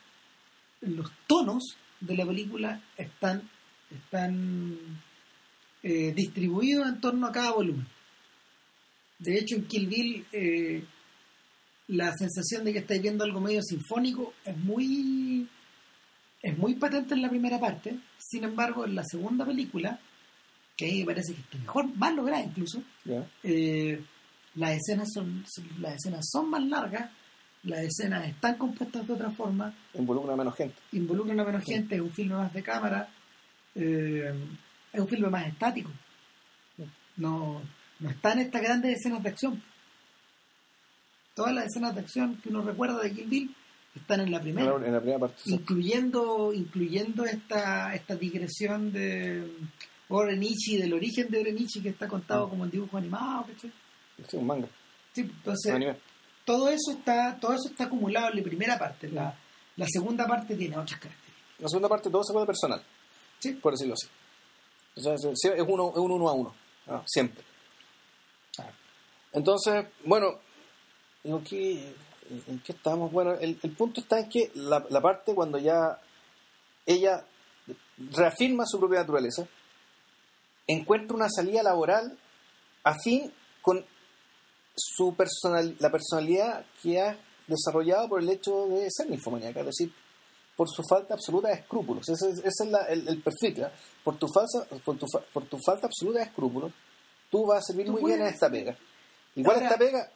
[0.83, 3.49] los tonos de la película están
[3.91, 4.79] están
[5.83, 7.87] eh, distribuidos en torno a cada volumen.
[9.19, 10.85] De hecho, en Kill Bill eh,
[11.89, 15.49] la sensación de que estáis viendo algo medio sinfónico es muy
[16.47, 17.99] es muy patente en la primera parte.
[18.19, 19.99] Sin embargo, en la segunda película,
[20.77, 22.83] que ahí me parece que está mejor, más lograda incluso,
[23.43, 24.01] eh,
[24.55, 25.45] las escenas son,
[25.81, 27.11] las escenas son más largas,
[27.65, 30.77] las escenas están compuestas de otra forma, Involucra a menos gente.
[30.93, 33.09] involucran a menos gente, es un filme más de cámara,
[33.75, 34.33] eh,
[34.93, 35.91] es un filme más estático.
[37.17, 37.61] No,
[37.99, 39.63] no están estas grandes escenas de acción.
[41.35, 43.57] Todas las escenas de acción que uno recuerda de Kill Bill
[43.99, 45.43] están en la primera En la primera parte.
[45.47, 49.51] incluyendo incluyendo esta esta digresión de
[50.09, 52.51] Orenichi del origen de Orenichi que está contado Mm.
[52.51, 53.73] como en dibujo animado ¿cachai?
[54.29, 54.69] Sí, un manga.
[55.13, 55.97] Sí, entonces un
[56.45, 59.35] todo eso está todo eso está acumulado en la primera parte la,
[59.77, 62.83] la segunda parte tiene otras características La segunda parte todo se puede personal,
[63.39, 64.07] sí por decirlo así.
[64.99, 65.25] O sea, es,
[65.69, 66.55] uno, es un uno a uno,
[66.87, 67.03] ¿no?
[67.07, 67.45] siempre.
[69.33, 70.39] Entonces, bueno,
[71.23, 71.95] digo, ¿qué-
[72.47, 73.11] ¿en qué estamos?
[73.13, 76.01] Bueno, el, el punto está en que la, la parte cuando ya
[76.87, 77.25] ella
[78.13, 79.47] reafirma su propia naturaleza,
[80.67, 82.17] encuentra una salida laboral
[82.85, 83.33] afín
[83.63, 83.85] con
[84.77, 89.93] su personal, la personalidad que ha desarrollado por el hecho de ser ninfomaníaca, es decir,
[90.57, 92.09] por su falta absoluta de escrúpulos.
[92.09, 93.65] Ese es, ese es la- el, el perfil.
[94.03, 96.73] Por, tu falsa, por, tu, por tu falta absoluta de escrúpulos,
[97.31, 98.77] tú vas a servir muy bien en esta pega.
[99.35, 100.11] Igual Ahora- esta pega,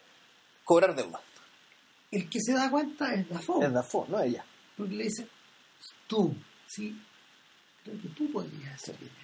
[0.63, 1.21] cobrar deuda.
[2.11, 4.43] El que se da cuenta es Dafoe Es Dafoe, no ella.
[4.77, 5.27] porque le dice
[6.07, 6.33] tú
[6.67, 6.97] sí
[7.83, 9.21] creo que tú podrías hacer bien esto.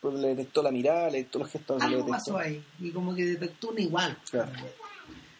[0.00, 1.78] Porque le detectó la mirada, le detectó los gestos.
[1.78, 2.12] le algo detectó.
[2.12, 4.52] pasó ahí y como que detectó una igual Claro.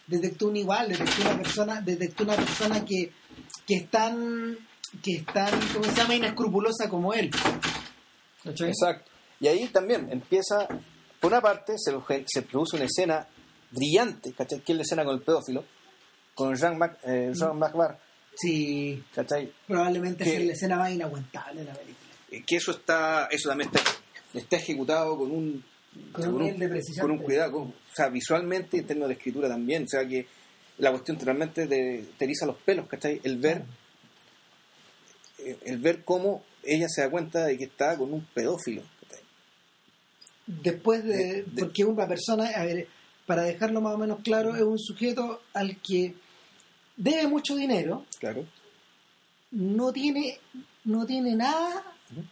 [0.07, 3.13] detectó un igual detectó una persona detectó una persona que
[3.67, 4.57] que es tan
[5.03, 6.15] que es tan ¿cómo se llama?
[6.15, 7.31] inescrupulosa como él
[8.43, 8.69] ¿Cachai?
[8.69, 9.11] Exacto.
[9.41, 10.69] Y ahí también empieza,
[11.21, 11.93] por una parte, se,
[12.27, 13.27] se produce una escena
[13.73, 14.61] brillante, ¿cachai?
[14.61, 15.65] Que es la escena con el pedófilo,
[16.37, 17.99] con Jean, Mac, eh, Jean Macbar,
[18.37, 19.53] sí ¿cachai?
[19.67, 22.07] probablemente Que- es la escena más inaguantable de la película
[22.47, 23.91] que eso está eso también está,
[24.35, 25.65] está ejecutado con un
[26.13, 27.03] Con un nivel de precisión.
[27.07, 30.27] con un cuidado con- o sea visualmente en términos de escritura también o sea que
[30.79, 33.21] la cuestión realmente te, te eriza los pelos ¿cachai?
[33.25, 33.63] el ver
[35.65, 39.25] el ver cómo ella se da cuenta de que está con un pedófilo ¿cachai?
[40.47, 42.89] después de, De- de- porque una persona a ver
[43.27, 46.15] para dejarlo más o menos claro es un sujeto al que
[46.97, 48.45] debe mucho dinero claro.
[49.53, 50.39] no tiene
[50.85, 51.83] no tiene nada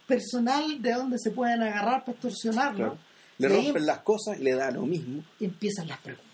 [0.07, 2.77] personal de donde se pueden agarrar para extorsionarlo.
[2.77, 2.97] Claro.
[3.37, 5.23] le ahí rompen las cosas y le da lo mismo.
[5.39, 6.25] empiezan las preguntas.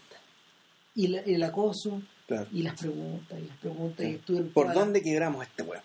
[0.95, 2.47] Y la- el acoso claro.
[2.51, 5.81] y las preguntas y las preguntas y estuvieron ¿por dónde quebramos este weón?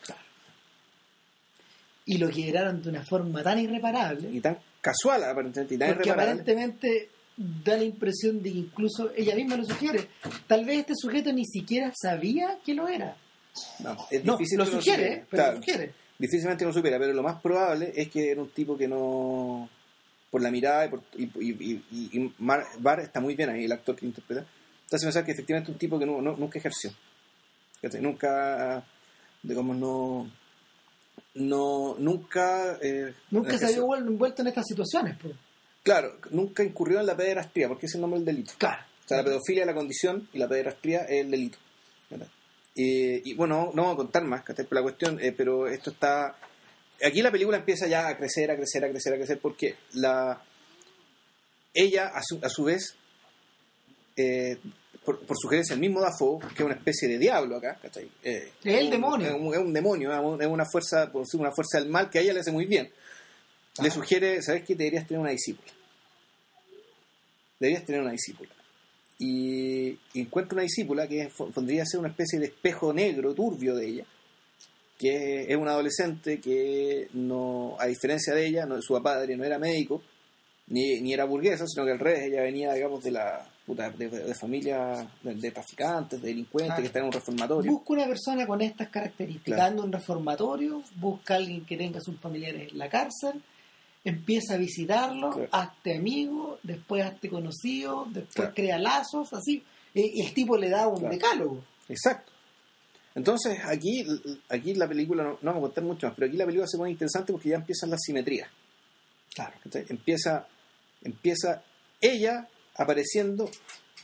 [2.08, 4.30] y lo quebraron de una forma tan irreparable.
[4.30, 6.32] Y tan casual aparentemente y tan porque irreparable.
[6.42, 10.08] aparentemente da la impresión de que incluso ella misma lo sugiere
[10.46, 13.16] tal vez este sujeto ni siquiera sabía que lo era
[13.80, 15.26] no, es no, difícil lo que uno sugiere supiera.
[15.30, 15.52] pero Claro.
[15.52, 18.88] lo sugiere difícilmente lo supiera, pero lo más probable es que era un tipo que
[18.88, 19.68] no,
[20.30, 23.64] por la mirada y, por, y, y, y- y Mar- Bar está muy bien ahí,
[23.66, 24.46] el actor que lo interpreta,
[24.84, 26.90] entonces pensar que efectivamente un tipo que no, no- nunca ejerció,
[28.00, 28.82] nunca,
[29.42, 30.30] digamos, no,
[31.34, 35.34] no nunca, eh, nunca se había envuelto en estas situaciones pues.
[35.86, 39.08] Claro, nunca incurrió en la pederastía, porque ese es el nombre del delito, claro O
[39.08, 41.58] sea, la pedofilia es la condición y la pederastía es el delito.
[42.74, 44.66] Eh, y bueno, no vamos a contar más, ¿cachai?
[44.66, 46.36] Pero la cuestión, eh, pero esto está...
[47.04, 50.42] Aquí la película empieza ya a crecer, a crecer, a crecer, a crecer, porque la
[51.72, 52.94] ella, a su, a su vez,
[54.16, 54.58] eh,
[55.04, 58.10] por, por sugerencia del mismo Dafoe, que es una especie de diablo acá, ¿cachai?
[58.24, 59.26] Eh, Es el un- demonio.
[59.28, 61.88] Es un, es un demonio, es un- es una fuerza, por decir, una fuerza del
[61.88, 62.90] mal que a ella le hace muy bien.
[63.80, 63.90] Le Ah.
[63.90, 64.74] sugiere, ¿sabes qué?
[64.74, 65.70] Deberías tener una discípula.
[67.58, 68.50] Deberías tener una discípula.
[69.18, 73.86] Y, y encuentra una discípula que podría ser una especie de espejo negro, turbio de
[73.88, 74.04] ella,
[74.98, 79.58] que es una adolescente que no, a diferencia de ella, no, su padre no era
[79.58, 80.02] médico,
[80.68, 84.34] ni, ni era burguesa, sino que al revés, ella venía, digamos, de la de, de
[84.34, 86.82] familia de, de traficantes, de delincuentes, Claro.
[86.82, 87.72] que está en un reformatorio.
[87.72, 89.70] Busca una persona con estas características, Claro.
[89.70, 93.42] anda un reformatorio, busca a alguien que tenga sus familiares en la cárcel,
[94.08, 95.48] empieza a visitarlo, Claro.
[95.52, 98.54] hazte amigo, después hazte conocido, después Claro.
[98.54, 99.62] crea lazos, así.
[99.94, 101.14] Y el tipo le da un Claro.
[101.14, 101.64] decálogo.
[101.88, 102.32] Exacto.
[103.14, 104.04] Entonces, aquí,
[104.48, 106.76] aquí la película, no, no vamos a contar mucho más, pero aquí la película se
[106.76, 108.48] pone interesante porque ya empiezan las simetrías.
[109.34, 109.54] Claro.
[109.64, 109.86] ¿cachai?
[109.88, 110.46] Empieza,
[111.02, 111.62] empieza
[112.00, 112.46] ella
[112.76, 113.50] apareciendo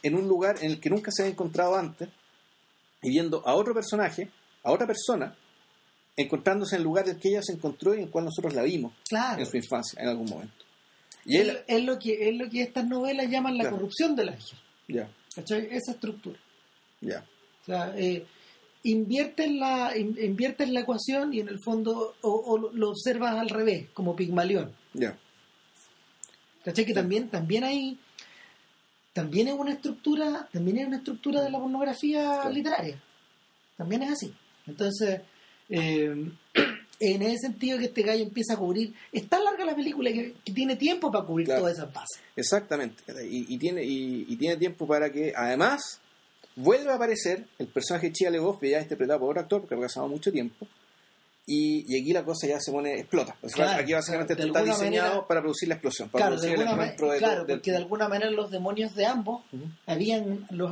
[0.02, 2.08] en un lugar en el que nunca se había encontrado antes
[3.02, 4.30] y viendo a otro personaje,
[4.64, 5.36] a otra persona,
[6.16, 8.62] encontrándose en el lugar en que ella se encontró y en el cual nosotros la
[8.62, 9.40] vimos Claro.
[9.40, 10.64] en su infancia, en algún momento.
[11.24, 13.76] Y Es, él, es lo que, es lo que estas novelas llaman la Claro.
[13.76, 14.58] corrupción del ángel.
[14.88, 15.08] ya.
[15.36, 16.38] Esa estructura.
[17.00, 17.24] ya,
[17.62, 18.26] O sea, eh,
[18.82, 22.90] invierte, en la, in- invierte en la ecuación y en el fondo o, o lo-
[22.90, 24.74] observas al revés, como Pigmalión.
[24.92, 25.16] ya,
[26.64, 26.84] ¿Cachai?
[26.84, 27.98] Que también, también hay.
[29.12, 33.02] También es una estructura, también es una estructura de la pornografía literaria.
[33.76, 34.34] También es así.
[34.66, 35.20] Entonces,
[35.72, 36.30] eh,
[37.00, 40.34] en ese sentido que este gallo empieza a cubrir, es tan larga la película que,
[40.44, 41.62] que tiene tiempo para cubrir Claro.
[41.62, 42.20] todas esas bases.
[42.36, 43.02] exactamente.
[43.28, 46.00] Y, y tiene, y, y tiene tiempo para que, además,
[46.54, 49.60] vuelve a aparecer el personaje de Chia LeBoff, que ya es interpretado por otro actor,
[49.62, 50.66] porque ha pasado mucho tiempo.
[51.44, 53.34] Y, y aquí la cosa ya se pone, explota.
[53.42, 56.26] O sea, Claro, aquí básicamente de esto está diseñado manera- para producir la explosión, para
[56.26, 58.94] Claro, de producir el ma- encuentro de- claro del- porque de alguna manera los demonios
[58.94, 59.64] de ambos Ujú.
[59.86, 60.70] habían los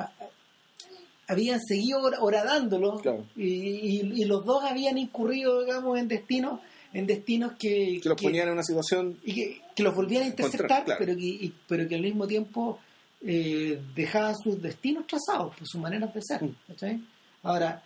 [1.30, 3.24] habían seguido hor- horadándolos Claro.
[3.36, 6.60] y, y- y los dos habían incurrido digamos en destinos
[6.92, 10.24] en destinos que, que los que- ponían en una situación y que, que los volvían
[10.24, 10.98] a interceptar claro.
[10.98, 12.78] pero que y- pero que al mismo tiempo
[13.22, 17.04] eh, dejaban sus destinos trazados por sus maneras de ser Mm.
[17.42, 17.82] ahora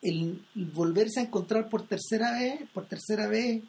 [0.00, 3.60] el volverse a encontrar por tercera vez por tercera vez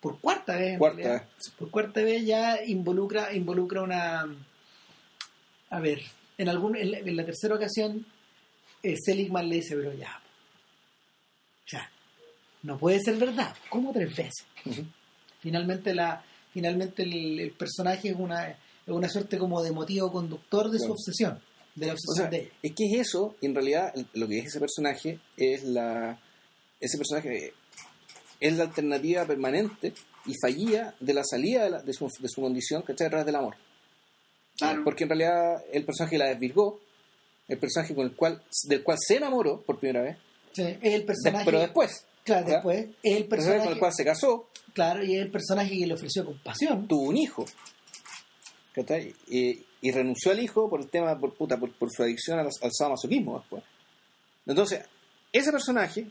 [0.00, 0.96] por cuarta vez cuarta.
[0.96, 1.28] realidad,
[1.58, 4.26] por cuarta vez ya involucra involucra una
[5.70, 6.00] a ver
[6.38, 8.06] en algún en la, en la tercera ocasión
[8.94, 10.22] Seligman le dice pero ya
[11.66, 11.90] ya
[12.62, 14.44] no puede ser verdad ¿cómo tres veces?
[15.40, 16.22] Finalmente la
[16.52, 20.92] finalmente el, el personaje es una es una suerte como de motivo conductor de su
[20.92, 21.40] obsesión
[21.74, 24.26] de la O obsesión sea, de ella es que es eso, y en realidad lo
[24.28, 26.18] que es ese personaje es la.
[26.80, 27.52] Ese personaje
[28.40, 29.92] es la alternativa permanente
[30.24, 33.06] y fallida de la salida de, la- de su, de su condición, ¿cachai?
[33.08, 33.56] A través del amor.
[34.56, 34.82] Claro.
[34.84, 36.80] Porque en realidad el personaje la desvirgó,
[37.48, 40.16] el personaje con el cual, del cual se enamoró por primera vez,
[40.52, 42.06] Sí, es el personaje pero después.
[42.24, 45.78] claro después es el personaje con el cual se casó, claro y es el personaje
[45.78, 47.44] que le ofreció compasión tuvo un hijo.
[48.74, 49.14] ¿cachai?
[49.28, 52.46] Y, y renunció al hijo por el tema, por, puta, por, por su adicción al,
[52.46, 53.62] al sadomasoquismo después.
[54.46, 54.84] Entonces,
[55.32, 56.06] ese personaje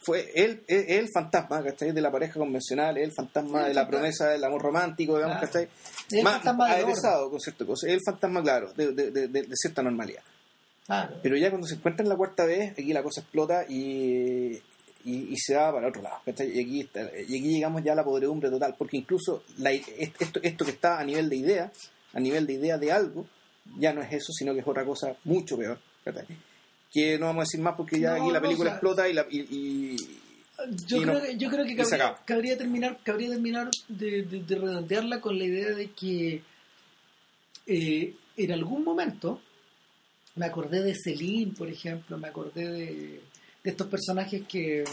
[0.00, 1.92] fue el, el, el fantasma ¿cachai?
[1.92, 3.88] de la pareja convencional, el fantasma El de la fantasma.
[3.90, 5.52] promesa del amor romántico, digamos, Claro.
[5.52, 5.68] ¿cachai?
[6.12, 7.90] el Más fantasma aderezado con ciertas cosas.
[7.90, 10.22] El fantasma, claro, de, de, de, de- de cierta normalidad.
[10.90, 11.16] Claro.
[11.22, 14.58] Pero ya cuando se encuentra en la cuarta vez, aquí la cosa explota y,
[15.04, 16.16] y, y se va para otro lado.
[16.26, 16.30] Y
[16.60, 20.64] aquí, está- y aquí llegamos ya a la podredumbre total, porque incluso la- esto, esto
[20.64, 21.72] que está a nivel de idea,
[22.12, 23.26] a nivel de idea de algo,
[23.78, 25.78] ya no es eso, sino que es otra cosa mucho peor.
[26.92, 28.76] Que no vamos a decir más porque ya No, aquí la no, película o sea,
[28.76, 29.96] explota y, la, y,
[30.86, 31.76] Yo creo, no- que, yo creo que
[32.26, 36.42] cabría, terminar, cabría terminar de, de- de redondearla con la idea de que
[37.66, 39.40] eh, en algún momento
[40.40, 43.20] me acordé de Celine, por ejemplo, me acordé de,
[43.62, 44.84] de estos personajes que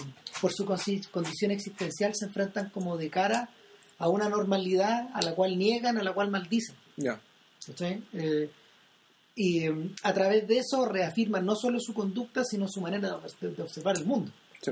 [0.42, 3.50] por su condición existencial se enfrentan como de cara
[3.98, 6.76] a una normalidad a la cual niegan, a la cual maldicen.
[7.66, 8.04] ¿cachai?
[8.12, 8.50] Eh,
[9.36, 13.62] y eh, a través de eso reafirman no solo su conducta, sino su manera de
[13.62, 14.34] observar el mundo.
[14.62, 14.72] Sí.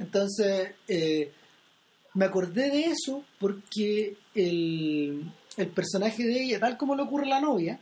[0.00, 1.30] Entonces, eh,
[2.14, 7.36] me acordé de eso porque el, el personaje de ella, tal como le ocurre a
[7.36, 7.78] la novia,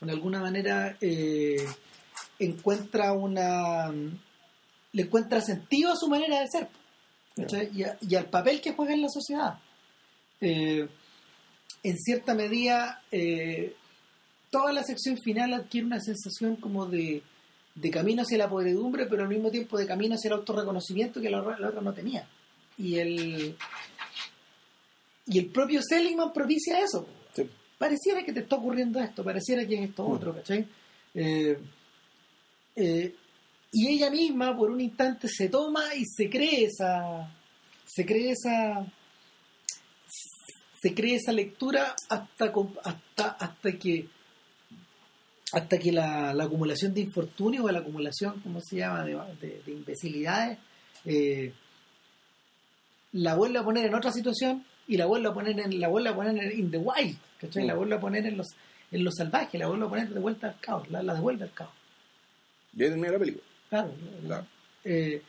[0.00, 1.64] de alguna manera eh,
[2.38, 3.90] encuentra una.
[4.92, 6.68] le encuentra sentido a su manera de ser
[7.74, 9.58] y, a- y al papel que juega en la sociedad.
[10.40, 10.88] Eh,
[11.82, 13.74] en cierta medida, eh,
[14.50, 17.22] toda la sección final adquiere una sensación como de,
[17.74, 21.30] de camino hacia la podredumbre, pero al mismo tiempo de camino hacia el autorreconocimiento que
[21.30, 22.26] la, otra- la otra no tenía.
[22.76, 23.56] Y el,
[25.26, 27.06] y el propio Seligman propicia eso.
[27.78, 30.12] Pareciera que te está ocurriendo esto, pareciera que es esto Mm.
[30.12, 30.66] otro, ¿cachai?
[31.14, 31.58] Eh,
[32.76, 33.14] eh,
[33.72, 37.30] y ella misma por un instante se toma y se cree esa
[37.86, 38.86] se cree esa
[40.80, 42.52] se cree esa lectura hasta
[42.84, 44.08] hasta hasta que
[45.52, 49.04] hasta que la, la acumulación de infortunios o la acumulación ¿cómo se llama?
[49.04, 50.58] de, de- de imbecilidades
[51.04, 51.52] eh,
[53.12, 56.08] la vuelve a poner en otra situación y la vuelve a poner en la vuelve
[56.10, 57.64] a poner en in the wild ¿cachai?
[57.64, 57.66] Mm.
[57.66, 58.48] la vuelve a poner en los
[58.90, 61.52] en los salvajes la vuelve a poner de vuelta al caos la, la devuelve al
[61.52, 61.70] caos
[62.74, 63.44] Y ahí termina la película.
[63.68, 63.90] Claro,
[64.26, 64.46] Claro.
[64.84, 65.22] eh,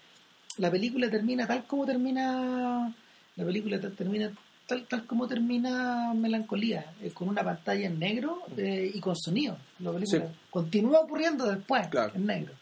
[0.58, 2.94] la película termina tal como termina
[3.36, 4.32] la película termina
[4.68, 9.58] tal tal como termina melancolía eh, con una pantalla en negro eh, y con sonido
[9.80, 10.34] la película Sí.
[10.50, 12.14] continúa ocurriendo después Claro.
[12.16, 12.54] en negro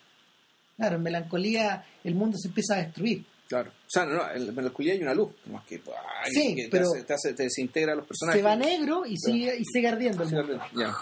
[0.77, 3.69] claro en melancolía el mundo se empieza a destruir Claro.
[3.71, 5.29] O sea, no, en la melancolía hay una luz.
[5.51, 5.81] Más que,
[6.23, 8.39] ay, Sí, que te, pero- hace- te, hace- te desintegra a los personajes.
[8.41, 10.59] se va negro y sigue y sigue ardiendo el.
[10.75, 10.93] Ya.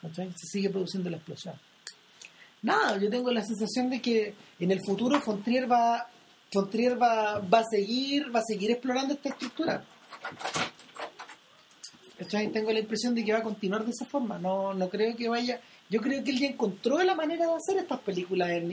[0.00, 0.32] ¿cachai?
[0.36, 1.54] Se sigue produciendo la explosión.
[2.62, 6.06] Nada, yo tengo la sensación de que en el futuro Fontrier va
[6.52, 9.84] Fontrier va, va a seguir va a seguir explorando esta estructura.
[12.18, 12.48] ¿Cachai?
[12.52, 14.38] Tengo la impresión de que va a continuar de esa forma.
[14.38, 15.60] No, no creo que vaya.
[15.88, 18.70] Yo creo que él ya encontró la manera de hacer estas películas en,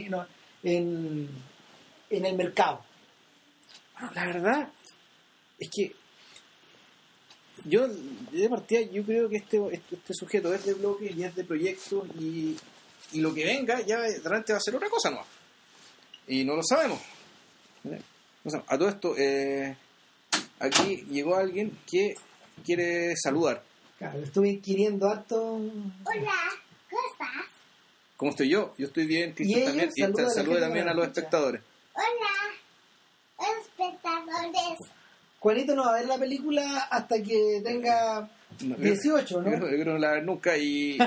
[0.64, 1.30] en,
[2.10, 2.84] en el mercado.
[4.00, 4.70] Bueno, la verdad
[5.60, 5.96] es que
[7.66, 11.36] yo de partida yo creo que este, este, este sujeto es de bloque y es
[11.36, 12.56] de proyectos y,
[13.14, 15.26] y lo que venga ya realmente va a ser otra cosa nueva.
[16.28, 17.00] Y no lo sabemos.
[17.86, 18.00] ¿Eh?
[18.44, 18.64] No.
[18.68, 19.76] A todo esto, eh,
[20.60, 22.16] aquí llegó alguien que
[22.64, 23.64] quiere saludar.
[23.98, 25.56] Claro, estuve inquiriendo harto.
[25.56, 26.36] Hola,
[26.90, 27.46] ¿cómo estás?
[28.16, 28.74] ¿Cómo estoy yo?
[28.78, 29.92] Yo estoy bien, también.
[29.96, 31.20] Y saludan a la salude gente también a los escucha.
[31.22, 31.62] espectadores.
[31.94, 32.47] Hola, espectadores.
[35.40, 38.28] Juanito no va a ver la película hasta que tenga
[38.62, 39.52] No, 18, ¿no?
[39.52, 40.98] Yo, creo que no la va a ver nunca y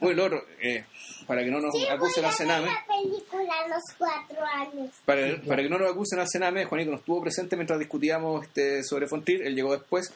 [0.00, 0.84] bueno, el otro, eh,
[1.26, 4.90] para que no nos Sí, acusen a ver Sename, la película a los cuatro años.
[5.04, 8.82] para, para que no nos acusen al Sename, Juanito no estuvo presente mientras discutíamos este,
[8.84, 10.12] sobre Fontir, él llegó después,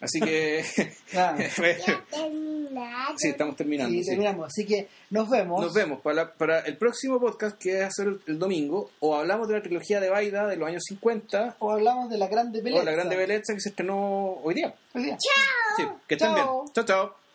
[0.00, 0.64] así que
[1.10, 1.38] Claro.
[3.16, 3.94] Sí, estamos terminando.
[3.94, 4.10] Y sí.
[4.10, 4.46] terminamos.
[4.48, 5.62] Así que nos vemos.
[5.62, 8.90] Nos vemos para, la- para el próximo podcast que va a ser el, el domingo,
[9.00, 12.26] o hablamos de la trilogía de Baida de los años 50, O hablamos de la
[12.28, 12.82] grande pelea.
[12.82, 14.74] o la Grande Belleza que se estrenó hoy día.
[14.94, 15.16] Hoy día.
[15.76, 16.44] Sí, que estén bien.
[16.46, 16.64] Chao.
[16.74, 17.25] Chao, chao.